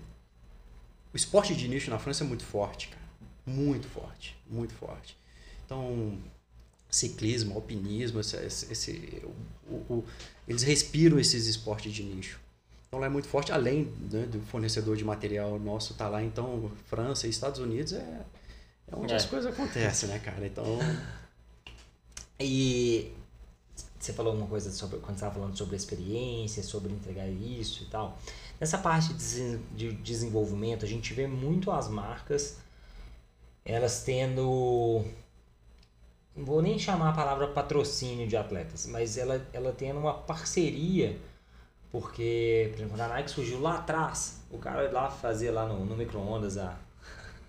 o 1.12 1.16
esporte 1.16 1.54
de 1.54 1.68
nicho 1.68 1.90
na 1.90 1.98
França 1.98 2.24
é 2.24 2.26
muito 2.26 2.44
forte, 2.44 2.88
cara. 2.88 3.02
Muito 3.44 3.88
forte, 3.88 4.36
muito 4.48 4.72
forte. 4.72 5.16
Então, 5.64 6.18
ciclismo, 6.90 7.54
alpinismo, 7.54 8.20
esse, 8.20 8.36
esse 8.70 9.22
o, 9.66 9.74
o, 9.92 10.04
eles 10.46 10.62
respiram 10.62 11.18
esses 11.18 11.46
esportes 11.46 11.92
de 11.92 12.02
nicho. 12.02 12.38
Então 12.86 13.00
lá 13.00 13.06
é 13.06 13.08
muito 13.08 13.26
forte, 13.26 13.50
além 13.50 13.84
né, 14.10 14.26
do 14.26 14.40
fornecedor 14.42 14.96
de 14.96 15.04
material 15.04 15.58
nosso 15.58 15.94
tá 15.94 16.08
lá, 16.08 16.22
então 16.22 16.70
França 16.86 17.26
e 17.26 17.30
Estados 17.30 17.58
Unidos 17.58 17.94
é, 17.94 18.20
é 18.86 18.94
onde 18.94 19.14
é. 19.14 19.16
as 19.16 19.24
coisas 19.24 19.50
acontecem, 19.50 20.08
né, 20.10 20.18
cara? 20.18 20.46
Então. 20.46 20.64
E 22.44 23.12
você 24.04 24.12
falou 24.12 24.34
uma 24.34 24.46
coisa 24.46 24.70
sobre 24.70 24.98
quando 24.98 25.16
estava 25.16 25.34
falando 25.34 25.56
sobre 25.56 25.74
a 25.74 25.76
experiência, 25.76 26.62
sobre 26.62 26.92
entregar 26.92 27.28
isso 27.28 27.84
e 27.84 27.86
tal. 27.86 28.18
Nessa 28.60 28.78
parte 28.78 29.14
de 29.14 29.92
desenvolvimento, 29.92 30.84
a 30.84 30.88
gente 30.88 31.14
vê 31.14 31.26
muito 31.26 31.70
as 31.70 31.88
marcas 31.88 32.56
elas 33.64 34.02
tendo 34.02 35.04
não 36.34 36.44
vou 36.44 36.62
nem 36.62 36.78
chamar 36.78 37.10
a 37.10 37.12
palavra 37.12 37.48
patrocínio 37.48 38.26
de 38.26 38.36
atletas, 38.36 38.86
mas 38.86 39.18
ela, 39.18 39.46
ela 39.52 39.72
tendo 39.72 40.00
uma 40.00 40.14
parceria, 40.14 41.18
porque, 41.90 42.70
por 42.72 42.80
exemplo, 42.80 43.02
a 43.02 43.08
Nike 43.08 43.30
surgiu 43.30 43.60
lá 43.60 43.76
atrás, 43.76 44.40
o 44.50 44.56
cara 44.56 44.90
lá 44.90 45.10
fazia 45.10 45.52
lá 45.52 45.66
no, 45.66 45.84
no 45.84 45.94
micro-ondas 45.94 46.56
a. 46.56 46.76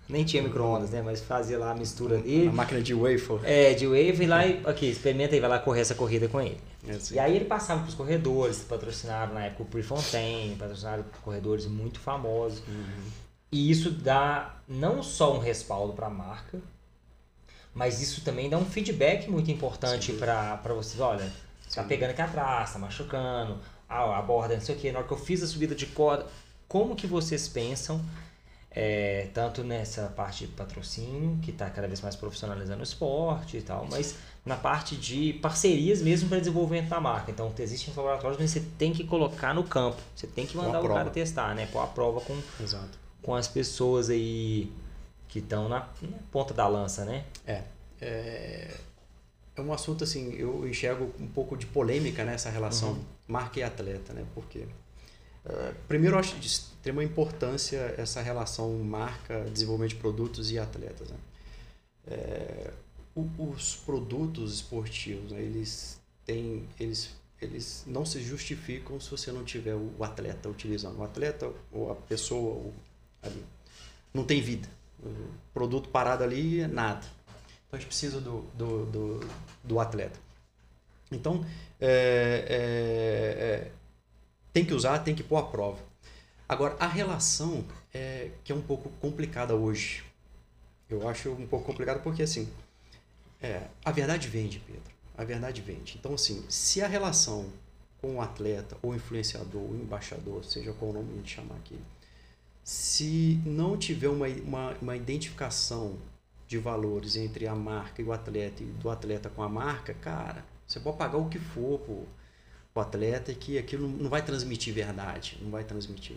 Nem 0.08 0.24
tinha 0.24 0.42
micro-ondas, 0.42 0.90
né? 0.90 1.00
Mas 1.02 1.20
fazia 1.20 1.58
lá 1.58 1.70
a 1.70 1.74
mistura 1.74 2.18
dele. 2.18 2.48
A 2.48 2.52
máquina 2.52 2.80
de 2.80 2.92
wafer. 2.94 3.40
É, 3.42 3.72
de 3.72 3.86
wafer 3.86 4.22
e 4.22 4.26
lá 4.26 4.46
e, 4.46 4.60
aqui, 4.66 4.86
experimenta 4.86 5.34
aí, 5.34 5.40
vai 5.40 5.48
lá 5.48 5.58
correr 5.58 5.80
essa 5.80 5.94
corrida 5.94 6.28
com 6.28 6.40
ele. 6.40 6.60
É 6.86 6.92
assim. 6.92 7.14
E 7.14 7.18
aí 7.18 7.34
ele 7.34 7.46
passava 7.46 7.80
para 7.80 7.88
os 7.88 7.94
corredores, 7.94 8.58
patrocinaram 8.58 9.32
na 9.32 9.46
época 9.46 9.62
o 9.62 9.66
Prefontaine, 9.66 10.56
patrocinaram 10.56 11.04
corredores 11.22 11.66
muito 11.66 11.98
famosos. 11.98 12.60
Uhum. 12.68 13.04
E 13.50 13.70
isso 13.70 13.90
dá 13.90 14.56
não 14.68 15.02
só 15.02 15.34
um 15.34 15.38
respaldo 15.38 15.94
para 15.94 16.08
a 16.08 16.10
marca, 16.10 16.58
mas 17.72 18.02
isso 18.02 18.22
também 18.22 18.50
dá 18.50 18.58
um 18.58 18.64
feedback 18.64 19.30
muito 19.30 19.50
importante 19.50 20.12
para 20.12 20.60
você. 20.74 21.00
Olha, 21.00 21.32
você 21.66 21.76
tá 21.76 21.84
pegando 21.84 22.10
aqui 22.10 22.20
atrás, 22.20 22.72
tá 22.72 22.78
machucando, 22.78 23.58
a, 23.88 24.18
a 24.18 24.22
borda, 24.22 24.54
não 24.54 24.60
sei 24.60 24.74
o 24.74 24.78
que. 24.78 24.92
Na 24.92 24.98
hora 24.98 25.08
que 25.08 25.14
eu 25.14 25.18
fiz 25.18 25.42
a 25.42 25.46
subida 25.46 25.74
de 25.74 25.86
corda, 25.86 26.26
como 26.68 26.94
que 26.94 27.06
vocês 27.06 27.48
pensam, 27.48 28.04
é, 28.74 29.28
tanto 29.32 29.62
nessa 29.62 30.08
parte 30.08 30.46
de 30.46 30.52
patrocínio, 30.52 31.38
que 31.40 31.52
está 31.52 31.70
cada 31.70 31.86
vez 31.86 32.00
mais 32.00 32.16
profissionalizando 32.16 32.80
o 32.80 32.82
esporte 32.82 33.58
e 33.58 33.62
tal, 33.62 33.86
mas 33.88 34.16
na 34.44 34.56
parte 34.56 34.96
de 34.96 35.34
parcerias 35.34 36.02
mesmo 36.02 36.28
para 36.28 36.38
desenvolvimento 36.38 36.88
da 36.88 37.00
marca. 37.00 37.30
Então, 37.30 37.52
existem 37.58 37.94
laboratórios, 37.94 38.38
mas 38.38 38.50
você 38.50 38.60
tem 38.76 38.92
que 38.92 39.04
colocar 39.04 39.54
no 39.54 39.62
campo, 39.62 39.96
você 40.14 40.26
tem 40.26 40.44
que 40.44 40.56
mandar 40.56 40.82
o 40.82 40.88
cara 40.88 41.08
testar, 41.08 41.54
né? 41.54 41.66
Pôr 41.66 41.80
a 41.80 41.86
prova 41.86 42.20
com, 42.20 42.36
Exato. 42.60 42.98
com 43.22 43.34
as 43.34 43.46
pessoas 43.46 44.10
aí 44.10 44.72
que 45.28 45.38
estão 45.38 45.68
na, 45.68 45.88
na, 46.02 46.18
ponta 46.32 46.52
da 46.52 46.66
lança, 46.66 47.04
né? 47.04 47.24
É, 47.46 47.62
é. 48.00 48.74
É 49.56 49.60
um 49.60 49.72
assunto 49.72 50.02
assim, 50.02 50.34
eu 50.34 50.68
enxergo 50.68 51.12
um 51.20 51.28
pouco 51.28 51.56
de 51.56 51.64
polêmica 51.64 52.24
nessa 52.24 52.50
relação 52.50 52.90
uhum. 52.90 53.04
marca 53.28 53.60
e 53.60 53.62
atleta, 53.62 54.12
né? 54.12 54.24
Porque 54.34 54.58
uh, 54.58 54.66
primeiro 55.88 56.16
eu 56.16 56.20
acho 56.20 56.36
de 56.38 56.46
extrema 56.46 57.02
importância 57.04 57.94
essa 57.98 58.20
relação 58.22 58.72
marca, 58.78 59.44
desenvolvimento 59.50 59.90
de 59.90 59.96
produtos 59.96 60.50
e 60.50 60.58
atletas. 60.58 61.08
Né? 61.10 61.16
É, 62.06 62.70
os 63.14 63.76
produtos 63.76 64.54
esportivos, 64.54 65.32
né? 65.32 65.40
eles 65.40 66.00
têm, 66.24 66.66
eles 66.78 67.10
eles 67.44 67.84
não 67.86 68.04
se 68.06 68.22
justificam 68.22 68.98
se 68.98 69.10
você 69.10 69.30
não 69.30 69.44
tiver 69.44 69.74
o 69.74 70.02
atleta 70.02 70.48
utilizando. 70.48 70.98
O 70.98 71.04
atleta 71.04 71.52
ou 71.70 71.92
a 71.92 71.94
pessoa 71.94 72.72
ali 73.22 73.44
não 74.12 74.24
tem 74.24 74.40
vida. 74.40 74.68
O 75.02 75.12
produto 75.52 75.88
parado 75.88 76.24
ali 76.24 76.60
é 76.60 76.66
nada. 76.66 77.04
Então 77.66 77.72
a 77.72 77.76
gente 77.76 77.88
precisa 77.88 78.20
do, 78.20 78.42
do, 78.54 78.86
do, 78.86 79.20
do 79.62 79.80
atleta. 79.80 80.18
Então 81.12 81.44
é, 81.80 82.46
é, 82.48 83.44
é, 83.44 83.70
tem 84.54 84.64
que 84.64 84.72
usar, 84.72 85.00
tem 85.00 85.14
que 85.14 85.22
pôr 85.22 85.36
a 85.36 85.42
prova. 85.42 85.82
Agora, 86.48 86.76
a 86.78 86.86
relação 86.86 87.64
é 87.92 88.30
que 88.44 88.52
é 88.52 88.54
um 88.54 88.62
pouco 88.62 88.88
complicada 89.00 89.54
hoje. 89.54 90.04
Eu 90.88 91.08
acho 91.08 91.30
um 91.32 91.46
pouco 91.46 91.66
complicado 91.66 92.02
porque 92.02 92.22
assim, 92.22 92.48
é, 93.42 93.62
a 93.84 93.90
verdade 93.90 94.28
vende, 94.28 94.60
Pedro. 94.60 94.94
A 95.18 95.24
verdade 95.24 95.60
vende. 95.60 95.96
Então, 95.98 96.14
assim, 96.14 96.44
se 96.48 96.80
a 96.80 96.86
relação 96.86 97.52
com 98.00 98.16
o 98.16 98.20
atleta, 98.20 98.76
ou 98.80 98.94
influenciador, 98.94 99.62
ou 99.62 99.74
embaixador, 99.74 100.44
seja 100.44 100.72
qual 100.72 100.92
o 100.92 100.94
nome 100.94 101.12
a 101.12 101.16
gente 101.16 101.34
chamar 101.34 101.56
aqui, 101.56 101.78
se 102.62 103.40
não 103.44 103.76
tiver 103.76 104.08
uma, 104.08 104.28
uma, 104.28 104.76
uma 104.80 104.96
identificação 104.96 105.98
de 106.46 106.58
valores 106.58 107.16
entre 107.16 107.46
a 107.48 107.54
marca 107.54 108.00
e 108.00 108.04
o 108.04 108.12
atleta 108.12 108.62
e 108.62 108.66
do 108.66 108.88
atleta 108.88 109.28
com 109.28 109.42
a 109.42 109.48
marca, 109.48 109.94
cara, 109.94 110.44
você 110.66 110.78
pode 110.78 110.96
pagar 110.96 111.18
o 111.18 111.28
que 111.28 111.38
for 111.38 111.80
pro, 111.80 112.06
pro 112.74 112.82
atleta 112.82 113.32
que 113.32 113.56
aquilo 113.56 113.88
não 113.88 114.10
vai 114.10 114.20
transmitir 114.20 114.74
verdade, 114.74 115.38
não 115.40 115.50
vai 115.50 115.62
transmitir. 115.62 116.16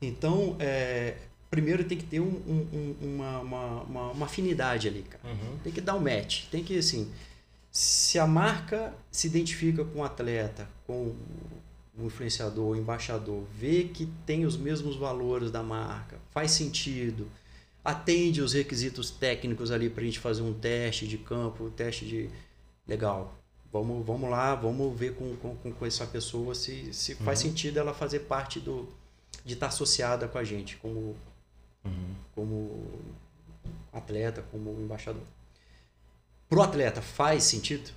Então, 0.00 0.56
é, 0.60 1.16
primeiro 1.50 1.84
tem 1.84 1.98
que 1.98 2.04
ter 2.04 2.20
um, 2.20 2.26
um, 2.26 2.96
uma, 3.00 3.40
uma, 3.40 3.82
uma, 3.82 4.10
uma, 4.12 4.26
afinidade 4.26 4.86
ali, 4.86 5.02
cara. 5.02 5.24
Uhum. 5.24 5.58
Tem 5.64 5.72
que 5.72 5.80
dar 5.80 5.96
um 5.96 6.00
match. 6.00 6.44
Tem 6.50 6.62
que, 6.62 6.78
assim, 6.78 7.10
se 7.72 8.18
a 8.18 8.26
marca 8.26 8.94
se 9.10 9.26
identifica 9.26 9.84
com 9.84 9.98
o 9.98 10.04
atleta, 10.04 10.68
com 10.86 11.12
o 11.98 12.06
influenciador, 12.06 12.70
o 12.70 12.76
embaixador, 12.76 13.44
vê 13.52 13.84
que 13.84 14.06
tem 14.24 14.44
os 14.44 14.56
mesmos 14.56 14.96
valores 14.96 15.50
da 15.50 15.62
marca, 15.62 16.18
faz 16.30 16.52
sentido, 16.52 17.28
atende 17.84 18.40
os 18.40 18.52
requisitos 18.52 19.10
técnicos 19.10 19.70
ali 19.70 19.90
para 19.90 20.02
a 20.02 20.06
gente 20.06 20.18
fazer 20.18 20.42
um 20.42 20.52
teste 20.52 21.06
de 21.06 21.18
campo, 21.18 21.64
um 21.64 21.70
teste 21.70 22.04
de. 22.04 22.30
Legal. 22.86 23.43
Vamos, 23.74 24.06
vamos 24.06 24.30
lá, 24.30 24.54
vamos 24.54 24.96
ver 24.96 25.16
com, 25.16 25.34
com, 25.34 25.56
com 25.56 25.84
essa 25.84 26.06
pessoa 26.06 26.54
se, 26.54 26.94
se 26.94 27.14
uhum. 27.14 27.18
faz 27.24 27.40
sentido 27.40 27.80
ela 27.80 27.92
fazer 27.92 28.20
parte 28.20 28.60
do. 28.60 28.88
de 29.44 29.54
estar 29.54 29.66
tá 29.66 29.72
associada 29.72 30.28
com 30.28 30.38
a 30.38 30.44
gente, 30.44 30.76
como, 30.76 31.16
uhum. 31.84 32.14
como 32.36 32.88
atleta, 33.92 34.44
como 34.52 34.80
embaixador. 34.80 35.24
Pro 36.48 36.62
atleta 36.62 37.02
faz 37.02 37.42
sentido? 37.42 37.90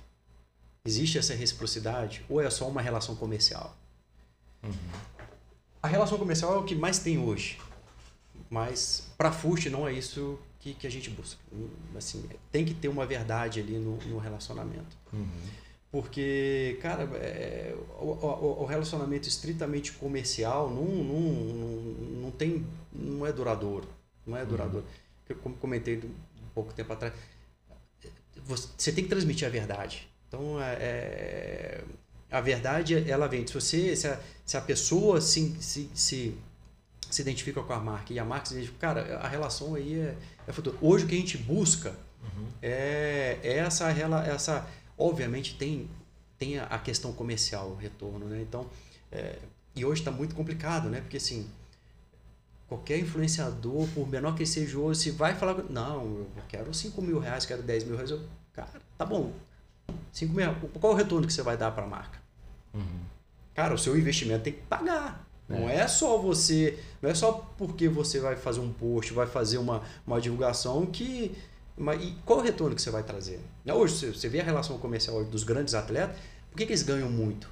Existe 0.84 1.16
essa 1.16 1.32
reciprocidade? 1.32 2.24
Ou 2.28 2.40
é 2.40 2.50
só 2.50 2.66
uma 2.66 2.82
relação 2.82 3.14
comercial? 3.14 3.76
Uhum. 4.64 4.72
A 5.80 5.86
relação 5.86 6.18
comercial 6.18 6.54
é 6.54 6.58
o 6.58 6.64
que 6.64 6.74
mais 6.74 6.98
tem 6.98 7.20
hoje. 7.20 7.56
Mas 8.50 9.06
para 9.16 9.30
FUST 9.30 9.70
não 9.70 9.86
é 9.86 9.92
isso 9.92 10.40
que, 10.58 10.74
que 10.74 10.88
a 10.88 10.90
gente 10.90 11.08
busca. 11.08 11.40
Assim, 11.96 12.28
tem 12.50 12.64
que 12.64 12.74
ter 12.74 12.88
uma 12.88 13.06
verdade 13.06 13.60
ali 13.60 13.78
no, 13.78 13.96
no 13.96 14.18
relacionamento. 14.18 14.96
Uhum. 15.12 15.67
Porque, 15.90 16.78
cara, 16.82 17.04
é, 17.16 17.74
o, 17.98 18.10
o, 18.10 18.62
o, 18.62 18.66
relacionamento 18.66 19.26
estritamente 19.26 19.92
comercial 19.92 20.68
não, 20.68 20.84
não, 20.84 21.20
não, 21.20 21.82
não, 22.22 22.30
tem, 22.30 22.66
não 22.92 23.26
é 23.26 23.32
duradouro. 23.32 23.88
Não 24.26 24.36
é 24.36 24.44
duradouro. 24.44 24.84
Uhum. 25.30 25.36
Eu 25.44 25.52
comentei 25.54 25.96
um 25.96 26.48
pouco 26.54 26.74
tempo 26.74 26.92
atrás. 26.92 27.14
Você 28.44 28.92
tem 28.92 29.04
que 29.04 29.10
transmitir 29.10 29.48
a 29.48 29.50
verdade. 29.50 30.08
Então, 30.28 30.62
é, 30.62 30.74
é 30.74 31.84
a 32.30 32.40
verdade, 32.40 33.10
ela 33.10 33.26
vem. 33.26 33.46
Se 33.46 33.54
você, 33.54 33.96
se 33.96 34.06
a, 34.06 34.20
se 34.44 34.56
a 34.56 34.60
pessoa 34.60 35.20
se, 35.20 35.56
se, 35.60 35.90
se, 35.94 36.34
se 37.10 37.22
identifica 37.22 37.62
com 37.62 37.72
a 37.72 37.80
marca 37.80 38.12
e 38.12 38.18
a 38.18 38.24
marca 38.24 38.46
se 38.46 38.54
identifica, 38.54 38.78
cara, 38.78 39.18
a 39.18 39.28
relação 39.28 39.74
aí 39.74 39.98
é, 39.98 40.14
é 40.46 40.52
futuro. 40.52 40.78
Hoje 40.80 41.04
o 41.04 41.08
que 41.08 41.14
a 41.14 41.18
gente 41.18 41.38
busca 41.38 41.90
uhum. 42.22 42.46
é, 42.60 43.38
é 43.42 43.58
essa, 43.58 43.90
essa. 43.90 44.66
Obviamente 44.98 45.54
tem, 45.56 45.88
tem 46.38 46.58
a 46.58 46.78
questão 46.78 47.12
comercial, 47.12 47.70
o 47.70 47.76
retorno, 47.76 48.26
né? 48.26 48.42
Então, 48.42 48.66
é, 49.12 49.38
e 49.74 49.84
hoje 49.84 50.00
está 50.00 50.10
muito 50.10 50.34
complicado, 50.34 50.88
né? 50.88 51.00
Porque 51.00 51.18
assim, 51.18 51.48
qualquer 52.68 52.98
influenciador, 52.98 53.86
por 53.94 54.08
menor 54.08 54.34
que 54.34 54.44
seja 54.44 54.78
hoje, 54.78 55.00
se 55.00 55.10
vai 55.12 55.34
falar, 55.34 55.62
não, 55.70 56.04
eu 56.04 56.28
quero 56.48 56.74
5 56.74 57.00
mil 57.00 57.18
reais, 57.18 57.46
quero 57.46 57.62
10 57.62 57.84
mil 57.84 57.94
reais, 57.94 58.10
eu, 58.10 58.20
cara, 58.52 58.82
tá 58.96 59.06
bom, 59.06 59.32
5 60.12 60.32
mil, 60.32 60.54
qual 60.80 60.92
é 60.92 60.96
o 60.96 60.98
retorno 60.98 61.26
que 61.26 61.32
você 61.32 61.42
vai 61.42 61.56
dar 61.56 61.70
para 61.70 61.84
a 61.84 61.88
marca? 61.88 62.18
Uhum. 62.74 63.00
Cara, 63.54 63.74
o 63.74 63.78
seu 63.78 63.96
investimento 63.96 64.44
tem 64.44 64.52
que 64.52 64.62
pagar. 64.62 65.26
É. 65.48 65.58
Não 65.58 65.68
é 65.68 65.88
só 65.88 66.18
você, 66.18 66.78
não 67.00 67.08
é 67.08 67.14
só 67.14 67.32
porque 67.56 67.88
você 67.88 68.20
vai 68.20 68.36
fazer 68.36 68.60
um 68.60 68.72
post, 68.72 69.12
vai 69.12 69.26
fazer 69.26 69.58
uma, 69.58 69.82
uma 70.06 70.20
divulgação 70.20 70.84
que. 70.86 71.34
Mas, 71.78 72.02
e 72.02 72.12
qual 72.24 72.40
o 72.40 72.42
retorno 72.42 72.74
que 72.74 72.82
você 72.82 72.90
vai 72.90 73.02
trazer? 73.02 73.40
Né, 73.64 73.72
hoje, 73.72 74.12
você 74.12 74.28
vê 74.28 74.40
a 74.40 74.44
relação 74.44 74.78
comercial 74.78 75.24
dos 75.24 75.44
grandes 75.44 75.74
atletas, 75.74 76.16
por 76.50 76.56
que, 76.56 76.66
que 76.66 76.72
eles 76.72 76.82
ganham 76.82 77.08
muito? 77.08 77.50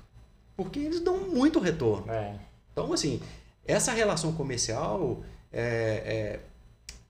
Porque 0.56 0.80
eles 0.80 1.00
dão 1.00 1.28
muito 1.28 1.60
retorno. 1.60 2.10
É. 2.10 2.38
Então, 2.72 2.92
assim, 2.92 3.20
essa 3.64 3.92
relação 3.92 4.32
comercial, 4.32 5.22
é, 5.52 6.40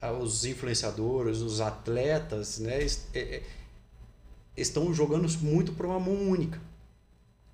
é, 0.03 0.11
os 0.13 0.45
influenciadores, 0.45 1.39
os 1.39 1.61
atletas, 1.61 2.59
né, 2.59 2.85
é, 3.15 3.19
é, 3.19 3.43
estão 4.57 4.93
jogando 4.93 5.29
muito 5.41 5.73
para 5.73 5.87
uma 5.87 5.99
mão 5.99 6.15
única. 6.29 6.61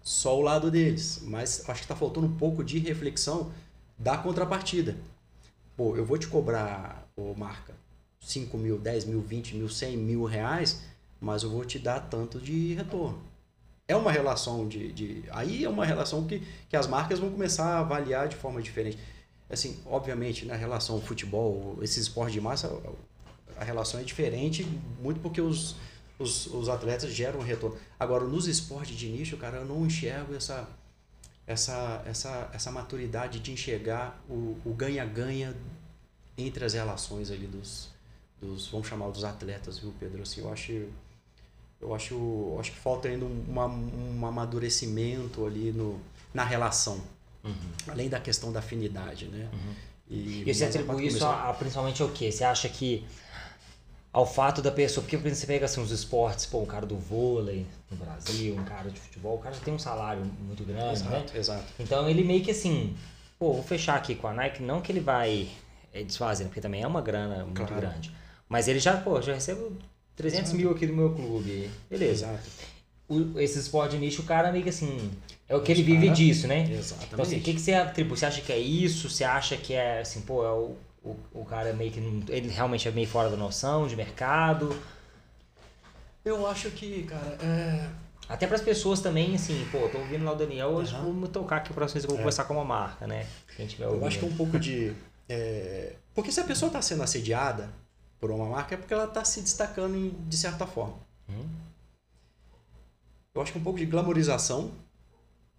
Só 0.03 0.37
o 0.37 0.43
lado 0.43 0.71
deles. 0.71 1.21
Mas 1.23 1.61
acho 1.69 1.81
que 1.81 1.85
está 1.85 1.97
faltando 1.97 2.27
um 2.27 2.37
pouco 2.37 2.65
de 2.65 2.79
reflexão 2.79 3.53
da 3.99 4.19
contrapartida. 4.19 4.97
Pô, 5.77 5.97
eu 5.97 6.05
vou 6.05 6.19
te 6.19 6.27
cobrar, 6.27 7.09
ô 7.17 7.35
marca, 7.35 7.75
5 8.23 8.57
mil, 8.57 8.79
10 8.79 9.05
mil, 9.07 9.21
20 9.21 9.57
mil, 9.57 9.69
100 9.69 9.97
mil 9.97 10.25
reais, 10.25 10.81
mas 11.21 11.43
eu 11.43 11.51
vou 11.51 11.65
te 11.65 11.79
dar 11.79 12.01
tanto 12.01 12.41
de 12.41 12.75
retorno. 12.75 13.21
É 13.89 13.97
uma 13.97 14.13
relação 14.13 14.67
de. 14.67 14.93
de 14.93 15.25
aí 15.31 15.65
é 15.65 15.69
uma 15.69 15.85
relação 15.85 16.27
que, 16.27 16.41
que 16.69 16.77
as 16.77 16.87
marcas 16.87 17.19
vão 17.19 17.31
começar 17.31 17.67
a 17.67 17.81
avaliar 17.81 18.29
de 18.29 18.37
forma 18.37 18.63
diferente. 18.63 18.99
Assim, 19.51 19.81
obviamente, 19.85 20.47
na 20.47 20.55
relação 20.55 21.01
futebol, 21.01 21.79
esse 21.83 22.01
esporte 22.01 22.33
de 22.33 22.41
massa, 22.41 22.73
a 23.59 23.65
relação 23.65 24.01
é 24.01 24.03
diferente, 24.03 24.67
muito 25.03 25.21
porque 25.21 25.41
os, 25.41 25.77
os, 26.19 26.47
os 26.47 26.69
atletas 26.69 27.13
geram 27.13 27.41
retorno. 27.41 27.77
Agora, 27.99 28.25
nos 28.25 28.47
esportes 28.47 28.97
de 28.97 29.09
nicho, 29.09 29.37
cara, 29.37 29.59
eu 29.59 29.67
não 29.67 29.85
enxergo 29.85 30.35
essa, 30.35 30.67
essa, 31.47 32.03
essa, 32.07 32.51
essa 32.55 32.71
maturidade 32.71 33.41
de 33.41 33.53
enxergar 33.53 34.23
o 34.29 34.73
ganha-ganha 34.73 35.55
entre 36.39 36.65
as 36.65 36.73
relações 36.73 37.31
ali 37.31 37.47
dos, 37.47 37.92
dos, 38.43 38.67
vamos 38.69 38.89
chamar 38.89 39.09
dos 39.11 39.23
atletas, 39.23 39.79
viu, 39.79 39.95
Pedro? 40.01 40.23
Assim, 40.23 40.41
eu 40.41 40.53
acho, 40.53 40.73
eu 41.81 41.95
acho, 41.95 42.15
eu 42.15 42.57
acho 42.59 42.73
que 42.73 42.79
falta 42.79 43.09
ainda 43.09 43.25
uma, 43.25 43.67
um 43.67 44.27
amadurecimento 44.27 45.47
ali 45.47 45.73
no, 45.73 46.01
na 46.35 46.45
relação, 46.45 47.01
uhum. 47.45 47.55
além 47.89 48.09
da 48.09 48.19
questão 48.19 48.53
da 48.53 48.59
afinidade, 48.59 49.27
né? 49.27 49.49
Uhum. 49.53 49.75
E, 50.11 50.43
e 50.47 50.55
você 50.55 50.65
atribui 50.65 51.07
isso 51.07 51.25
a, 51.25 51.51
a, 51.51 51.55
principalmente 51.55 52.03
ao 52.03 52.09
quê? 52.09 52.31
Você 52.31 52.45
acha 52.45 52.69
que 52.69 53.07
ao 54.13 54.27
fato 54.27 54.61
da 54.61 54.71
pessoa, 54.71 55.03
porque 55.03 55.17
você 55.17 55.47
pega 55.47 55.65
assim, 55.65 55.81
os 55.81 55.91
esportes, 55.91 56.45
pô, 56.45 56.61
um 56.61 56.67
cara 56.67 56.85
do 56.85 56.99
vôlei 56.99 57.67
no 57.91 57.97
Brasil, 57.97 58.55
um 58.55 58.65
cara 58.65 58.91
de 58.91 59.01
futebol, 59.01 59.37
o 59.37 59.39
cara 59.39 59.55
tem 59.65 59.73
um 59.73 59.79
salário 59.79 60.23
muito 60.41 60.65
grande, 60.65 60.93
exato, 60.93 61.11
né? 61.11 61.27
Exato. 61.35 61.65
Então 61.79 62.11
ele 62.11 62.23
meio 62.23 62.45
que 62.45 62.51
assim, 62.51 62.95
pô, 63.39 63.55
vou 63.55 63.63
fechar 63.63 63.95
aqui 63.95 64.15
com 64.15 64.27
a 64.27 64.35
Nike, 64.35 64.63
não 64.63 64.83
que 64.83 64.93
ele 64.93 65.01
vai 65.01 65.49
é, 65.95 66.03
desfazer, 66.03 66.45
porque 66.45 66.61
também 66.61 66.83
é 66.83 66.87
uma 66.87 67.01
grana 67.01 67.45
muito 67.45 67.65
claro. 67.65 67.75
grande. 67.75 68.13
Mas 68.53 68.69
ele 68.69 68.79
já, 68.79 68.97
pô, 68.97 69.21
já 69.21 69.35
recebo 69.35 69.77
300 70.15 70.51
exato. 70.51 70.57
mil 70.57 70.71
aqui 70.71 70.87
do 70.87 70.93
meu 70.93 71.15
clube. 71.15 71.71
Beleza. 71.91 72.27
Exato. 72.27 72.51
O, 73.09 73.41
esse 73.41 73.59
esporte 73.59 73.97
nicho, 73.97 74.23
o 74.23 74.25
cara 74.25 74.53
meio 74.53 74.63
que 74.63 74.71
assim, 74.71 75.11
é 75.49 75.57
o 75.57 75.63
que 75.63 75.73
ele 75.73 75.83
vive 75.83 76.09
disso, 76.11 76.47
né? 76.47 76.71
Exatamente. 76.71 77.13
Então 77.13 77.23
assim, 77.25 77.39
o 77.39 77.41
que, 77.41 77.55
que 77.55 77.61
você 77.61 77.73
atribui? 77.73 78.17
Você 78.17 78.27
acha 78.27 78.41
que 78.41 78.53
é 78.53 78.59
isso? 78.59 79.11
Você 79.11 79.25
acha 79.25 79.57
que 79.57 79.75
é 79.75 80.01
assim, 80.01 80.21
pô, 80.21 80.45
é 80.45 80.53
o 80.53 80.77
o, 81.05 81.17
o 81.33 81.45
cara 81.45 81.73
meio 81.73 81.91
que. 81.91 82.01
Ele 82.29 82.49
realmente 82.49 82.89
é 82.89 82.93
meio 82.93 83.07
fora 83.07 83.29
da 83.29 83.37
noção 83.37 83.87
de 83.87 83.97
mercado. 83.97 84.75
Eu 86.25 86.47
acho 86.47 86.71
que, 86.71 87.03
cara, 87.03 87.37
é... 87.43 87.89
Até 88.29 88.47
para 88.47 88.55
as 88.55 88.63
pessoas 88.63 89.01
também, 89.01 89.35
assim, 89.35 89.67
pô, 89.73 89.89
tô 89.89 89.99
ouvindo 89.99 90.25
lá 90.25 90.33
o 90.33 90.37
Daniel, 90.37 90.69
hoje 90.69 90.95
uhum. 90.95 91.03
vou 91.03 91.15
me 91.15 91.29
tocar 91.29 91.57
aqui 91.57 91.73
para 91.73 91.85
eu 91.85 92.03
vou 92.03 92.15
é. 92.15 92.19
conversar 92.19 92.45
com 92.45 92.55
uma 92.55 92.65
marca, 92.65 93.07
né? 93.07 93.27
Quem 93.57 93.67
tiver 93.67 93.87
ouvindo. 93.87 94.03
Eu 94.03 94.07
acho 94.07 94.19
que 94.21 94.25
é 94.25 94.29
um 94.29 94.37
pouco 94.37 94.59
de. 94.59 94.93
É... 95.29 95.95
Porque 96.15 96.31
se 96.31 96.41
a 96.41 96.45
pessoa 96.45 96.69
está 96.69 96.81
sendo 96.81 97.03
assediada 97.03 97.69
por 98.23 98.31
uma 98.31 98.49
marca, 98.49 98.77
é 98.77 98.79
porque 98.79 98.95
ela 98.95 99.07
está 99.07 99.25
se 99.25 99.41
destacando 99.41 100.17
de 100.29 100.37
certa 100.37 100.65
forma. 100.65 100.95
Uhum. 101.29 101.45
Eu 103.35 103.43
acho 103.43 103.51
que 103.51 103.59
um 103.59 103.65
pouco 103.65 103.81
de 103.81 103.85
glamorização, 103.85 104.71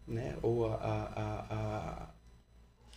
né? 0.07 0.38
Ou 0.41 0.72
a, 0.72 0.76
a, 0.76 1.45
a, 1.49 2.07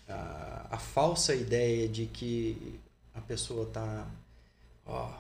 a, 0.09 0.67
a 0.71 0.79
falsa 0.79 1.35
ideia 1.35 1.89
de 1.89 2.07
que 2.07 2.79
a 3.13 3.21
pessoa 3.21 3.67
tá 3.67 4.07
ó, 4.87 5.11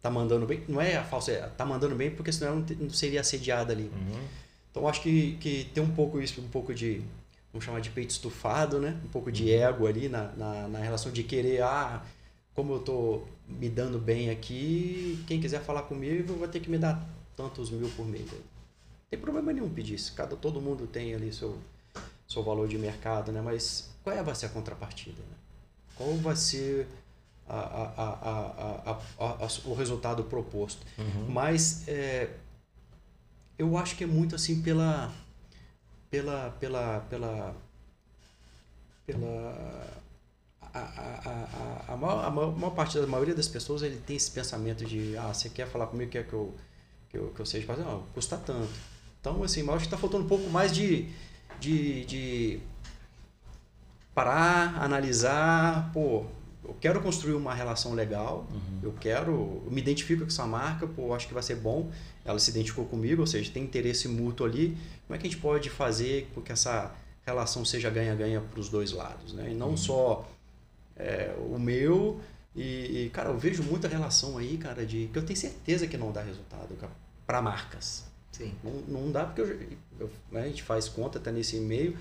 tá 0.00 0.10
mandando 0.12 0.46
bem 0.46 0.62
não 0.68 0.80
é 0.80 0.96
a 0.96 1.02
falsa 1.02 1.32
é, 1.32 1.40
tá 1.48 1.64
mandando 1.64 1.96
bem 1.96 2.10
porque 2.10 2.30
senão 2.30 2.56
não, 2.56 2.66
não 2.78 2.90
seria 2.90 3.22
assediada 3.22 3.72
ali 3.72 3.90
uhum. 3.92 4.28
então 4.70 4.86
acho 4.86 5.00
que, 5.00 5.36
que 5.38 5.64
tem 5.72 5.82
um 5.82 5.92
pouco 5.92 6.20
isso 6.20 6.40
um 6.42 6.48
pouco 6.48 6.74
de 6.74 7.02
vamos 7.50 7.64
chamar 7.64 7.80
de 7.80 7.88
peito 7.88 8.10
estufado 8.10 8.78
né 8.78 9.00
um 9.04 9.08
pouco 9.08 9.32
de 9.32 9.44
uhum. 9.44 9.60
ego 9.60 9.86
ali 9.86 10.08
na, 10.08 10.30
na, 10.36 10.68
na 10.68 10.78
relação 10.78 11.10
de 11.10 11.22
querer 11.22 11.62
ah 11.62 12.04
como 12.56 12.74
eu 12.74 12.80
tô 12.80 13.22
me 13.46 13.68
dando 13.68 14.00
bem 14.00 14.30
aqui 14.30 15.22
quem 15.28 15.40
quiser 15.40 15.62
falar 15.62 15.82
comigo 15.82 16.34
vai 16.34 16.48
ter 16.48 16.58
que 16.58 16.68
me 16.68 16.78
dar 16.78 17.08
tantos 17.36 17.70
mil 17.70 17.88
por 17.90 18.04
mês 18.04 18.26
não 18.32 18.38
tem 19.08 19.20
problema 19.20 19.52
nenhum 19.52 19.70
pedir 19.70 19.94
isso 19.94 20.12
cada 20.14 20.34
todo 20.34 20.60
mundo 20.60 20.88
tem 20.88 21.14
ali 21.14 21.32
seu 21.32 21.56
seu 22.26 22.42
valor 22.42 22.66
de 22.66 22.76
mercado 22.76 23.30
né 23.30 23.40
mas 23.40 23.94
qual 24.06 24.16
é, 24.16 24.22
vai 24.22 24.36
ser 24.36 24.46
a 24.46 24.50
contrapartida? 24.50 25.18
Né? 25.18 25.36
Qual 25.96 26.14
vai 26.18 26.36
ser 26.36 26.86
a, 27.48 27.58
a, 27.58 29.00
a, 29.18 29.48
o 29.64 29.74
resultado 29.74 30.22
proposto? 30.22 30.86
Uhum. 30.96 31.26
Mas 31.28 31.88
é, 31.88 32.30
eu 33.58 33.76
acho 33.76 33.96
que 33.96 34.04
é 34.04 34.06
muito 34.06 34.36
assim 34.36 34.62
pela 34.62 35.12
pela 36.08 36.50
pela 36.60 37.00
pela 37.10 37.56
pela 39.04 40.02
a, 42.04 42.08
a, 42.08 42.26
a, 42.26 42.30
maior, 42.30 42.48
a 42.48 42.58
maior 42.58 42.74
parte 42.74 42.98
da 42.98 43.06
maioria 43.06 43.34
das 43.34 43.48
pessoas 43.48 43.82
ele 43.82 43.96
tem 43.96 44.16
esse 44.16 44.30
pensamento 44.30 44.84
de 44.84 45.16
ah 45.16 45.32
você 45.32 45.48
quer 45.48 45.66
falar 45.66 45.86
comigo 45.86 46.10
quer 46.10 46.26
que 46.26 46.32
eu 46.32 46.54
que 47.08 47.16
eu, 47.16 47.28
que 47.28 47.40
eu 47.40 47.46
seja 47.46 47.76
não 47.76 48.02
custa 48.14 48.36
tanto 48.36 48.68
então 49.20 49.42
assim 49.42 49.60
eu 49.60 49.70
acho 49.70 49.80
que 49.80 49.86
está 49.86 49.96
faltando 49.96 50.24
um 50.24 50.28
pouco 50.28 50.48
mais 50.50 50.72
de 50.72 51.08
de, 51.60 52.04
de 52.04 52.60
parar, 54.14 54.82
analisar, 54.82 55.90
pô, 55.92 56.24
eu 56.64 56.74
quero 56.80 57.00
construir 57.00 57.34
uma 57.34 57.54
relação 57.54 57.94
legal, 57.94 58.46
uhum. 58.50 58.80
eu 58.82 58.94
quero, 58.98 59.62
eu 59.64 59.70
me 59.70 59.80
identifico 59.80 60.22
com 60.22 60.28
essa 60.28 60.46
marca, 60.46 60.86
pô, 60.86 61.14
acho 61.14 61.28
que 61.28 61.34
vai 61.34 61.42
ser 61.42 61.56
bom, 61.56 61.90
ela 62.24 62.38
se 62.38 62.50
identificou 62.50 62.86
comigo, 62.86 63.20
ou 63.20 63.26
seja, 63.26 63.50
tem 63.52 63.62
interesse 63.62 64.08
mútuo 64.08 64.46
ali, 64.46 64.76
como 65.06 65.16
é 65.16 65.18
que 65.18 65.26
a 65.26 65.30
gente 65.30 65.40
pode 65.40 65.70
fazer 65.70 66.30
com 66.34 66.40
que 66.40 66.50
essa 66.50 66.94
relação 67.24 67.64
seja 67.64 67.90
ganha-ganha 67.90 68.40
para 68.40 68.60
os 68.60 68.68
dois 68.68 68.92
lados, 68.92 69.32
né? 69.32 69.50
E 69.50 69.54
não 69.54 69.70
uhum. 69.70 69.76
só 69.76 70.28
é, 70.96 71.34
o 71.38 71.58
meu 71.58 72.20
e, 72.56 73.10
cara, 73.12 73.28
eu 73.28 73.38
vejo 73.38 73.62
muita 73.62 73.86
relação 73.86 74.38
aí, 74.38 74.56
cara, 74.56 74.86
de 74.86 75.10
que 75.12 75.18
eu 75.18 75.24
tenho 75.24 75.38
certeza 75.38 75.86
que 75.86 75.98
não 75.98 76.10
dá 76.10 76.22
resultado 76.22 76.74
para 77.26 77.42
marcas. 77.42 78.06
Sim. 78.32 78.54
Não, 78.64 78.72
não 79.02 79.12
dá 79.12 79.26
porque 79.26 79.42
eu, 79.42 79.60
eu, 80.00 80.10
né, 80.32 80.42
a 80.42 80.46
gente 80.46 80.62
faz 80.62 80.88
conta 80.88 81.18
até 81.18 81.30
nesse 81.30 81.56
e-mail, 81.56 81.96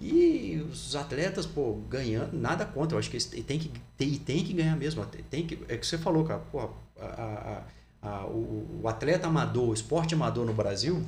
e 0.00 0.64
os 0.70 0.94
atletas, 0.94 1.46
pô, 1.46 1.74
ganhando, 1.88 2.36
nada 2.36 2.64
contra. 2.64 2.94
Eu 2.94 2.98
acho 3.00 3.10
que 3.10 3.16
eles 3.16 3.26
têm 3.26 3.58
que, 3.58 3.72
tem, 3.96 4.14
tem 4.14 4.44
que 4.44 4.52
ganhar 4.52 4.76
mesmo. 4.76 5.04
Tem 5.28 5.46
que, 5.46 5.58
é 5.68 5.76
que 5.76 5.86
você 5.86 5.98
falou, 5.98 6.24
cara, 6.24 6.40
pô, 6.40 6.70
a, 7.00 7.62
a, 8.02 8.08
a, 8.08 8.26
o, 8.26 8.80
o, 8.82 8.88
atleta 8.88 9.26
amador, 9.26 9.70
o 9.70 9.74
esporte 9.74 10.14
amador 10.14 10.44
no 10.46 10.52
Brasil, 10.52 11.04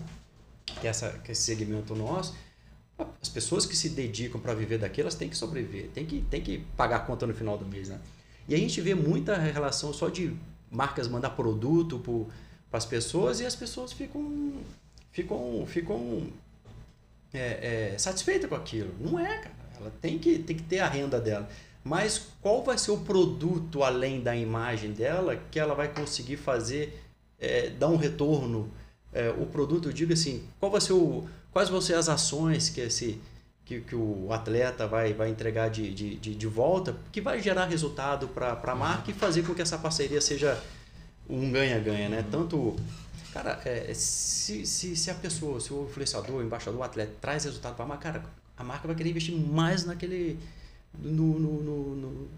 que, 0.65 0.87
é 0.87 0.91
essa, 0.91 1.11
que 1.11 1.31
é 1.31 1.33
esse 1.33 1.43
segmento 1.43 1.95
nosso, 1.95 2.35
as 3.21 3.29
pessoas 3.29 3.67
que 3.67 3.77
se 3.77 3.91
dedicam 3.91 4.41
para 4.41 4.55
viver 4.55 4.79
daquilo, 4.79 5.07
elas 5.07 5.15
têm 5.15 5.29
que 5.29 5.37
sobreviver, 5.37 5.91
tem 5.91 6.07
que, 6.07 6.23
tem 6.23 6.41
que 6.41 6.59
pagar 6.77 6.97
a 6.97 7.01
conta 7.01 7.27
no 7.27 7.35
final 7.35 7.57
do 7.57 7.65
mês, 7.65 7.89
né? 7.89 7.99
E 8.49 8.55
a 8.55 8.59
gente 8.59 8.81
vê 8.81 8.95
muita 8.95 9.37
relação 9.37 9.93
só 9.93 10.09
de 10.09 10.35
marcas 10.71 11.09
mandar 11.09 11.31
produto 11.31 11.99
para 12.71 12.79
as 12.79 12.87
pessoas 12.87 13.41
e 13.41 13.47
as 13.47 13.55
pessoas 13.55 13.93
ficam, 13.93 14.55
ficam, 15.13 15.65
ficam 15.67 16.29
é, 17.33 17.93
é, 17.93 17.99
satisfeita 17.99 18.49
com 18.49 18.55
aquilo. 18.55 18.93
Não 19.01 19.19
é, 19.19 19.39
cara. 19.39 19.55
Ela 19.81 19.93
tem 20.01 20.19
que, 20.19 20.39
tem 20.39 20.57
que 20.57 20.63
ter 20.63 20.81
a 20.81 20.89
renda 20.89 21.21
dela. 21.21 21.49
Mas 21.83 22.29
qual 22.43 22.63
vai 22.63 22.77
ser 22.77 22.91
o 22.91 22.99
produto 22.99 23.83
além 23.83 24.21
da 24.21 24.37
imagem 24.37 24.93
dela 24.93 25.41
que 25.51 25.59
ela 25.59 25.75
vai 25.75 25.89
conseguir 25.89 26.37
fazer, 26.37 27.01
é, 27.39 27.71
dar 27.71 27.89
um 27.89 27.97
retorno? 27.97 28.71
É, 29.13 29.31
o 29.31 29.47
produto, 29.47 29.89
eu 29.89 29.93
digo 29.93 30.13
assim, 30.13 30.47
qual 30.61 30.71
vai 30.71 30.81
ser 30.81 30.93
o, 30.93 31.27
quais 31.53 31.69
vão 31.69 31.81
ser 31.81 31.95
as 31.95 32.09
ações 32.09 32.69
que, 32.69 32.81
esse, 32.81 33.21
que, 33.65 33.81
que 33.81 33.95
o 33.95 34.33
atleta 34.33 34.87
vai, 34.87 35.13
vai 35.13 35.31
entregar 35.31 35.69
de, 35.71 35.93
de, 35.93 36.17
de, 36.17 36.35
de 36.35 36.47
volta 36.47 36.97
que 37.13 37.21
vai 37.21 37.41
gerar 37.41 37.67
resultado 37.67 38.29
para 38.29 38.59
a 38.63 38.75
marca 38.75 39.11
e 39.11 39.15
fazer 39.15 39.43
com 39.43 39.55
que 39.55 39.63
essa 39.63 39.79
parceria 39.79 40.21
seja 40.21 40.61
um 41.29 41.51
ganha-ganha, 41.51 42.09
né? 42.09 42.25
Tanto 42.31 42.77
Cara, 43.33 43.61
é, 43.65 43.93
se, 43.95 44.67
se, 44.67 44.97
se 44.97 45.11
a 45.11 45.15
pessoa, 45.15 45.61
se 45.61 45.73
o 45.73 45.85
influenciador, 45.85 46.37
o 46.37 46.43
embaixador, 46.43 46.81
o 46.81 46.83
atleta 46.83 47.13
traz 47.21 47.45
resultado 47.45 47.77
para 47.77 47.85
a 47.85 47.89
marca, 47.89 48.13
cara, 48.13 48.25
a 48.57 48.65
marca 48.65 48.89
vai 48.89 48.97
querer 48.97 49.11
investir 49.11 49.35
mais 49.35 49.85
naquele. 49.85 50.39
No, 50.99 51.39
no, 51.39 51.63
no, 51.63 51.97
no 51.97 52.29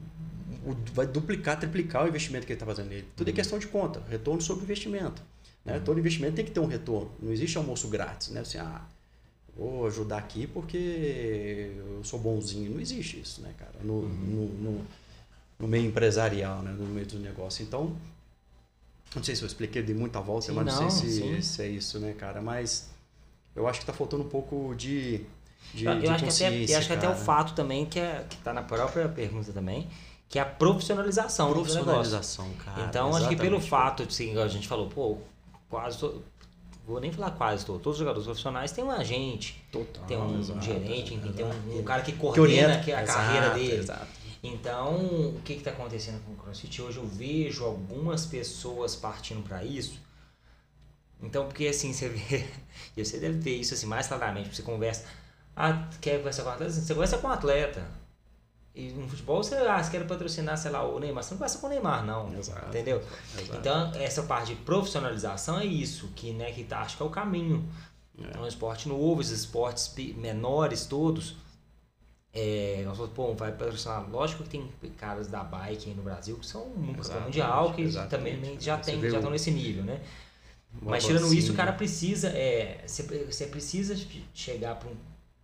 vai 0.92 1.06
duplicar, 1.06 1.58
triplicar 1.58 2.04
o 2.04 2.08
investimento 2.08 2.46
que 2.46 2.52
ele 2.52 2.56
está 2.56 2.66
fazendo 2.66 2.90
nele. 2.90 3.06
Tudo 3.16 3.28
é 3.28 3.30
uhum. 3.30 3.36
questão 3.36 3.58
de 3.58 3.66
conta, 3.66 4.02
retorno 4.10 4.42
sobre 4.42 4.64
investimento. 4.64 5.22
Né? 5.64 5.80
Todo 5.80 5.98
investimento 5.98 6.36
tem 6.36 6.44
que 6.44 6.50
ter 6.50 6.60
um 6.60 6.66
retorno. 6.66 7.10
Não 7.20 7.32
existe 7.32 7.56
almoço 7.56 7.88
grátis, 7.88 8.28
né? 8.28 8.40
Assim, 8.40 8.58
ah, 8.58 8.82
vou 9.56 9.86
ajudar 9.86 10.18
aqui 10.18 10.46
porque 10.46 11.72
eu 11.76 12.02
sou 12.04 12.18
bonzinho. 12.18 12.70
Não 12.72 12.80
existe 12.80 13.20
isso, 13.20 13.40
né, 13.42 13.54
cara? 13.58 13.74
No, 13.82 13.94
uhum. 13.94 14.08
no, 14.08 14.48
no, 14.48 14.86
no, 15.58 15.68
meio 15.68 15.86
empresarial, 15.86 16.62
né? 16.62 16.72
no 16.72 16.86
meio 16.86 17.06
do 17.06 17.18
negócio. 17.18 17.62
Então, 17.62 17.96
não 19.14 19.22
sei 19.22 19.36
se 19.36 19.42
eu 19.42 19.46
expliquei, 19.46 19.82
de 19.82 19.94
muita 19.94 20.20
volta, 20.20 20.46
sim, 20.46 20.52
mas 20.52 20.66
não, 20.66 20.82
não 20.82 20.90
sei 20.90 21.10
se, 21.10 21.42
se, 21.42 21.62
é 21.62 21.68
isso, 21.68 21.98
né, 21.98 22.14
cara? 22.14 22.40
Mas 22.40 22.90
eu 23.54 23.68
acho 23.68 23.80
que 23.80 23.86
tá 23.86 23.92
faltando 23.92 24.24
um 24.24 24.28
pouco 24.28 24.74
de, 24.74 25.24
de, 25.74 25.84
eu, 25.84 26.00
de 26.00 26.08
acho 26.08 26.24
que 26.24 26.30
até, 26.30 26.72
eu 26.72 26.78
acho 26.78 26.86
que 26.86 26.94
até 26.94 27.08
o 27.08 27.14
fato 27.14 27.54
também, 27.54 27.84
que, 27.84 28.00
é, 28.00 28.24
que 28.28 28.36
tá 28.38 28.52
na 28.52 28.62
própria 28.62 29.08
pergunta 29.08 29.52
também, 29.52 29.88
que 30.28 30.38
é 30.38 30.42
a 30.42 30.46
profissionalização, 30.46 31.52
profissionalização 31.52 32.46
do 32.46 32.50
negócio. 32.52 32.72
cara. 32.72 32.88
Então, 32.88 33.14
acho 33.14 33.28
que 33.28 33.36
pelo 33.36 33.60
fato, 33.60 34.02
assim, 34.02 34.36
a 34.38 34.48
gente 34.48 34.66
falou, 34.66 34.88
pô, 34.88 35.18
quase 35.68 35.98
vou 36.86 37.00
nem 37.00 37.12
falar 37.12 37.30
quase 37.32 37.64
todo, 37.64 37.78
todos 37.80 37.96
os 37.96 38.00
jogadores 38.00 38.24
profissionais 38.26 38.72
têm 38.72 38.84
um 38.84 38.90
agente, 38.90 39.64
Total, 39.70 40.04
tem 40.04 40.16
um 40.16 40.38
exato, 40.40 40.60
gerente, 40.60 41.14
exato. 41.14 41.32
tem 41.32 41.44
um, 41.46 41.78
um 41.78 41.82
cara 41.82 42.02
que 42.02 42.12
coordena 42.12 42.80
que 42.80 42.92
a 42.92 43.02
Exato, 43.02 43.18
carreira 43.18 43.50
dele. 43.50 43.86
Então, 44.42 44.96
o 44.96 45.40
que 45.44 45.52
está 45.52 45.70
acontecendo 45.70 46.20
com 46.24 46.32
o 46.32 46.36
CrossFit? 46.36 46.82
Hoje 46.82 46.98
eu 46.98 47.06
vejo 47.06 47.64
algumas 47.64 48.26
pessoas 48.26 48.96
partindo 48.96 49.42
para 49.42 49.62
isso. 49.64 50.00
Então, 51.22 51.46
porque 51.46 51.68
assim, 51.68 51.92
você 51.92 52.08
vê, 52.08 52.44
e 52.96 53.04
você 53.04 53.18
deve 53.18 53.38
ter 53.38 53.54
isso 53.54 53.74
assim 53.74 53.86
mais 53.86 54.08
claramente, 54.08 54.54
você 54.54 54.62
conversa, 54.62 55.04
ah, 55.54 55.88
quer 56.00 56.18
conversar 56.18 56.42
com 56.42 56.48
um 56.48 56.52
atleta? 56.52 56.72
Você 56.72 56.92
conversa 56.94 57.18
com 57.18 57.26
um 57.28 57.30
atleta. 57.30 58.01
E 58.74 58.88
no 58.92 59.06
futebol 59.06 59.42
você, 59.42 59.54
ah, 59.56 59.82
você 59.82 59.90
quer 59.90 60.06
patrocinar, 60.06 60.56
sei 60.56 60.70
lá, 60.70 60.82
o 60.82 60.98
Neymar, 60.98 61.22
você 61.22 61.32
não 61.32 61.38
conversa 61.38 61.58
com 61.58 61.66
o 61.66 61.70
Neymar, 61.70 62.04
não. 62.06 62.32
Exato. 62.34 62.68
Entendeu? 62.68 63.02
Exato. 63.38 63.58
Então, 63.58 63.92
essa 63.94 64.22
parte 64.22 64.54
de 64.54 64.62
profissionalização 64.62 65.58
é 65.60 65.66
isso, 65.66 66.08
que, 66.16 66.32
né, 66.32 66.50
que 66.52 66.64
tá, 66.64 66.80
acho 66.80 66.96
que 66.96 67.02
é 67.02 67.06
o 67.06 67.10
caminho. 67.10 67.68
É 68.34 68.38
um 68.38 68.46
esporte 68.46 68.88
novo, 68.88 69.20
esses 69.20 69.40
esportes 69.40 69.92
menores 70.16 70.86
todos. 70.86 71.36
É, 72.34 72.82
nós 72.86 72.96
falamos, 72.96 73.14
pô, 73.14 73.34
vai 73.34 73.52
patrocinar. 73.52 74.08
Lógico 74.10 74.42
que 74.44 74.48
tem 74.48 74.70
caras 74.96 75.26
da 75.28 75.44
bike 75.44 75.90
aí 75.90 75.94
no 75.94 76.02
Brasil 76.02 76.36
que 76.38 76.46
são 76.46 76.62
um 76.62 76.94
Exatamente, 76.98 77.24
mundial, 77.26 77.74
que 77.74 77.82
exatamente. 77.82 78.36
também 78.36 78.60
já 78.60 78.78
tem, 78.78 79.00
já 79.02 79.12
o- 79.12 79.16
estão 79.16 79.30
nesse 79.30 79.50
nível, 79.50 79.84
né? 79.84 80.00
Uma 80.80 80.92
Mas 80.92 81.04
tirando 81.04 81.32
isso, 81.34 81.52
o 81.52 81.56
cara 81.56 81.72
precisa, 81.74 82.28
é, 82.30 82.82
você, 82.86 83.02
você 83.30 83.46
precisa 83.46 83.94
chegar 84.32 84.76
para 84.76 84.88
um, 84.88 84.96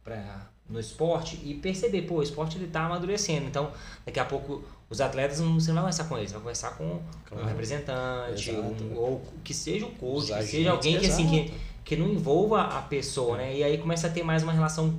pra, 0.03 0.51
no 0.69 0.79
esporte 0.79 1.41
e 1.45 1.55
perceber, 1.55 2.03
pô, 2.03 2.17
o 2.17 2.23
esporte 2.23 2.59
ele 2.59 2.67
tá 2.67 2.85
amadurecendo. 2.85 3.47
Então, 3.47 3.71
daqui 4.05 4.21
a 4.21 4.25
pouco 4.25 4.63
os 4.91 5.01
atletas 5.01 5.41
não, 5.41 5.59
você 5.59 5.69
não 5.73 5.83
vai 5.83 5.85
conversar 5.93 6.05
com 6.05 6.19
eles, 6.19 6.33
vai 6.33 6.41
conversar 6.41 6.71
com 6.77 7.01
Claro. 7.27 7.45
um 7.45 7.47
representante, 7.47 8.51
um- 8.53 8.95
ou 8.97 9.23
que 9.45 9.55
seja 9.55 9.87
o 9.87 9.91
coach, 9.93 10.19
Os 10.23 10.27
que 10.27 10.33
agentes, 10.35 10.51
seja 10.51 10.71
alguém 10.71 10.99
que 10.99 11.07
assim 11.07 11.27
que, 11.29 11.55
que 11.85 11.97
não 11.97 12.09
envolva 12.09 12.63
a 12.63 12.83
pessoa, 12.83 13.37
né? 13.39 13.57
E 13.57 13.65
aí 13.65 13.79
começa 13.79 14.07
a 14.07 14.11
ter 14.11 14.23
mais 14.23 14.43
uma 14.43 14.53
relação 14.53 14.95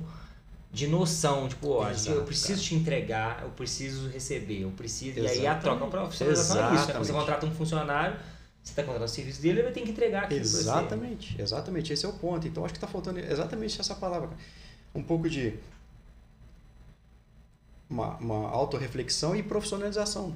de 0.72 0.86
noção, 0.86 1.48
tipo, 1.48 1.68
ó, 1.70 1.90
Exato, 1.90 2.18
eu 2.18 2.24
preciso 2.24 2.54
cara. 2.54 2.62
te 2.62 2.74
entregar, 2.76 3.40
eu 3.42 3.50
preciso 3.50 4.08
receber, 4.08 4.62
eu 4.62 4.70
preciso. 4.70 5.18
E 5.18 5.20
aí 5.22 5.26
a 5.26 5.32
Exatamente. 5.52 5.62
troca 5.62 5.86
profissionalização 5.86 6.56
é 6.56 6.60
isso, 6.60 6.68
né? 6.68 6.76
Quando 6.76 6.86
você 6.86 6.92
Exatamente. 6.92 7.12
contrata 7.18 7.46
um 7.46 7.50
funcionário, 7.52 8.16
você 8.62 8.70
está 8.72 8.82
contratando 8.82 9.10
o 9.10 9.14
serviço 9.14 9.42
dele, 9.42 9.60
ele 9.60 9.70
tem 9.72 9.84
que 9.84 9.90
entregar 9.90 10.24
aquilo. 10.24 10.40
Exatamente, 10.40 11.40
exatamente. 11.40 11.92
Esse 11.92 12.06
é 12.06 12.08
o 12.08 12.12
ponto. 12.12 12.46
Então 12.46 12.64
acho 12.64 12.72
que 12.74 12.76
está 12.78 12.86
faltando 12.86 13.18
exatamente 13.18 13.80
essa 13.80 13.94
palavra. 13.96 14.28
cara. 14.28 14.40
Um 14.94 15.02
pouco 15.02 15.28
de 15.28 15.54
uma, 17.88 18.16
uma 18.18 18.48
autorreflexão 18.48 19.34
e 19.34 19.42
profissionalização. 19.42 20.34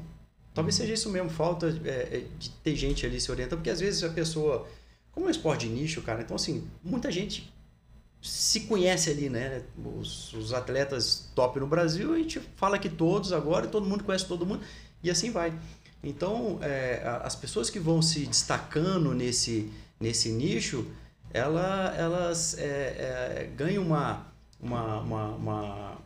Talvez 0.53 0.77
seja 0.77 0.95
isso 0.95 1.11
mesmo, 1.11 1.31
falta 1.31 1.67
é, 1.85 2.19
é, 2.19 2.25
de 2.39 2.51
ter 2.51 2.77
gente 2.77 3.05
ali 3.05 3.21
se 3.21 3.31
orientando, 3.31 3.59
porque 3.59 3.71
às 3.71 3.81
vezes 3.81 4.03
a 4.05 4.09
pessoa. 4.09 4.69
Como 5.13 5.27
é 5.27 5.29
um 5.29 5.31
esporte 5.31 5.69
de 5.69 5.73
nicho, 5.73 6.03
cara, 6.03 6.23
então 6.23 6.35
assim, 6.35 6.69
muita 6.83 7.11
gente 7.11 7.53
se 8.21 8.61
conhece 8.61 9.11
ali, 9.11 9.29
né? 9.29 9.63
Os, 9.99 10.33
os 10.33 10.53
atletas 10.53 11.29
top 11.35 11.61
no 11.61 11.67
Brasil, 11.67 12.15
a 12.15 12.19
gente 12.19 12.41
fala 12.57 12.79
que 12.79 12.89
todos 12.89 13.33
agora, 13.33 13.67
todo 13.67 13.87
mundo 13.87 14.03
conhece 14.03 14.27
todo 14.27 14.47
mundo, 14.47 14.65
e 15.03 15.11
assim 15.11 15.31
vai. 15.31 15.53
Então, 16.03 16.59
é, 16.63 17.03
as 17.23 17.37
pessoas 17.37 17.71
que 17.71 17.79
vão 17.79 18.03
se 18.03 18.27
destacando 18.27 19.15
nesse, 19.15 19.71
nesse 20.01 20.31
nicho, 20.31 20.87
ela, 21.33 21.95
elas 21.97 22.57
é, 22.59 22.63
é, 22.63 23.51
ganham 23.57 23.83
uma, 23.85 24.27
uma, 24.61 25.01
uma, 25.01 25.25
uma- 25.35 25.99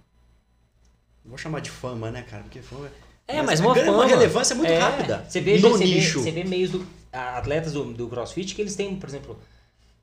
Vou 1.24 1.36
chamar 1.36 1.60
de 1.60 1.70
fama, 1.70 2.10
né, 2.10 2.22
cara? 2.22 2.42
Porque 2.42 2.62
fama. 2.62 2.90
É, 3.26 3.42
mas 3.42 3.60
uma 3.60 3.74
ganha 3.74 3.86
fama. 3.86 3.98
uma 3.98 4.06
relevância 4.06 4.56
muito 4.56 4.70
É, 4.72 4.78
rápida. 4.78 5.26
Você 5.28 5.40
vê, 5.40 5.58
no 5.58 5.68
você 5.70 5.84
vê- 5.84 5.94
nicho. 5.94 6.20
você 6.22 6.30
vê 6.30 6.44
meios 6.44 6.70
do. 6.70 6.86
Atletas 7.12 7.72
do, 7.72 7.84
do 7.92 8.06
CrossFit 8.08 8.54
que 8.54 8.60
eles 8.62 8.76
têm, 8.76 8.94
por 8.96 9.08
exemplo. 9.08 9.38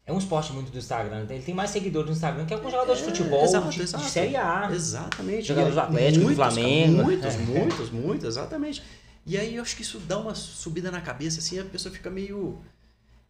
É 0.08 0.14
um 0.14 0.18
esporte 0.20 0.52
muito 0.54 0.72
do 0.72 0.78
Instagram. 0.78 1.24
né? 1.26 1.36
Ele 1.36 1.44
tem 1.44 1.54
mais 1.56 1.72
seguidores 1.72 2.08
no 2.10 2.16
Instagram 2.16 2.46
que 2.46 2.54
algum 2.54 2.70
jogador 2.70 2.96
de 2.96 3.02
É, 3.02 3.06
futebol 3.06 3.44
exato, 3.44 3.70
de, 3.70 3.76
de 3.78 3.82
exato. 3.84 4.04
Série 4.04 4.36
A. 4.36 4.70
Exatamente. 4.72 5.48
Jogador 5.48 5.72
do 5.72 5.80
Atlético, 5.80 6.20
do 6.20 6.24
muitos, 6.26 6.38
cara, 6.38 6.52
Flamengo. 6.52 7.04
Muitos, 7.04 7.34
É. 7.34 7.38
muitos, 7.40 7.90
muitos, 7.90 8.28
exatamente. 8.28 8.84
E 9.26 9.36
aí 9.38 9.56
eu 9.56 9.64
acho 9.64 9.76
que 9.76 9.82
isso 9.82 9.98
dá 10.00 10.20
uma 10.20 10.36
subida 10.36 10.92
na 10.92 11.02
cabeça, 11.02 11.40
assim, 11.40 11.58
a 11.60 11.66
pessoa 11.66 11.92
fica 11.94 12.10
meio. 12.12 12.60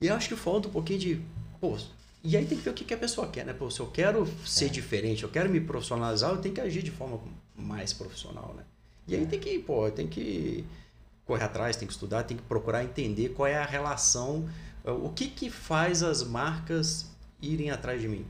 E 0.01 0.07
eu 0.07 0.15
acho 0.15 0.27
que 0.27 0.35
falta 0.35 0.67
um 0.67 0.71
pouquinho 0.71 0.99
de. 0.99 1.21
Pô, 1.61 1.77
e 2.25 2.35
aí 2.35 2.45
tem 2.45 2.57
que 2.57 2.63
ver 2.63 2.71
o 2.71 2.73
que 2.73 2.83
que 2.83 2.93
a 2.93 2.97
pessoa 2.97 3.27
quer, 3.27 3.45
né? 3.45 3.53
Pô, 3.53 3.69
se 3.69 3.79
eu 3.79 3.87
quero 3.87 4.27
ser 4.45 4.69
diferente, 4.69 5.23
eu 5.23 5.29
quero 5.29 5.49
me 5.49 5.61
profissionalizar, 5.61 6.31
eu 6.31 6.37
tenho 6.37 6.53
que 6.55 6.61
agir 6.61 6.81
de 6.83 6.91
forma 6.91 7.19
mais 7.55 7.93
profissional, 7.93 8.53
né? 8.57 8.63
E 9.07 9.15
aí 9.15 9.25
tem 9.25 9.39
que, 9.39 9.59
pô, 9.59 9.89
tem 9.91 10.07
que 10.07 10.65
correr 11.25 11.43
atrás, 11.43 11.75
tem 11.75 11.87
que 11.87 11.93
estudar, 11.93 12.23
tem 12.23 12.35
que 12.37 12.43
procurar 12.43 12.83
entender 12.83 13.29
qual 13.29 13.47
é 13.47 13.55
a 13.57 13.65
relação, 13.65 14.49
o 14.83 15.09
que 15.09 15.27
que 15.27 15.49
faz 15.49 16.01
as 16.03 16.23
marcas 16.23 17.05
irem 17.41 17.69
atrás 17.71 18.01
de 18.01 18.07
mim. 18.07 18.25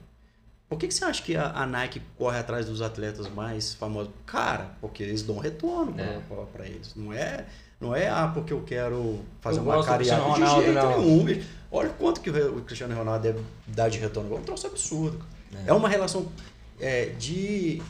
Por 0.68 0.80
que, 0.80 0.88
que 0.88 0.94
você 0.94 1.06
acha 1.06 1.22
que 1.22 1.38
a, 1.38 1.52
a 1.52 1.66
Nike 1.66 2.02
corre 2.18 2.40
atrás 2.40 2.66
dos 2.66 2.82
atletas 2.82 3.30
mais 3.30 3.74
famosos? 3.76 4.12
Cara, 4.26 4.72
porque 4.82 5.04
eles 5.04 5.22
dão 5.22 5.38
retorno 5.38 5.96
É. 6.00 6.20
para 6.52 6.66
eles. 6.66 6.94
Não 6.96 7.14
é, 7.14 7.46
não 7.80 7.96
é 7.96 8.10
ah, 8.10 8.32
porque 8.34 8.52
eu 8.52 8.64
quero 8.64 9.20
fazer 9.42 9.60
Eu 9.60 9.64
uma 9.64 9.86
cariada 9.86 10.34
de 10.34 10.40
jeito 10.50 10.74
não. 10.74 11.02
nenhum. 11.02 11.44
Olha 11.76 11.90
quanto 11.90 12.22
que 12.22 12.30
o 12.30 12.62
Cristiano 12.62 12.96
Ronaldo 12.96 13.22
deve 13.24 13.40
dar 13.68 13.90
de 13.90 13.98
retorno. 14.00 14.34
É 14.36 14.40
um 14.40 14.44
troço 14.44 14.66
absurdo. 14.68 15.20
É. 15.66 15.70
É, 15.70 15.74
uma 15.74 15.90
relação 15.90 16.32
é, 16.80 17.06
de 17.18 17.82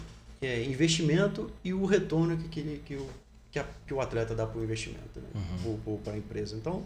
é, 0.42 0.64
investimento 0.64 1.52
e 1.64 1.74
o 1.74 1.86
retorno 1.86 2.36
que, 2.38 2.48
que, 2.50 2.82
que, 2.86 2.96
o, 2.96 3.08
que, 3.52 3.60
a- 3.60 3.66
que 3.86 3.94
o 3.94 4.02
atleta 4.02 4.34
dá 4.34 4.46
para 4.46 4.60
o 4.60 4.64
investimento, 4.64 5.20
né? 5.20 5.28
Uhum. 5.66 5.98
para 6.04 6.14
a 6.14 6.18
empresa. 6.18 6.56
Então, 6.56 6.84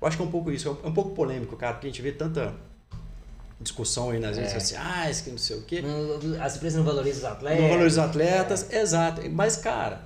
eu 0.00 0.06
acho 0.06 0.16
que 0.16 0.22
é 0.22 0.26
um 0.26 0.30
pouco 0.30 0.50
isso. 0.52 0.78
É 0.84 0.86
um 0.86 0.92
pouco 0.94 1.10
polêmico, 1.14 1.56
cara, 1.56 1.72
porque 1.74 1.86
a 1.86 1.90
gente 1.90 2.02
vê 2.02 2.12
tanta 2.12 2.54
discussão 3.60 4.10
aí 4.10 4.18
nas 4.20 4.36
redes 4.36 4.52
É. 4.52 4.60
sociais, 4.60 5.20
que 5.22 5.30
não 5.30 5.38
sei 5.38 5.56
o 5.56 5.62
quê. 5.62 5.80
Não- 5.82 6.42
As 6.42 6.56
empresas 6.56 6.76
não 6.78 6.84
valorizam 6.84 7.18
os 7.30 7.36
atletas. 7.36 7.60
Não 7.62 7.68
valoriza 7.70 8.02
os 8.02 8.08
atletas, 8.08 8.72
exato. 8.72 9.30
Mas, 9.30 9.56
cara, 9.56 10.02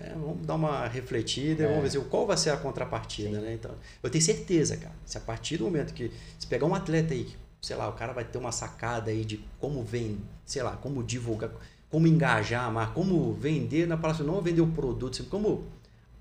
né, 0.00 0.12
vamos 0.14 0.46
dar 0.46 0.54
uma 0.54 0.86
refletida 0.88 1.62
e 1.62 1.66
É. 1.66 1.68
vamos 1.68 1.92
ver 1.92 2.00
qual 2.04 2.26
vai 2.26 2.36
ser 2.36 2.50
a 2.50 2.56
contrapartida, 2.56 3.40
né? 3.40 3.54
Então, 3.54 3.70
eu 4.02 4.10
tenho 4.10 4.22
certeza, 4.24 4.76
cara, 4.76 4.94
se 5.04 5.16
a 5.18 5.20
partir 5.20 5.58
do 5.58 5.64
momento 5.64 5.92
que 5.94 6.10
se 6.38 6.46
pegar 6.46 6.66
um 6.66 6.74
atleta 6.74 7.12
aí, 7.14 7.28
sei 7.60 7.76
lá, 7.76 7.88
o 7.88 7.92
cara 7.92 8.12
vai 8.12 8.24
ter 8.24 8.38
uma 8.38 8.52
sacada 8.52 9.10
aí 9.10 9.24
de 9.24 9.44
como 9.58 9.82
vem, 9.82 10.18
sei 10.44 10.62
lá, 10.62 10.72
como 10.76 11.02
divulgar, 11.02 11.50
como 11.90 12.06
engajar 12.06 12.64
a 12.64 12.70
marca, 12.70 12.94
como 12.94 13.32
vender 13.34 13.86
na 13.86 13.96
palavra, 13.96 14.24
não 14.24 14.40
vender 14.40 14.62
o 14.62 14.66
produto, 14.68 15.14
assim, 15.20 15.28
como 15.28 15.64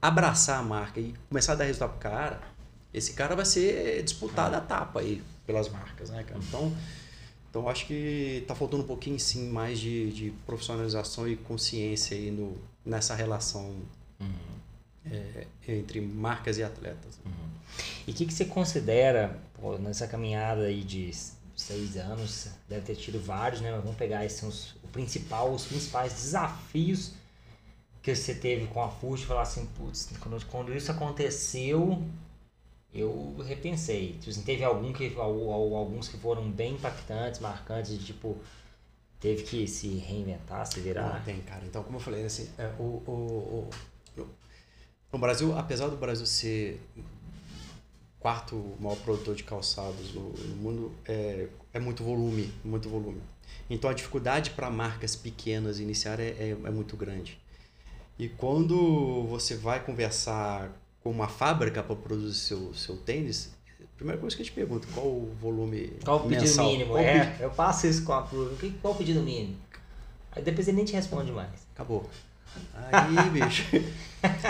abraçar 0.02 0.60
a 0.60 0.64
marca 0.64 1.00
e 1.00 1.14
começar 1.30 1.54
a 1.54 1.56
dar 1.56 1.64
resultado 1.66 1.92
pro 1.92 2.00
cara, 2.00 2.42
esse 2.94 3.14
cara 3.14 3.36
vai 3.36 3.46
ser 3.46 4.02
disputado 4.04 4.56
a 4.56 4.62
tapa 4.62 5.00
aí 5.00 5.22
pelas 5.46 5.70
marcas, 5.70 6.10
né, 6.10 6.24
cara? 6.24 6.40
Então, 6.48 6.74
então 7.50 7.68
acho 7.68 7.86
que 7.88 8.44
tá 8.48 8.54
faltando 8.54 8.84
um 8.84 8.88
pouquinho 8.88 9.20
sim 9.20 9.50
mais 9.50 9.80
de, 9.80 10.12
de 10.12 10.32
profissionalização 10.46 11.28
e 11.28 11.36
consciência 11.36 12.16
aí 12.16 12.30
no, 12.30 12.56
nessa 12.86 13.16
relação 13.16 13.76
é, 15.06 15.48
entre 15.68 16.02
marcas 16.02 16.58
e 16.58 16.64
atletas. 16.64 17.20
E 18.08 18.12
o 18.12 18.14
que, 18.14 18.26
que 18.26 18.34
você 18.34 18.46
considera, 18.46 19.40
pô, 19.60 19.78
nessa 19.78 20.08
caminhada 20.08 20.64
aí 20.64 20.84
de 20.84 21.12
seis 21.56 21.98
anos, 21.98 22.50
deve 22.68 22.82
ter 22.82 22.96
tido 22.96 23.20
vários, 23.20 23.62
né? 23.62 23.72
Mas 23.72 23.82
vamos 23.82 23.98
pegar 23.98 24.26
esses, 24.26 24.44
os, 24.44 24.76
o 24.84 24.88
principal, 24.88 25.52
os 25.54 25.66
principais 25.66 26.14
desafios 26.14 27.14
que 28.02 28.16
você 28.16 28.34
teve 28.34 28.68
com 28.68 28.82
a 28.82 28.88
e 28.88 29.18
falar 29.26 29.42
assim, 29.42 29.66
putz, 29.78 30.10
quando, 30.20 30.46
quando 30.46 30.74
isso 30.74 30.92
aconteceu, 30.92 32.02
eu 32.94 33.36
repensei. 33.46 34.14
Tipo 34.14 34.30
assim, 34.30 34.42
teve 34.44 34.64
algum 34.64 34.92
que, 34.94 35.14
al- 35.16 35.52
al- 35.52 35.76
alguns 35.76 36.08
que 36.08 36.18
foram 36.18 36.50
bem 36.52 36.74
impactantes, 36.74 37.40
marcantes, 37.40 37.98
de 37.98 38.06
tipo, 38.06 38.38
teve 39.20 39.44
que 39.44 39.68
se 39.68 39.88
reinventar, 39.98 40.66
se 40.66 40.80
virar. 40.80 41.24
tem, 41.26 41.42
cara. 41.42 41.66
Então, 41.66 41.84
como 41.84 41.98
eu 41.98 42.02
falei, 42.02 42.26
assim, 42.26 42.50
é, 42.58 42.68
o, 42.80 42.84
o, 43.08 43.70
o- 44.18 44.28
no 45.12 45.20
Brasil, 45.20 45.58
apesar 45.58 45.88
do 45.88 45.98
Brasil 45.98 46.26
ser 46.26 46.80
o 46.98 48.22
quarto 48.22 48.76
maior 48.80 48.98
produtor 48.98 49.36
de 49.36 49.44
calçados 49.44 50.14
no, 50.14 50.30
no 50.32 50.56
mundo, 50.56 50.92
é, 51.06 51.48
é 51.74 51.80
muito 51.80 52.04
volume, 52.04 52.52
muito 52.64 52.90
volume. 52.90 53.22
Então, 53.70 53.90
a 53.90 53.94
dificuldade 53.94 54.52
para 54.52 54.70
marcas 54.70 55.16
pequenas 55.16 55.80
iniciar 55.80 56.20
é, 56.20 56.30
é, 56.30 56.50
é 56.52 56.70
muito 56.70 56.96
grande. 56.98 57.40
E 58.18 58.30
quando 58.30 59.24
você 59.28 59.56
vai 59.56 59.84
conversar 59.84 60.72
com 61.04 61.10
uma 61.12 61.28
fábrica 61.28 61.82
para 61.84 61.96
produzir 61.96 62.38
seu, 62.40 62.74
seu 62.74 62.98
tênis, 62.98 63.52
primeira 63.96 64.20
coisa 64.20 64.36
que 64.36 64.42
a 64.42 64.46
gente 64.46 64.54
pergunta, 64.54 64.88
qual 64.94 65.06
o 65.08 65.34
volume 65.42 65.94
Qual 66.04 66.18
o 66.18 66.24
pedido 66.24 66.42
mensal? 66.42 66.66
mínimo? 66.66 66.90
Qual 66.92 66.98
é, 67.04 67.26
pedi- 67.26 67.44
eu 67.44 67.50
passo 67.52 67.88
isso 67.88 68.04
com 68.04 68.14
a. 68.14 68.28
Que- 68.60 68.72
Qual 68.82 68.94
o 68.94 68.98
pedido 68.98 69.22
mínimo? 69.22 69.56
Aí 70.32 70.42
depois 70.44 70.68
ele 70.68 70.78
nem 70.78 70.86
te 70.86 70.94
responde 70.94 71.32
mais. 71.32 71.50
Acabou. 71.74 72.10
Aí, 72.92 73.30
bicho. 73.32 73.64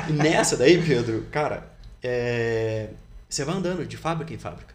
E 0.10 0.12
nessa 0.14 0.56
daí, 0.58 0.84
Pedro, 0.84 1.26
cara, 1.32 1.72
é, 2.02 2.90
você 3.28 3.44
vai 3.46 3.56
andando 3.56 3.86
de 3.86 3.98
fábrica 3.98 4.34
em 4.34 4.38
fábrica. 4.38 4.74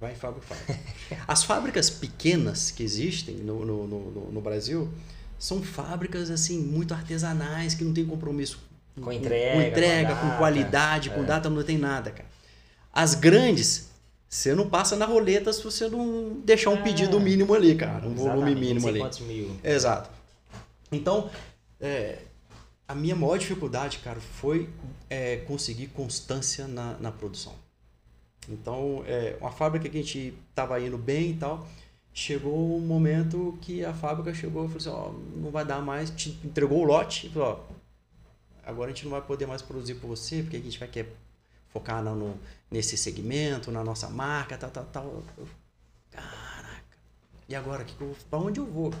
Vai 0.00 0.12
em 0.12 0.16
fábrica 0.16 0.44
em 0.44 0.56
fábrica. 0.56 1.24
As 1.28 1.44
fábricas 1.44 1.88
pequenas 1.90 2.70
que 2.70 2.82
existem 2.82 3.36
no, 3.36 3.64
no, 3.64 3.86
no, 3.86 4.10
no- 4.10 4.32
no 4.32 4.40
Brasil 4.40 4.92
são 5.38 5.62
fábricas 5.62 6.30
assim 6.30 6.58
muito 6.60 6.92
artesanais 6.94 7.74
que 7.74 7.84
não 7.84 7.92
tem 7.92 8.04
compromisso 8.06 8.58
com 9.00 9.12
entrega, 9.12 9.54
com, 9.54 9.62
entrega, 9.62 10.16
com, 10.16 10.30
com 10.30 10.36
qualidade, 10.36 11.10
é. 11.10 11.12
com 11.12 11.24
data, 11.24 11.48
não 11.48 11.62
tem 11.62 11.78
nada, 11.78 12.10
cara. 12.10 12.28
As 12.92 13.14
grandes, 13.14 13.90
você 14.28 14.54
não 14.54 14.68
passa 14.68 14.96
na 14.96 15.06
roleta 15.06 15.52
se 15.52 15.62
você 15.62 15.88
não 15.88 16.40
deixar 16.44 16.70
um 16.70 16.76
é. 16.78 16.82
pedido 16.82 17.18
mínimo 17.18 17.54
ali, 17.54 17.74
cara, 17.74 18.06
um 18.06 18.14
volume 18.14 18.54
mínimo 18.54 18.88
ali. 18.88 19.02
Mil. 19.22 19.56
Exato. 19.64 20.10
Então, 20.90 21.30
é, 21.80 22.18
a 22.86 22.94
minha 22.94 23.16
maior 23.16 23.38
dificuldade, 23.38 23.98
cara, 23.98 24.20
foi 24.20 24.68
é, 25.08 25.36
conseguir 25.36 25.86
constância 25.88 26.66
na, 26.66 26.96
na 26.98 27.10
produção. 27.10 27.54
Então, 28.48 29.04
é, 29.06 29.36
uma 29.40 29.50
fábrica 29.50 29.88
que 29.88 29.96
a 29.98 30.02
gente 30.02 30.34
estava 30.50 30.78
indo 30.80 30.98
bem 30.98 31.30
e 31.30 31.34
tal, 31.34 31.66
chegou 32.12 32.76
um 32.76 32.80
momento 32.80 33.56
que 33.60 33.84
a 33.84 33.94
fábrica 33.94 34.34
chegou 34.34 34.64
e 34.66 34.68
falou 34.68 34.78
assim, 34.78 34.90
ó, 34.90 35.40
não 35.40 35.50
vai 35.50 35.64
dar 35.64 35.80
mais, 35.80 36.10
te 36.10 36.38
entregou 36.44 36.80
o 36.80 36.84
lote 36.84 37.28
e 37.28 37.30
falou, 37.30 37.48
ó, 37.48 37.74
agora 38.64 38.90
a 38.90 38.94
gente 38.94 39.04
não 39.04 39.12
vai 39.12 39.22
poder 39.22 39.46
mais 39.46 39.62
produzir 39.62 39.94
por 39.96 40.08
você, 40.08 40.42
porque 40.42 40.56
a 40.56 40.60
gente 40.60 40.78
vai 40.78 40.88
querer 40.88 41.14
focar 41.72 42.02
no, 42.02 42.38
nesse 42.70 42.96
segmento, 42.96 43.70
na 43.70 43.82
nossa 43.82 44.08
marca, 44.08 44.56
tal, 44.56 44.70
tal, 44.70 44.84
tal. 44.84 45.22
Caraca. 46.10 46.96
E 47.48 47.54
agora, 47.54 47.84
que 47.84 47.94
para 48.28 48.38
onde 48.38 48.60
eu 48.60 48.66
vou? 48.66 48.92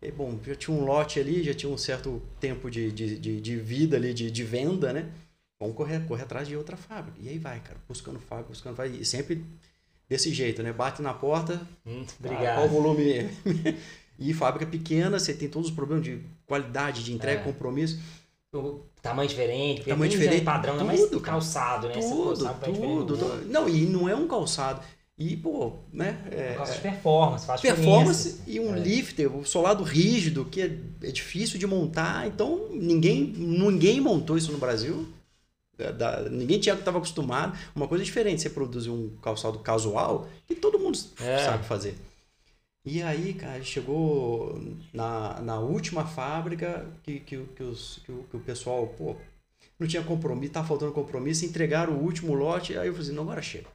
E, 0.00 0.10
bom, 0.12 0.38
já 0.44 0.54
tinha 0.54 0.76
um 0.76 0.84
lote 0.84 1.18
ali, 1.18 1.42
já 1.42 1.54
tinha 1.54 1.70
um 1.70 1.78
certo 1.78 2.22
tempo 2.38 2.70
de, 2.70 2.92
de, 2.92 3.18
de, 3.18 3.40
de 3.40 3.56
vida 3.56 3.96
ali, 3.96 4.14
de, 4.14 4.30
de 4.30 4.44
venda, 4.44 4.92
né? 4.92 5.10
Vamos 5.58 5.74
correr, 5.74 6.06
correr 6.06 6.22
atrás 6.22 6.46
de 6.46 6.56
outra 6.56 6.76
fábrica. 6.76 7.18
E 7.20 7.28
aí 7.28 7.38
vai, 7.38 7.58
cara, 7.60 7.78
buscando 7.88 8.20
fábrica, 8.20 8.50
buscando 8.50 8.76
fábrica. 8.76 8.96
E 9.00 9.04
sempre 9.04 9.44
desse 10.08 10.32
jeito, 10.32 10.62
né? 10.62 10.72
Bate 10.72 11.02
na 11.02 11.12
porta. 11.12 11.60
Hum, 11.84 12.04
obrigado. 12.18 12.56
Qual 12.56 12.66
o 12.66 12.68
volume? 12.68 13.28
e 14.18 14.32
fábrica 14.32 14.66
pequena, 14.66 15.18
você 15.18 15.34
tem 15.34 15.48
todos 15.48 15.68
os 15.68 15.74
problemas 15.74 16.04
de 16.04 16.20
qualidade, 16.46 17.02
de 17.02 17.12
entrega, 17.12 17.40
é. 17.40 17.44
compromisso. 17.44 18.00
O 18.52 18.80
tamanho 19.02 19.28
diferente, 19.28 19.84
tamanho 19.84 20.10
diferente, 20.10 20.42
padrão, 20.42 20.78
tudo, 20.78 20.86
mais 20.86 21.10
calçado, 21.22 21.88
né? 21.88 21.94
Tudo, 21.94 22.48
tudo, 22.64 23.16
tudo. 23.18 23.44
Não, 23.46 23.68
e 23.68 23.84
não 23.84 24.08
é 24.08 24.14
um 24.14 24.26
calçado. 24.26 24.80
E, 25.18 25.36
pô, 25.36 25.72
né? 25.92 26.16
É, 26.30 26.56
é 26.56 26.62
de 26.62 26.80
performance, 26.80 27.44
faz 27.44 27.60
Performance 27.60 28.38
diferença. 28.38 28.50
e 28.50 28.60
um 28.60 28.74
é. 28.74 28.78
lifter, 28.78 29.36
o 29.36 29.44
solado 29.44 29.82
rígido, 29.82 30.46
que 30.46 30.62
é, 30.62 30.78
é 31.02 31.10
difícil 31.10 31.58
de 31.58 31.66
montar. 31.66 32.26
Então, 32.26 32.68
ninguém, 32.70 33.34
ninguém 33.36 34.00
montou 34.00 34.38
isso 34.38 34.50
no 34.50 34.58
Brasil. 34.58 35.06
É, 35.76 35.92
da, 35.92 36.22
ninguém 36.30 36.58
tinha 36.58 36.74
estava 36.74 36.98
acostumado. 36.98 37.58
Uma 37.74 37.86
coisa 37.86 38.02
diferente, 38.02 38.40
você 38.40 38.48
produzir 38.48 38.90
um 38.90 39.10
calçado 39.20 39.58
casual 39.58 40.26
que 40.46 40.54
todo 40.54 40.78
mundo 40.78 40.98
é. 41.20 41.44
sabe 41.44 41.64
fazer. 41.66 41.98
E 42.90 43.02
aí, 43.02 43.34
cara, 43.34 43.62
chegou 43.62 44.58
na, 44.94 45.40
na 45.42 45.60
última 45.60 46.06
fábrica 46.06 46.90
que, 47.02 47.20
que, 47.20 47.44
que, 47.44 47.62
os, 47.62 48.00
que, 48.04 48.10
o, 48.10 48.22
que 48.24 48.36
o 48.36 48.40
pessoal, 48.40 48.86
pô, 48.86 49.14
não 49.78 49.86
tinha 49.86 50.02
compromisso, 50.02 50.54
tá 50.54 50.64
faltando 50.64 50.92
compromisso, 50.92 51.44
entregaram 51.44 51.92
o 51.92 52.02
último 52.02 52.32
lote, 52.32 52.78
aí 52.78 52.88
eu 52.88 52.94
falei 52.94 53.08
assim, 53.08 53.14
não, 53.14 53.24
agora 53.24 53.42
chega 53.42 53.68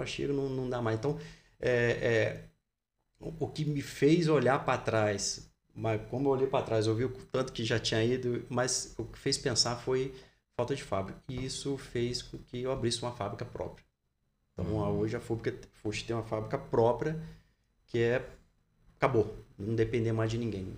achei 0.00 0.26
que 0.26 0.32
não, 0.32 0.48
não 0.48 0.68
dá 0.68 0.82
mais. 0.82 0.98
Então, 0.98 1.16
é, 1.60 1.70
é, 1.70 2.44
o 3.20 3.46
que 3.46 3.64
me 3.64 3.80
fez 3.80 4.26
olhar 4.28 4.64
para 4.64 4.78
trás, 4.78 5.48
mas 5.72 6.00
como 6.10 6.28
eu 6.28 6.32
olhei 6.32 6.46
para 6.48 6.64
trás, 6.64 6.88
eu 6.88 6.96
vi 6.96 7.04
o 7.04 7.10
tanto 7.30 7.52
que 7.52 7.64
já 7.64 7.78
tinha 7.78 8.02
ido, 8.02 8.44
mas 8.48 8.94
o 8.98 9.04
que 9.04 9.18
fez 9.18 9.38
pensar 9.38 9.76
foi 9.76 10.12
falta 10.56 10.74
de 10.74 10.82
fábrica. 10.82 11.20
E 11.28 11.44
isso 11.44 11.76
fez 11.78 12.22
com 12.22 12.38
que 12.38 12.62
eu 12.62 12.72
abrisse 12.72 13.02
uma 13.02 13.12
fábrica 13.12 13.44
própria. 13.44 13.84
Então, 14.52 14.66
uhum. 14.72 14.98
hoje 14.98 15.16
a 15.16 15.20
fábrica 15.20 15.56
Fuxi 15.74 16.04
tem 16.04 16.16
uma 16.16 16.24
fábrica 16.24 16.58
própria 16.58 17.22
que 17.86 18.02
é 18.02 18.24
acabou, 18.96 19.36
não 19.58 19.74
depender 19.74 20.12
mais 20.12 20.30
de 20.30 20.38
ninguém. 20.38 20.76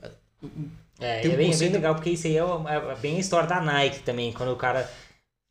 É, 0.00 0.08
um 0.48 1.32
é 1.32 1.36
bem, 1.36 1.46
conceito... 1.48 1.72
bem, 1.72 1.80
legal 1.80 1.94
porque 1.94 2.10
isso 2.10 2.26
aí 2.26 2.36
é, 2.36 2.40
é, 2.40 2.96
bem 2.96 3.16
a 3.16 3.20
história 3.20 3.48
da 3.48 3.60
Nike 3.60 4.00
também, 4.00 4.32
quando 4.32 4.52
o 4.52 4.56
cara 4.56 4.90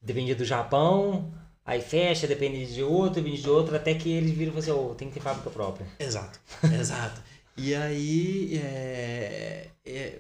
dependia 0.02 0.36
do 0.36 0.46
Japão, 0.46 1.32
Aí 1.66 1.82
fecha, 1.82 2.28
depende 2.28 2.72
de 2.72 2.84
outro, 2.84 3.16
depende 3.16 3.42
de 3.42 3.50
outro, 3.50 3.76
até 3.76 3.96
que 3.96 4.12
eles 4.12 4.38
viram 4.38 4.52
e 4.56 4.62
falam 4.62 4.80
assim, 4.80 4.92
oh, 4.92 4.94
tem 4.94 5.08
que 5.08 5.16
ter 5.16 5.20
fábrica 5.20 5.50
própria. 5.50 5.88
Exato, 5.98 6.40
exato. 6.72 7.20
E 7.58 7.74
aí 7.74 8.56
é, 8.60 9.72
é, 9.84 10.20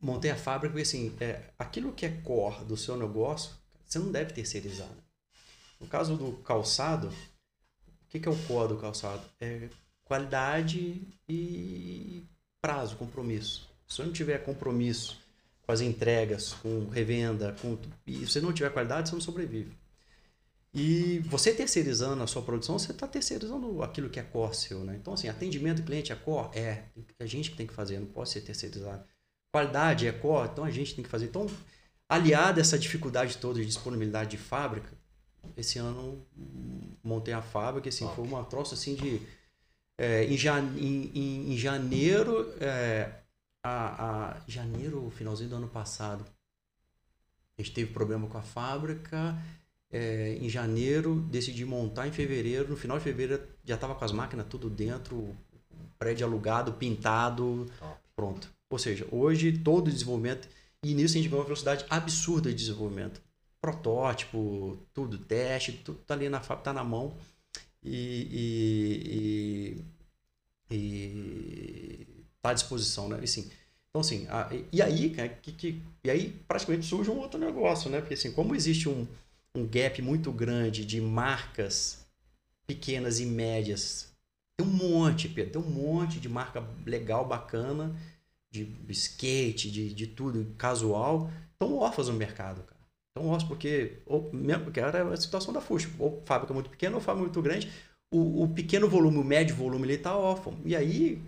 montei 0.00 0.30
a 0.30 0.36
fábrica 0.36 0.72
porque 0.72 0.82
assim, 0.82 1.12
é, 1.20 1.40
aquilo 1.58 1.92
que 1.92 2.06
é 2.06 2.10
core 2.22 2.64
do 2.64 2.76
seu 2.76 2.96
negócio, 2.96 3.50
você 3.84 3.98
não 3.98 4.12
deve 4.12 4.32
terceirizar. 4.32 4.86
Né? 4.86 5.02
No 5.80 5.88
caso 5.88 6.16
do 6.16 6.34
calçado, 6.34 7.12
que, 8.16 8.20
que 8.20 8.28
é 8.28 8.30
o 8.30 8.36
core 8.46 8.68
do 8.68 8.76
calçado? 8.76 9.22
É 9.40 9.68
qualidade 10.04 11.02
e 11.28 12.24
prazo, 12.60 12.96
compromisso. 12.96 13.68
Se 13.86 13.96
você 13.96 14.02
não 14.04 14.12
tiver 14.12 14.38
compromisso 14.38 15.20
com 15.62 15.72
as 15.72 15.80
entregas, 15.80 16.52
com 16.54 16.88
revenda, 16.88 17.54
com, 17.60 17.78
e 18.06 18.20
se 18.20 18.26
você 18.26 18.40
não 18.40 18.52
tiver 18.52 18.70
qualidade, 18.70 19.08
você 19.08 19.14
não 19.14 19.20
sobrevive. 19.20 19.72
E 20.72 21.20
você 21.20 21.54
terceirizando 21.54 22.22
a 22.22 22.26
sua 22.26 22.42
produção, 22.42 22.78
você 22.78 22.92
está 22.92 23.06
terceirizando 23.06 23.82
aquilo 23.82 24.10
que 24.10 24.20
é 24.20 24.22
core 24.22 24.54
seu, 24.54 24.84
né? 24.84 24.96
Então, 25.00 25.14
assim, 25.14 25.28
atendimento 25.28 25.82
cliente 25.82 26.12
é 26.12 26.16
core? 26.16 26.56
É. 26.58 26.84
A 27.18 27.26
gente 27.26 27.50
que 27.50 27.56
tem 27.56 27.66
que 27.66 27.72
fazer, 27.72 27.98
não 27.98 28.06
pode 28.06 28.28
ser 28.28 28.42
terceirizado. 28.42 29.02
Qualidade 29.52 30.06
é 30.06 30.12
core? 30.12 30.50
Então 30.52 30.64
a 30.64 30.70
gente 30.70 30.94
tem 30.94 31.02
que 31.02 31.10
fazer. 31.10 31.26
Então, 31.26 31.46
aliado 32.08 32.58
a 32.58 32.60
essa 32.60 32.78
dificuldade 32.78 33.38
toda 33.38 33.58
de 33.58 33.66
disponibilidade 33.66 34.30
de 34.30 34.36
fábrica, 34.36 34.95
esse 35.56 35.78
ano 35.78 36.24
montei 37.02 37.34
a 37.34 37.42
fábrica, 37.42 37.88
assim, 37.88 38.08
foi 38.14 38.24
uma 38.24 38.44
troça 38.44 38.74
assim 38.74 38.94
de... 38.94 39.20
É, 39.98 40.24
em, 40.24 40.36
em, 40.76 41.52
em, 41.52 41.56
janeiro, 41.56 42.52
é, 42.60 43.10
a, 43.64 44.34
a, 44.34 44.40
janeiro, 44.46 45.10
finalzinho 45.10 45.48
do 45.48 45.56
ano 45.56 45.68
passado, 45.68 46.24
a 47.58 47.62
gente 47.62 47.72
teve 47.72 47.92
problema 47.92 48.26
com 48.26 48.36
a 48.36 48.42
fábrica 48.42 49.34
é, 49.90 50.36
em 50.40 50.48
janeiro, 50.48 51.20
decidi 51.30 51.64
montar 51.64 52.06
em 52.06 52.12
fevereiro. 52.12 52.68
No 52.68 52.76
final 52.76 52.98
de 52.98 53.04
fevereiro 53.04 53.42
já 53.64 53.76
estava 53.76 53.94
com 53.94 54.04
as 54.04 54.12
máquinas 54.12 54.46
tudo 54.48 54.68
dentro, 54.68 55.34
prédio 55.98 56.26
alugado, 56.26 56.74
pintado, 56.74 57.66
Top. 57.78 58.00
pronto. 58.14 58.50
Ou 58.68 58.78
seja, 58.78 59.06
hoje 59.10 59.52
todo 59.58 59.88
o 59.88 59.92
desenvolvimento, 59.92 60.48
e 60.82 60.94
nisso 60.94 61.14
a 61.14 61.20
gente 61.20 61.30
vê 61.30 61.36
uma 61.36 61.44
velocidade 61.44 61.84
absurda 61.88 62.50
de 62.50 62.56
desenvolvimento. 62.56 63.22
Protótipo, 63.60 64.78
tudo, 64.94 65.18
teste, 65.18 65.72
tudo 65.72 65.98
tá 66.00 66.14
ali 66.14 66.28
na 66.28 66.40
tá 66.40 66.72
na 66.72 66.84
mão. 66.84 67.16
E, 67.82 69.76
e, 70.70 70.74
e, 70.74 70.76
e 70.76 72.06
tá 72.42 72.50
à 72.50 72.54
disposição, 72.54 73.08
né? 73.08 73.18
E, 73.20 73.24
assim, 73.24 73.50
então, 73.88 74.00
assim, 74.00 74.26
a, 74.28 74.48
e 74.72 74.82
aí, 74.82 75.14
que, 75.42 75.52
que, 75.52 75.82
e 76.04 76.10
aí 76.10 76.30
praticamente 76.46 76.86
surge 76.86 77.10
um 77.10 77.18
outro 77.18 77.40
negócio, 77.40 77.90
né? 77.90 78.00
Porque 78.00 78.14
assim, 78.14 78.32
como 78.32 78.54
existe 78.54 78.88
um, 78.88 79.06
um 79.54 79.66
gap 79.66 80.00
muito 80.02 80.30
grande 80.30 80.84
de 80.84 81.00
marcas 81.00 82.04
pequenas 82.66 83.20
e 83.20 83.26
médias. 83.26 84.12
Tem 84.58 84.66
um 84.66 84.70
monte, 84.70 85.28
Pedro, 85.28 85.52
tem 85.52 85.62
um 85.62 85.74
monte 85.74 86.18
de 86.18 86.28
marca 86.28 86.66
legal, 86.84 87.26
bacana, 87.26 87.94
de 88.50 88.66
skate, 88.90 89.70
de, 89.70 89.92
de 89.92 90.06
tudo, 90.06 90.54
casual, 90.56 91.30
estão 91.52 91.76
órfãs 91.78 92.08
no 92.08 92.14
mercado, 92.14 92.62
cara. 92.62 92.75
Estão 93.16 93.28
órfãs 93.28 93.48
porque, 93.48 93.94
ou, 94.04 94.30
mesmo, 94.30 94.64
porque 94.64 94.78
era 94.78 95.10
a 95.10 95.16
situação 95.16 95.50
da 95.50 95.60
Fuxa, 95.62 95.88
ou 95.98 96.22
fábrica 96.26 96.52
muito 96.52 96.68
pequena 96.68 96.96
ou 96.96 97.00
fábrica 97.00 97.24
muito 97.24 97.40
grande, 97.40 97.72
o, 98.12 98.42
o 98.42 98.48
pequeno 98.48 98.86
volume, 98.88 99.16
o 99.16 99.24
médio 99.24 99.56
volume, 99.56 99.86
ele 99.86 99.94
está 99.94 100.14
órfão. 100.14 100.54
E 100.66 100.76
aí, 100.76 101.22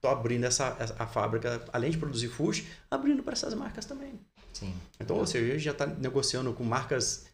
tô 0.00 0.08
abrindo 0.08 0.44
essa, 0.44 0.74
a 0.98 1.06
fábrica, 1.06 1.62
além 1.70 1.90
de 1.90 1.98
produzir 1.98 2.28
Fuxa, 2.28 2.64
abrindo 2.90 3.22
para 3.22 3.34
essas 3.34 3.52
marcas 3.52 3.84
também. 3.84 4.18
Sim. 4.54 4.74
Então, 4.98 5.18
ou 5.18 5.26
seja, 5.26 5.58
já 5.58 5.72
está 5.72 5.86
negociando 5.86 6.50
com 6.54 6.64
marcas 6.64 7.26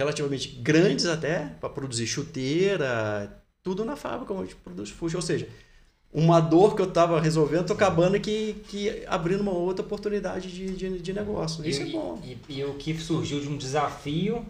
relativamente 0.00 0.48
grandes 0.62 1.04
até, 1.04 1.48
para 1.60 1.68
produzir 1.68 2.06
chuteira, 2.06 3.42
tudo 3.62 3.84
na 3.84 3.96
fábrica 3.96 4.32
onde 4.32 4.54
produz 4.54 4.88
fuxa. 4.88 5.18
Ou 5.18 5.22
seja, 5.22 5.48
uma 6.12 6.40
dor 6.40 6.74
que 6.74 6.82
eu 6.82 6.88
estava 6.88 7.20
resolvendo, 7.20 7.62
estou 7.62 7.76
acabando 7.76 8.18
que, 8.18 8.54
que 8.68 9.04
abrindo 9.06 9.40
uma 9.40 9.52
outra 9.52 9.84
oportunidade 9.84 10.50
de, 10.50 10.76
de, 10.76 10.98
de 10.98 11.12
negócio. 11.12 11.66
Isso 11.66 11.82
e, 11.82 11.88
é 11.88 11.92
bom. 11.92 12.22
E, 12.24 12.38
e, 12.48 12.64
o 12.64 12.74
que 12.74 12.96
surgiu 12.98 13.40
de 13.40 13.48
um 13.48 13.56
desafio. 13.56 14.44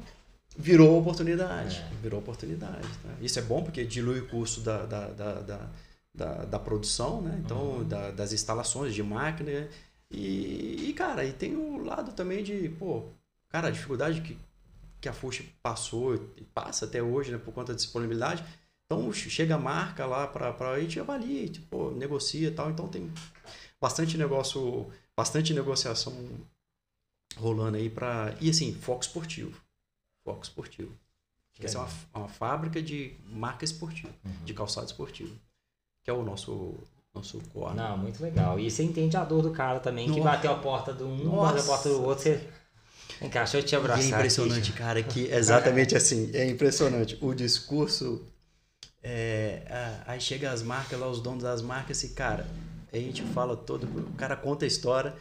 Virou 0.56 0.98
oportunidade. 0.98 1.76
É. 1.76 2.02
Virou 2.02 2.20
oportunidade. 2.20 2.88
Tá? 3.02 3.10
Isso 3.20 3.38
é 3.38 3.42
bom 3.42 3.62
porque 3.62 3.84
dilui 3.84 4.20
o 4.20 4.28
custo 4.28 4.60
da, 4.60 4.86
da, 4.86 5.08
da, 5.08 5.32
da, 5.40 5.70
da, 6.14 6.44
da 6.44 6.58
produção, 6.58 7.22
né? 7.22 7.40
Então, 7.44 7.58
uhum. 7.58 7.84
da, 7.84 8.10
das 8.10 8.32
instalações 8.32 8.94
de 8.94 9.02
máquina. 9.02 9.68
E, 10.10 10.88
e, 10.88 10.92
cara, 10.94 11.24
e 11.24 11.32
tem 11.32 11.54
o 11.54 11.84
lado 11.84 12.12
também 12.12 12.42
de, 12.42 12.68
pô, 12.70 13.04
cara, 13.50 13.68
a 13.68 13.70
dificuldade 13.70 14.20
que 14.20 14.36
que 15.00 15.08
a 15.08 15.12
Fuxi 15.12 15.44
passou 15.62 16.14
e 16.36 16.44
passa 16.44 16.84
até 16.84 17.02
hoje, 17.02 17.30
né, 17.30 17.38
por 17.38 17.52
conta 17.52 17.72
da 17.72 17.76
disponibilidade. 17.76 18.44
Então 18.90 19.12
chega 19.12 19.54
a 19.54 19.58
marca 19.58 20.06
lá 20.06 20.26
para 20.26 20.70
a 20.70 20.80
gente 20.80 20.98
avalia, 20.98 21.46
tipo, 21.46 21.90
negocia 21.90 22.48
e 22.48 22.50
tal. 22.50 22.70
Então 22.70 22.88
tem 22.88 23.12
bastante 23.78 24.16
negócio, 24.16 24.90
bastante 25.14 25.52
negociação 25.52 26.14
rolando 27.36 27.76
aí 27.76 27.90
para 27.90 28.34
e 28.40 28.48
assim 28.48 28.72
foco 28.72 29.02
esportivo, 29.02 29.60
foco 30.24 30.42
esportivo. 30.42 30.90
Que 31.52 31.66
essa 31.66 31.78
é 31.78 31.80
uma, 31.80 31.90
uma 32.14 32.28
fábrica 32.28 32.80
de 32.80 33.12
marca 33.26 33.64
esportiva, 33.64 34.12
uhum. 34.24 34.44
de 34.44 34.54
calçado 34.54 34.86
esportivo, 34.86 35.34
que 36.02 36.10
é 36.10 36.12
o 36.14 36.22
nosso 36.22 36.74
nosso 37.14 37.40
core. 37.52 37.74
Não, 37.76 37.98
muito 37.98 38.22
legal. 38.22 38.58
E 38.58 38.70
você 38.70 38.82
entende 38.82 39.16
a 39.16 39.24
dor 39.24 39.42
do 39.42 39.50
cara 39.50 39.80
também, 39.80 40.06
que 40.06 40.18
Nossa. 40.18 40.30
bateu 40.30 40.52
a 40.52 40.58
porta 40.58 40.94
de 40.94 41.02
um, 41.02 41.36
bateu 41.36 41.62
a 41.62 41.66
porta 41.66 41.88
do 41.90 42.02
outro, 42.04 42.24
você. 42.24 42.48
Vem 43.20 43.28
cá, 43.28 43.40
deixa 43.42 43.58
eu 43.58 43.62
te 43.62 43.74
E 43.74 43.76
abraçar. 43.76 44.04
é 44.04 44.08
impressionante, 44.08 44.70
aqui. 44.70 44.78
cara, 44.78 45.02
que 45.02 45.26
exatamente 45.26 45.96
assim, 45.96 46.30
é 46.32 46.48
impressionante. 46.48 47.18
O 47.20 47.34
discurso. 47.34 48.24
É, 49.02 49.62
a- 49.70 50.12
aí 50.12 50.20
chega 50.20 50.50
as 50.50 50.62
marcas 50.62 50.98
lá, 50.98 51.08
os 51.08 51.20
donos 51.20 51.42
das 51.44 51.62
marcas, 51.62 52.02
e, 52.04 52.10
cara, 52.10 52.46
a 52.92 52.96
gente 52.96 53.22
fala 53.22 53.56
todo, 53.56 53.84
o 53.84 54.12
cara 54.14 54.36
conta 54.36 54.64
a 54.64 54.68
história. 54.68 55.14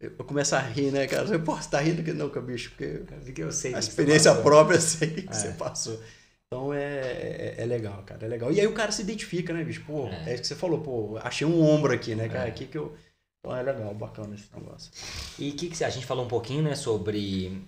Eu 0.00 0.12
eu 0.18 0.24
começo 0.24 0.54
a 0.54 0.60
rir, 0.60 0.90
né, 0.92 1.06
cara? 1.06 1.26
Eu 1.28 1.42
posso 1.42 1.62
estar 1.62 1.80
rindo 1.80 2.02
que 2.02 2.12
não, 2.12 2.28
bicho, 2.42 2.70
porque 2.70 3.04
Que 3.32 3.42
eu 3.42 3.50
sei 3.52 3.72
a 3.74 3.78
que 3.78 3.84
experiência 3.84 4.34
própria 4.34 4.76
eu 4.76 4.80
sei 4.80 5.10
que 5.22 5.28
É. 5.30 5.32
você 5.32 5.52
passou. 5.52 5.98
Então 6.46 6.72
é, 6.74 6.82
é, 6.82 7.54
é 7.58 7.64
legal, 7.66 8.02
cara, 8.04 8.24
é 8.26 8.28
legal. 8.28 8.52
E 8.52 8.60
aí 8.60 8.66
o 8.66 8.74
cara 8.74 8.92
se 8.92 9.02
identifica, 9.02 9.52
né, 9.54 9.64
bicho? 9.64 9.82
Pô, 9.86 10.06
É. 10.08 10.30
é, 10.30 10.34
isso 10.34 10.42
que 10.42 10.48
você 10.48 10.54
falou, 10.54 10.80
pô, 10.82 11.18
achei 11.22 11.46
um 11.46 11.62
ombro 11.62 11.92
aqui, 11.92 12.14
né, 12.14 12.28
cara? 12.28 12.46
É. 12.46 12.50
Aqui 12.50 12.66
que 12.66 12.76
eu. 12.78 12.94
Então 13.40 13.56
é 13.56 13.62
legal, 13.62 13.94
bacana 13.94 14.34
esse 14.34 14.48
negócio. 14.54 14.90
E 15.38 15.50
o 15.50 15.56
que, 15.56 15.68
que 15.70 15.76
você- 15.76 15.84
a 15.84 15.90
gente 15.90 16.06
falou 16.06 16.24
um 16.24 16.28
pouquinho, 16.28 16.62
né, 16.62 16.74
sobre 16.74 17.62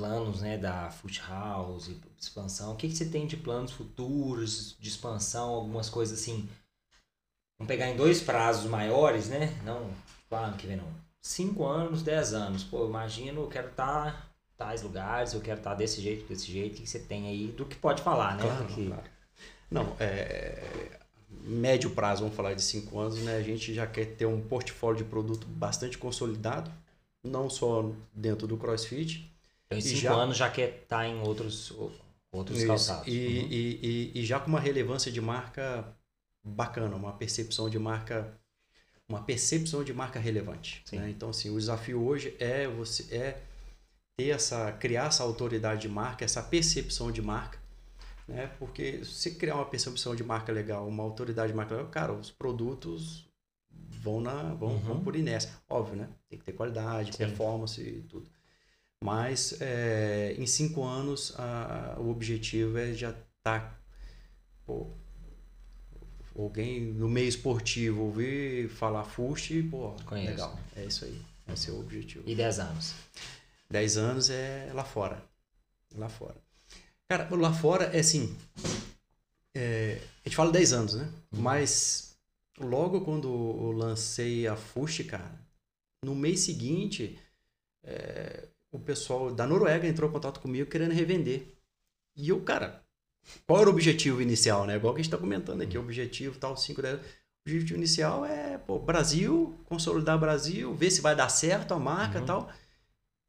planos, 0.00 0.40
né, 0.40 0.56
da 0.56 0.90
Food 0.90 1.20
House, 1.28 1.90
expansão. 2.18 2.72
O 2.72 2.76
que, 2.76 2.88
que 2.88 2.96
você 2.96 3.04
tem 3.04 3.26
de 3.26 3.36
planos 3.36 3.70
futuros, 3.70 4.74
de 4.80 4.88
expansão, 4.88 5.50
algumas 5.50 5.90
coisas 5.90 6.18
assim? 6.18 6.48
Vamos 7.58 7.68
pegar 7.68 7.90
em 7.90 7.96
dois 7.96 8.22
prazos 8.22 8.68
maiores, 8.68 9.28
né? 9.28 9.54
Não, 9.62 9.90
ano 10.30 10.56
que 10.56 10.66
vem 10.66 10.78
não? 10.78 10.88
Cinco 11.20 11.66
anos, 11.66 12.02
dez 12.02 12.32
anos. 12.32 12.64
Pô, 12.64 12.78
eu 12.84 12.88
imagino, 12.88 13.42
eu 13.42 13.48
quero 13.48 13.68
estar 13.68 14.32
em 14.54 14.56
tais 14.56 14.80
lugares, 14.80 15.34
eu 15.34 15.40
quero 15.42 15.58
estar 15.60 15.74
desse 15.74 16.00
jeito, 16.00 16.26
desse 16.26 16.50
jeito. 16.50 16.72
O 16.72 16.76
que, 16.76 16.82
que 16.84 16.88
você 16.88 16.98
tem 17.00 17.28
aí 17.28 17.48
do 17.48 17.66
que 17.66 17.76
pode 17.76 18.00
falar, 18.02 18.36
né? 18.38 18.44
Claro, 18.44 18.64
Porque- 18.64 18.86
claro. 18.86 19.10
Não, 19.70 19.96
é, 20.00 20.98
médio 21.42 21.90
prazo, 21.90 22.22
vamos 22.22 22.34
falar 22.34 22.54
de 22.54 22.62
cinco 22.62 22.98
anos, 22.98 23.18
né? 23.18 23.36
A 23.36 23.42
gente 23.42 23.74
já 23.74 23.86
quer 23.86 24.16
ter 24.16 24.24
um 24.24 24.40
portfólio 24.40 25.04
de 25.04 25.08
produto 25.10 25.46
bastante 25.46 25.98
consolidado, 25.98 26.72
não 27.22 27.50
só 27.50 27.90
dentro 28.14 28.46
do 28.46 28.56
CrossFit. 28.56 29.30
Então, 29.70 29.78
em 29.78 29.80
cinco 29.80 30.02
já- 30.02 30.14
anos 30.14 30.36
já 30.36 30.50
quer 30.50 30.82
estar 30.82 31.06
em 31.06 31.20
outros, 31.20 31.72
outros 32.32 32.58
Isso, 32.58 32.66
calçados. 32.66 33.08
E, 33.08 33.16
Uhum. 33.28 33.48
e, 33.50 34.12
e, 34.16 34.20
e 34.20 34.24
já 34.24 34.40
com 34.40 34.48
uma 34.48 34.60
relevância 34.60 35.10
de 35.12 35.20
marca 35.20 35.96
bacana, 36.44 36.96
uma 36.96 37.12
percepção 37.12 37.70
de 37.70 37.78
marca, 37.78 38.34
uma 39.08 39.22
percepção 39.22 39.84
de 39.84 39.92
marca 39.92 40.18
relevante. 40.20 40.84
Né? 40.92 41.10
Então, 41.10 41.30
assim, 41.30 41.50
o 41.50 41.58
desafio 41.58 42.02
hoje 42.02 42.36
é 42.40 42.66
você 42.68 43.14
é 43.14 43.42
ter 44.16 44.30
essa, 44.30 44.72
criar 44.72 45.06
essa 45.08 45.22
autoridade 45.24 45.82
de 45.82 45.88
marca, 45.88 46.24
essa 46.24 46.42
percepção 46.42 47.12
de 47.12 47.22
marca, 47.22 47.58
né? 48.28 48.48
Porque 48.58 49.04
se 49.04 49.36
criar 49.36 49.56
uma 49.56 49.66
percepção 49.66 50.14
de 50.16 50.24
marca 50.24 50.52
legal, 50.52 50.88
uma 50.88 51.02
autoridade 51.04 51.52
de 51.52 51.56
marca 51.56 51.74
legal, 51.76 51.90
cara, 51.90 52.12
os 52.12 52.30
produtos 52.30 53.26
vão 54.02 54.20
na 54.20 54.54
vão, 54.54 54.70
Uhum. 54.70 54.80
vão 54.80 55.00
por 55.04 55.16
inércia, 55.16 55.52
óbvio, 55.68 55.96
né? 55.96 56.08
Tem 56.28 56.38
que 56.38 56.44
ter 56.44 56.52
qualidade, 56.52 57.12
Sim. 57.12 57.18
performance 57.26 57.80
e 57.82 58.02
tudo. 58.02 58.30
Mas 59.02 59.60
é, 59.60 60.34
em 60.38 60.46
cinco 60.46 60.84
anos 60.84 61.32
a- 61.38 61.96
o 61.98 62.10
objetivo 62.10 62.76
é 62.78 62.92
já 62.92 63.10
estar 63.38 63.80
alguém 66.36 66.80
no 66.80 67.08
meio 67.08 67.28
esportivo 67.28 68.02
ouvir 68.02 68.68
falar 68.68 69.04
FUST, 69.04 69.62
pô, 69.70 69.92
Conheço. 70.06 70.30
legal. 70.30 70.58
É 70.76 70.84
isso 70.84 71.04
aí. 71.04 71.20
Esse 71.52 71.70
é 71.70 71.72
o 71.72 71.80
objetivo. 71.80 72.28
E 72.28 72.34
dez 72.34 72.58
anos. 72.58 72.94
10 73.68 73.96
anos 73.96 74.30
é 74.30 74.70
lá 74.74 74.84
fora. 74.84 75.22
Lá 75.94 76.08
fora. 76.08 76.36
Cara, 77.08 77.28
lá 77.36 77.52
fora 77.52 77.84
é 77.96 78.00
assim. 78.00 78.36
é, 79.54 80.00
a 80.24 80.28
gente 80.28 80.36
fala 80.36 80.52
10 80.52 80.72
anos, 80.72 80.94
né? 80.94 81.04
Uhum. 81.32 81.40
Mas 81.40 82.16
logo 82.58 83.00
quando 83.02 83.28
eu 83.28 83.72
lancei 83.72 84.46
a 84.46 84.56
Fushi, 84.56 85.04
cara, 85.04 85.40
no 86.04 86.14
mês 86.14 86.40
seguinte, 86.40 87.18
é, 87.84 88.46
o 88.70 88.78
pessoal 88.78 89.32
da 89.32 89.46
Noruega 89.46 89.86
entrou 89.86 90.08
em 90.08 90.12
contato 90.12 90.40
comigo 90.40 90.70
querendo 90.70 90.92
revender. 90.92 91.54
E 92.16 92.28
eu, 92.28 92.40
cara, 92.42 92.82
qual 93.46 93.60
era 93.60 93.70
o 93.70 93.72
objetivo 93.72 94.20
inicial, 94.22 94.66
né? 94.66 94.76
Igual 94.76 94.94
que 94.94 95.00
a 95.00 95.02
gente 95.02 95.12
tá 95.12 95.18
comentando 95.18 95.62
aqui, 95.62 95.76
o 95.78 95.80
objetivo 95.82 96.38
tal, 96.38 96.56
5, 96.56 96.80
10. 96.82 96.96
O 96.98 97.00
objetivo 97.46 97.78
inicial 97.78 98.24
é, 98.24 98.58
pô, 98.58 98.78
Brasil, 98.78 99.58
consolidar 99.64 100.18
Brasil, 100.18 100.74
ver 100.74 100.90
se 100.90 101.00
vai 101.00 101.16
dar 101.16 101.28
certo 101.28 101.74
a 101.74 101.78
marca 101.78 102.18
e 102.18 102.20
Uhum. 102.20 102.26
tal. 102.26 102.52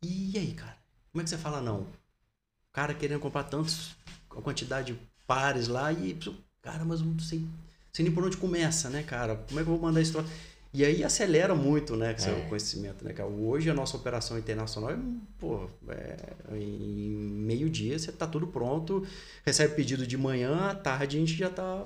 E 0.03 0.37
aí, 0.37 0.53
cara? 0.53 0.77
Como 1.11 1.21
é 1.21 1.23
que 1.23 1.29
você 1.29 1.37
fala 1.37 1.61
não? 1.61 1.81
O 1.81 2.73
cara 2.73 2.93
querendo 2.93 3.19
comprar 3.19 3.43
tantos, 3.43 3.95
a 4.29 4.41
quantidade 4.41 4.93
de 4.93 4.99
pares 5.27 5.67
lá 5.67 5.91
e, 5.91 6.17
cara, 6.61 6.83
mas 6.85 7.01
não 7.01 7.17
sei, 7.19 7.45
sei 7.93 8.05
nem 8.05 8.13
por 8.13 8.23
onde 8.25 8.37
começa, 8.37 8.89
né, 8.89 9.03
cara? 9.03 9.35
Como 9.47 9.59
é 9.59 9.63
que 9.63 9.69
eu 9.69 9.77
vou 9.77 9.79
mandar 9.87 10.01
esse 10.01 10.11
troço? 10.11 10.29
E 10.73 10.85
aí 10.85 11.03
acelera 11.03 11.53
muito, 11.53 11.97
né, 11.97 12.17
seu 12.17 12.33
É. 12.35 12.41
conhecimento, 12.47 13.03
né, 13.03 13.11
cara? 13.11 13.27
Hoje 13.27 13.69
a 13.69 13.73
nossa 13.73 13.97
operação 13.97 14.37
internacional 14.39 14.91
é, 14.91 14.97
pô, 15.37 15.69
é, 15.89 16.55
em 16.55 17.09
meio 17.11 17.69
dia 17.69 17.99
você 17.99 18.09
tá 18.11 18.25
tudo 18.25 18.47
pronto, 18.47 19.05
recebe 19.45 19.75
pedido 19.75 20.07
de 20.07 20.17
manhã, 20.17 20.69
à 20.69 20.75
tarde 20.75 21.17
a 21.17 21.19
gente 21.19 21.33
já 21.33 21.49
tá 21.49 21.85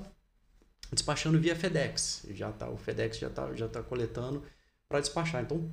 despachando 0.92 1.38
via 1.40 1.56
FedEx. 1.56 2.26
Já 2.30 2.52
tá, 2.52 2.70
o 2.70 2.76
FedEx 2.76 3.18
já 3.18 3.28
tá, 3.28 3.52
já 3.54 3.66
tá 3.68 3.82
coletando 3.82 4.44
para 4.88 5.00
despachar. 5.00 5.42
Então, 5.42 5.68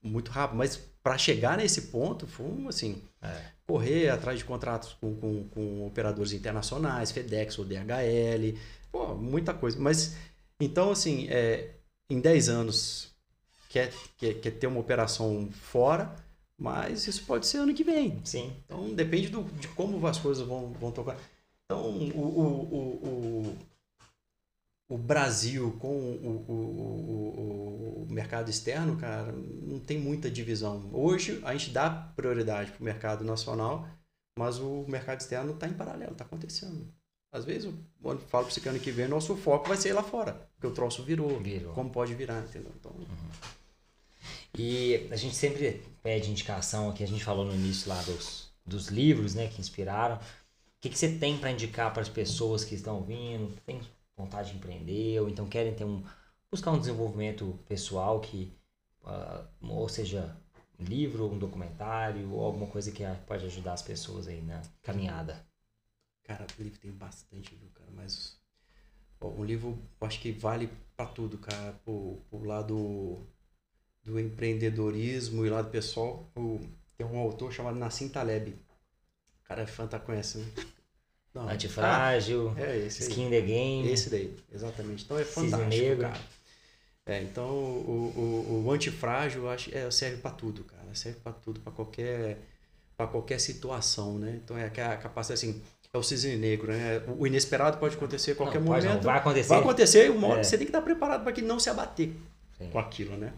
muito 0.00 0.30
rápido. 0.30 0.56
Mas 0.58 0.76
para 1.02 1.18
chegar 1.18 1.56
nesse 1.56 1.82
ponto, 1.82 2.24
foi 2.26 2.46
assim, 2.68 3.02
É. 3.20 3.46
correr 3.66 4.10
atrás 4.10 4.38
de 4.38 4.44
contratos 4.44 4.92
com, 5.00 5.16
com, 5.16 5.48
com 5.48 5.84
operadores 5.86 6.32
internacionais, 6.32 7.10
FedEx 7.10 7.58
ou 7.58 7.64
DHL, 7.64 8.56
pô, 8.92 9.14
muita 9.16 9.52
coisa. 9.52 9.76
Mas, 9.80 10.14
então, 10.60 10.92
assim, 10.92 11.26
é, 11.28 11.70
em 12.08 12.20
10 12.20 12.48
anos, 12.48 13.14
quer, 13.68 13.92
quer, 14.16 14.34
quer 14.34 14.50
ter 14.52 14.66
uma 14.66 14.80
operação 14.80 15.50
fora, 15.52 16.14
mas 16.56 17.06
isso 17.06 17.24
pode 17.24 17.46
ser 17.46 17.58
ano 17.58 17.74
que 17.74 17.84
vem. 17.84 18.20
Sim. 18.24 18.52
Então 18.64 18.94
depende 18.94 19.28
do, 19.28 19.42
de 19.42 19.68
como 19.68 20.04
as 20.06 20.18
coisas 20.18 20.46
vão, 20.46 20.72
vão 20.72 20.92
tocar. 20.92 21.16
Então 21.64 21.90
o, 21.90 22.18
o, 22.18 22.74
o, 22.74 23.08
o, 23.08 23.58
o 24.94 24.98
Brasil 24.98 25.76
com 25.80 25.88
o, 25.88 26.44
o, 26.48 26.52
o, 26.52 28.06
o 28.08 28.12
mercado 28.12 28.50
externo, 28.50 28.96
cara, 28.96 29.32
não 29.32 29.80
tem 29.80 29.98
muita 29.98 30.30
divisão. 30.30 30.88
Hoje 30.92 31.40
a 31.44 31.52
gente 31.52 31.70
dá 31.70 31.90
prioridade 31.90 32.70
para 32.70 32.80
o 32.80 32.84
mercado 32.84 33.24
nacional, 33.24 33.88
mas 34.38 34.58
o 34.58 34.84
mercado 34.88 35.20
externo 35.20 35.52
está 35.52 35.66
em 35.66 35.74
paralelo, 35.74 36.12
está 36.12 36.24
acontecendo. 36.24 36.86
Às 37.32 37.44
vezes 37.44 37.64
eu 37.64 37.74
eu 38.04 38.18
falo 38.18 38.44
para 38.44 38.54
você 38.54 38.60
que 38.60 38.68
ano 38.68 38.78
que 38.78 38.90
vem 38.90 39.08
nosso 39.08 39.34
foco 39.34 39.66
vai 39.66 39.76
ser 39.76 39.92
lá 39.92 40.02
fora, 40.02 40.48
porque 40.64 40.68
o 40.68 40.70
troço 40.70 41.02
virou. 41.02 41.38
Virou. 41.40 41.74
Como 41.74 41.90
pode 41.90 42.14
virar, 42.14 42.40
entendeu? 42.42 42.72
Então, 42.80 42.92
E 44.56 45.08
a 45.10 45.16
gente 45.16 45.34
sempre 45.34 45.82
pede 46.02 46.30
indicação 46.30 46.88
aqui, 46.88 47.02
a 47.04 47.06
gente 47.06 47.24
falou 47.24 47.44
no 47.44 47.54
início 47.54 47.88
lá 47.88 48.00
dos, 48.02 48.50
dos 48.64 48.88
livros, 48.88 49.34
né, 49.34 49.48
que 49.48 49.60
inspiraram. 49.60 50.16
O 50.16 50.20
que, 50.80 50.88
que 50.88 50.98
você 50.98 51.18
tem 51.18 51.36
para 51.36 51.50
indicar 51.50 51.92
para 51.92 52.02
as 52.02 52.08
pessoas 52.08 52.64
que 52.64 52.74
estão 52.74 53.02
vindo, 53.02 53.54
tem 53.66 53.80
vontade 54.16 54.50
de 54.50 54.56
empreender, 54.56 55.20
ou 55.20 55.28
então 55.28 55.46
querem 55.48 55.74
ter 55.74 55.84
um 55.84 56.02
buscar 56.50 56.70
um 56.70 56.78
desenvolvimento 56.78 57.58
pessoal 57.66 58.20
que 58.20 58.52
ah, 59.04 59.44
ou 59.60 59.88
seja, 59.88 60.36
um 60.78 60.84
livro, 60.84 61.26
um 61.26 61.38
documentário, 61.38 62.30
ou 62.32 62.44
alguma 62.44 62.66
coisa 62.66 62.92
que 62.92 63.02
pode 63.26 63.44
ajudar 63.46 63.72
as 63.72 63.82
pessoas 63.82 64.28
aí 64.28 64.40
na 64.40 64.62
caminhada. 64.82 65.44
Cara, 66.22 66.46
livro 66.58 66.78
tem 66.78 66.92
bastante, 66.92 67.54
viu, 67.56 67.68
cara? 67.74 67.90
Mas 67.92 68.38
um 69.28 69.44
livro, 69.44 69.78
eu 70.00 70.06
acho 70.06 70.20
que 70.20 70.32
vale 70.32 70.68
pra 70.96 71.06
tudo, 71.06 71.38
cara. 71.38 71.72
Pro, 71.84 72.18
pro 72.30 72.44
lado 72.44 73.26
do 74.02 74.18
empreendedorismo 74.18 75.44
e 75.44 75.50
lado 75.50 75.70
pessoal. 75.70 76.30
O, 76.36 76.60
tem 76.96 77.06
um 77.06 77.18
autor 77.18 77.52
chamado 77.52 77.78
Nassim 77.78 78.08
Taleb. 78.08 78.50
O 78.50 79.48
cara 79.48 79.62
é 79.62 79.66
fã, 79.66 79.86
tá 79.86 79.98
conhece, 79.98 80.38
né? 80.38 80.46
Não, 81.34 81.48
Antifrágil, 81.48 82.54
ah, 82.56 82.60
é. 82.60 82.86
Skin 82.86 83.28
the 83.28 83.40
Game. 83.40 83.90
Esse 83.90 84.08
daí, 84.08 84.34
exatamente. 84.52 85.04
Então 85.04 85.18
é 85.18 85.24
fantástico, 85.24 86.00
cara. 86.00 86.20
É, 87.06 87.22
então 87.22 87.50
o, 87.50 88.12
o, 88.16 88.64
o 88.64 88.70
antifrágil 88.70 89.50
acho, 89.50 89.74
é, 89.76 89.90
serve 89.90 90.18
para 90.18 90.30
tudo, 90.30 90.64
cara. 90.64 90.94
Serve 90.94 91.18
para 91.20 91.32
tudo, 91.32 91.60
para 91.60 91.72
qualquer 91.72 92.38
para 92.96 93.08
qualquer 93.08 93.40
situação, 93.40 94.18
né? 94.18 94.40
Então 94.42 94.56
é 94.56 94.66
a 94.66 94.96
capacidade 94.96 95.44
assim, 95.44 95.60
é 95.94 95.98
o 95.98 96.02
cisne 96.02 96.36
negro, 96.36 96.72
né? 96.72 97.00
O 97.16 97.26
inesperado 97.26 97.78
pode 97.78 97.94
acontecer 97.94 98.32
a 98.32 98.34
qualquer 98.34 98.58
Não, 98.60 98.66
momento. 98.66 98.84
não, 98.84 99.00
vai 99.00 99.18
acontecer. 99.18 99.48
Vai 99.48 99.58
acontecer, 99.60 100.10
uma 100.10 100.26
hora 100.28 100.40
É. 100.40 100.44
você 100.44 100.58
tem 100.58 100.66
que 100.66 100.70
estar 100.70 100.82
preparado 100.82 101.22
para 101.22 101.32
que 101.32 101.40
não 101.40 101.58
se 101.60 101.70
abater 101.70 102.10
Sim. 102.58 102.68
com 102.70 102.78
aquilo, 102.78 103.16
né? 103.16 103.32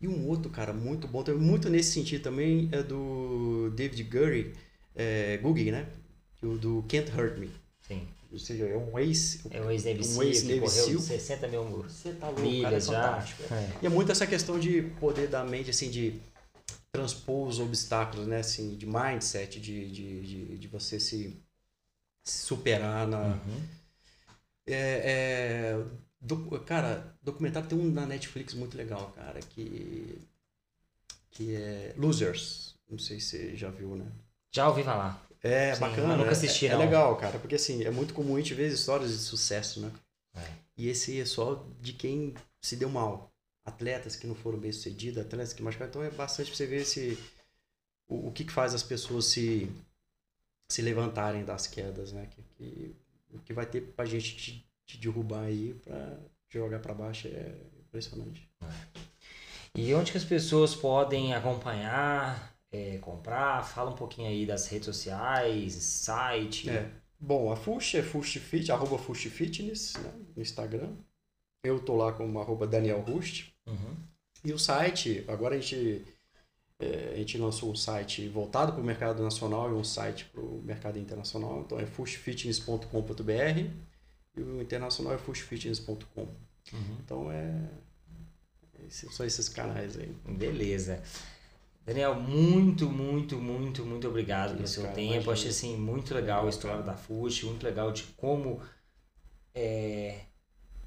E 0.00 0.06
um 0.06 0.28
outro, 0.28 0.50
cara, 0.50 0.72
muito 0.72 1.08
bom, 1.08 1.24
muito 1.38 1.68
nesse 1.70 1.92
sentido 1.92 2.22
também, 2.22 2.68
é 2.70 2.82
do 2.82 3.72
David 3.74 4.02
Gurry, 4.04 4.52
é, 4.94 5.38
Googie, 5.38 5.72
né? 5.72 5.86
O 6.42 6.56
do 6.58 6.84
Can't 6.88 7.10
Hurt 7.10 7.38
Me. 7.38 7.50
Sim. 7.80 8.06
Ou 8.30 8.38
seja, 8.38 8.66
é 8.66 8.76
um 8.76 8.98
ex... 8.98 9.40
É 9.50 9.58
o 9.60 9.70
ex-Navy 9.70 10.00
Um 10.00 10.04
SEAL 10.04 10.30
que 10.30 10.60
correu 10.60 10.68
SEAL. 10.68 11.00
60 11.00 11.48
mil 11.48 11.64
Você 11.64 12.12
tá 12.12 12.26
louco, 12.26 12.42
milhas 12.42 12.62
cara, 12.62 12.76
é 12.76 12.80
já. 12.80 13.02
fantástico. 13.12 13.54
É. 13.54 13.70
E 13.82 13.86
é 13.86 13.88
muito 13.88 14.12
essa 14.12 14.26
questão 14.26 14.58
de 14.60 14.82
poder 15.00 15.28
da 15.28 15.42
mente, 15.42 15.70
assim, 15.70 15.88
de 15.90 16.20
transpor 16.92 17.48
os 17.48 17.58
obstáculos, 17.58 18.26
né? 18.26 18.40
Assim, 18.40 18.76
de 18.76 18.86
mindset, 18.86 19.58
de, 19.58 19.90
de, 19.90 20.20
de, 20.20 20.58
de 20.58 20.68
você 20.68 21.00
se, 21.00 21.34
se 22.30 22.44
superar 22.46 23.06
na... 23.06 23.18
Uhum. 23.18 23.62
É, 24.66 25.72
é, 25.74 25.84
Do, 26.20 26.60
cara, 26.60 27.16
documentário 27.22 27.68
tem 27.68 27.78
um 27.78 27.90
na 27.90 28.04
Netflix 28.06 28.54
muito 28.54 28.76
legal, 28.76 29.10
cara, 29.12 29.40
que. 29.40 30.18
Que 31.30 31.54
é 31.54 31.94
Losers. 31.96 32.74
Não 32.88 32.98
sei 32.98 33.20
se 33.20 33.28
você 33.30 33.56
já 33.56 33.70
viu, 33.70 33.96
né? 33.96 34.06
Já 34.52 34.68
ouvi 34.68 34.82
falar. 34.82 35.22
É 35.42 35.74
Sim, 35.74 35.80
bacana. 35.80 36.16
nunca 36.16 36.30
é- 36.30 36.32
assisti, 36.32 36.66
é, 36.66 36.70
não. 36.74 36.82
é 36.82 36.84
legal, 36.84 37.16
cara, 37.16 37.38
porque 37.38 37.54
assim, 37.54 37.84
é 37.84 37.90
muito 37.90 38.12
comum 38.12 38.36
a 38.36 38.40
gente 38.40 38.54
ver 38.54 38.68
histórias 38.72 39.12
de 39.12 39.18
sucesso, 39.18 39.80
né? 39.80 39.92
É. 40.34 40.52
E 40.76 40.88
esse 40.88 41.20
é 41.20 41.24
só 41.24 41.64
de 41.80 41.92
quem 41.92 42.34
se 42.60 42.76
deu 42.76 42.88
mal. 42.88 43.32
Atletas 43.64 44.16
que 44.16 44.26
não 44.26 44.34
foram 44.34 44.58
bem 44.58 44.72
sucedidos, 44.72 45.18
atletas 45.22 45.52
que 45.52 45.62
machucaram. 45.62 45.90
Então 45.90 46.02
é 46.02 46.10
bastante 46.10 46.48
pra 46.48 46.56
você 46.56 46.66
ver 46.66 46.82
esse, 46.82 47.18
o, 48.08 48.28
o 48.28 48.32
que, 48.32 48.44
que 48.44 48.52
faz 48.52 48.74
as 48.74 48.82
pessoas 48.82 49.26
se, 49.26 49.70
se 50.70 50.82
levantarem 50.82 51.44
das 51.44 51.66
quedas, 51.66 52.12
né? 52.12 52.26
Que, 52.30 52.42
que- 52.56 52.96
o 53.30 53.38
que 53.40 53.52
vai 53.52 53.66
ter 53.66 53.82
pra 53.82 54.04
gente 54.06 54.36
te, 54.36 54.66
te 54.86 54.96
derrubar 54.98 55.44
aí 55.44 55.74
pra 55.84 56.18
jogar 56.48 56.78
pra 56.80 56.94
baixo 56.94 57.28
é 57.28 57.54
impressionante. 57.80 58.48
E 59.74 59.92
onde 59.94 60.12
que 60.12 60.18
as 60.18 60.24
pessoas 60.24 60.74
podem 60.74 61.34
acompanhar, 61.34 62.54
é, 62.72 62.98
comprar? 62.98 63.62
Fala 63.64 63.90
um 63.90 63.94
pouquinho 63.96 64.28
aí 64.28 64.46
das 64.46 64.66
redes 64.68 64.86
sociais, 64.86 65.74
site. 65.74 66.70
É. 66.70 66.90
Bom, 67.20 67.50
a 67.52 67.56
Fush 67.56 67.96
é 67.96 68.02
FushFit, 68.02 68.70
arroba 68.72 68.98
Fush 68.98 69.24
Fitness, 69.26 69.94
né? 69.94 70.12
No 70.36 70.42
Instagram. 70.42 70.92
Eu 71.64 71.80
tô 71.80 71.96
lá 71.96 72.12
como 72.12 72.38
arroba 72.40 72.66
Daniel 72.66 73.00
Rust. 73.00 73.50
Uhum. 73.66 73.96
E 74.44 74.52
o 74.52 74.58
site, 74.58 75.24
agora 75.28 75.56
a 75.56 75.60
gente, 75.60 76.04
é, 76.80 77.12
a 77.14 77.16
gente 77.16 77.36
lançou 77.38 77.70
um 77.72 77.74
site 77.76 78.28
voltado 78.28 78.72
para 78.72 78.80
o 78.80 78.84
mercado 78.84 79.22
nacional 79.22 79.70
e 79.70 79.74
um 79.74 79.84
site 79.84 80.26
para 80.26 80.40
o 80.40 80.62
mercado 80.62 80.98
internacional. 80.98 81.60
Então 81.64 81.78
é 81.78 81.86
fushfitness.com.br 81.86 83.70
e 84.36 84.40
o 84.40 84.62
internacional 84.62 85.12
é 85.14 85.18
fushfitness.com. 85.18 86.22
Uhum. 86.72 86.96
Então 87.04 87.32
é. 87.32 87.68
esses- 88.86 89.14
São 89.14 89.26
esses 89.26 89.48
canais 89.48 89.96
aí. 89.98 90.14
Beleza. 90.28 91.02
Daniel, 91.84 92.14
muito, 92.16 92.86
muito, 92.90 93.36
muito, 93.38 93.84
muito 93.84 94.06
obrigado 94.08 94.54
pelo 94.54 94.68
seu 94.68 94.82
cara, 94.82 94.94
tempo. 94.94 95.12
imagina. 95.14 95.32
Achei 95.32 95.48
assim, 95.50 95.76
muito 95.76 96.14
legal 96.14 96.44
a 96.46 96.50
história 96.50 96.82
da 96.82 96.94
FUSH, 96.94 97.44
muito 97.44 97.64
legal 97.64 97.90
de 97.90 98.02
como 98.16 98.60
é, 99.54 100.20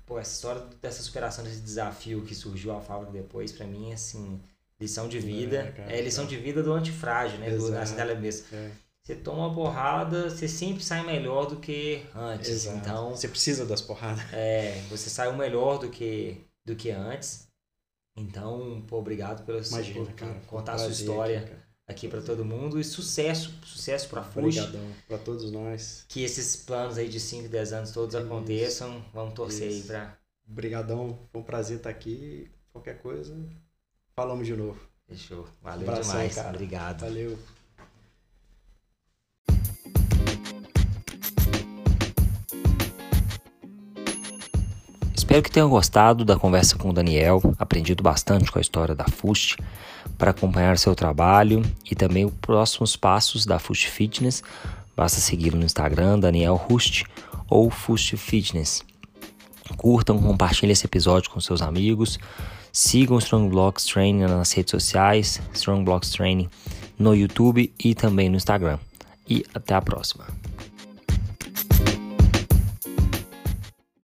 pô, 0.06 0.20
essa 0.20 0.32
história 0.34 0.62
dessa 0.80 1.02
superação 1.02 1.44
desse 1.44 1.62
desafio 1.62 2.24
que 2.24 2.36
surgiu 2.36 2.76
a 2.76 2.82
fábrica 2.82 3.12
depois, 3.14 3.52
pra 3.52 3.66
mim, 3.66 3.92
assim, 3.92 4.40
lição 4.82 5.08
de 5.08 5.20
vida. 5.20 5.74
É, 5.88 6.00
É, 6.00 6.02
lição 6.02 6.26
é. 6.26 6.28
de 6.28 6.36
vida 6.38 6.62
do 6.62 6.74
antifrágil, 6.74 7.38
né? 7.40 7.50
Do, 7.50 7.56
Exato. 7.56 7.72
da 7.72 7.86
cidade 7.86 8.20
mesmo. 8.20 8.48
É, 8.52 8.72
Você 9.04 9.16
toma 9.16 9.48
uma 9.48 9.54
porrada, 9.56 10.30
você 10.30 10.48
sempre 10.48 10.84
sai 10.84 11.06
melhor 11.06 11.46
do 11.46 11.58
que 11.58 12.04
antes. 12.16 12.50
exato. 12.50 12.78
Então, 12.78 13.10
Você 13.12 13.28
precisa 13.28 13.66
das 13.66 13.82
porradas. 13.82 14.24
é, 14.34 14.82
você 14.90 15.10
saiu 15.10 15.34
melhor 15.34 15.78
do 15.80 15.90
que, 15.90 16.38
do 16.66 16.76
que 16.76 16.90
antes. 16.92 17.48
Então, 18.18 18.84
pô, 18.88 18.98
obrigado 18.98 19.46
pelo 19.46 19.62
Imagina, 19.64 20.06
por 20.06 20.14
cara. 20.14 20.42
contar 20.48 20.74
a 20.74 20.78
sua 20.78 20.90
história 20.92 21.40
aqui, 21.40 21.54
aqui 21.88 22.08
para 22.10 22.22
todo 22.22 22.44
mundo 22.44 22.80
e 22.80 22.84
sucesso, 22.84 23.54
sucesso 23.64 24.10
para 24.10 24.22
FUSH. 24.24 24.38
Obrigadão 24.60 24.92
para 25.08 25.18
todos 25.18 25.50
nós. 25.52 26.06
Que 26.10 26.22
esses 26.24 26.56
planos 26.58 26.98
aí 26.98 27.08
de 27.08 27.20
5, 27.20 27.48
10 27.48 27.74
anos 27.74 27.92
todos 27.92 28.14
Isso. 28.14 28.24
aconteçam. 28.26 29.06
Vamos 29.14 29.34
torcer 29.34 29.70
aí 29.70 29.78
Isso. 29.80 29.88
para 29.88 30.18
Obrigadão. 30.48 31.18
Foi 31.32 31.40
um 31.42 31.44
prazer 31.44 31.78
estar 31.78 31.90
aqui. 31.90 32.52
Qualquer 32.74 33.02
coisa, 33.02 33.34
falamos 34.22 34.46
de 34.46 34.56
novo. 34.56 34.78
Fechou. 35.10 35.48
Valeu 35.64 35.90
Abração, 35.90 36.14
demais. 36.14 36.36
cara. 36.36 36.50
Obrigado. 36.50 37.02
Valeu. 37.02 37.40
Espero 45.16 45.42
que 45.42 45.50
tenham 45.50 45.70
gostado 45.70 46.24
da 46.24 46.38
conversa 46.38 46.78
com 46.78 46.90
o 46.90 46.94
Daniel, 46.94 47.42
aprendido 47.58 48.04
bastante 48.04 48.52
com 48.52 48.60
a 48.60 48.62
história 48.62 48.94
da 48.94 49.06
FUST. 49.06 49.58
Para 50.20 50.32
acompanhar 50.32 50.78
seu 50.78 50.94
trabalho 50.94 51.64
e 51.90 51.96
também 51.96 52.26
os 52.26 52.34
próximos 52.34 52.96
passos 52.96 53.44
da 53.44 53.58
FUST 53.58 53.90
Fitness, 53.90 54.44
basta 54.96 55.20
segui-lo 55.20 55.58
no 55.58 55.66
Instagram, 55.66 56.20
Daniel 56.20 56.56
Rust 56.56 57.06
ou 57.50 57.72
FUST 57.72 58.18
Fitness. 58.18 58.84
Curtam, 59.78 60.22
compartilhem 60.22 60.74
esse 60.74 60.86
episódio 60.86 61.32
com 61.32 61.40
seus 61.40 61.62
amigos. 61.62 62.20
Sigam 62.72 63.16
o 63.16 63.20
Strong 63.20 63.50
Blocks 63.50 63.86
Training 63.86 64.22
nas 64.22 64.52
redes 64.54 64.72
sociais, 64.72 65.42
Strong 65.54 65.84
Blocks 65.84 66.12
Training 66.12 66.50
no 66.98 67.16
YouTube 67.16 67.74
e 67.84 67.96
também 67.96 68.30
no 68.30 68.38
Instagram. 68.38 68.80
E 69.28 69.46
até 69.54 69.74
a 69.74 69.82
próxima. 69.82 70.26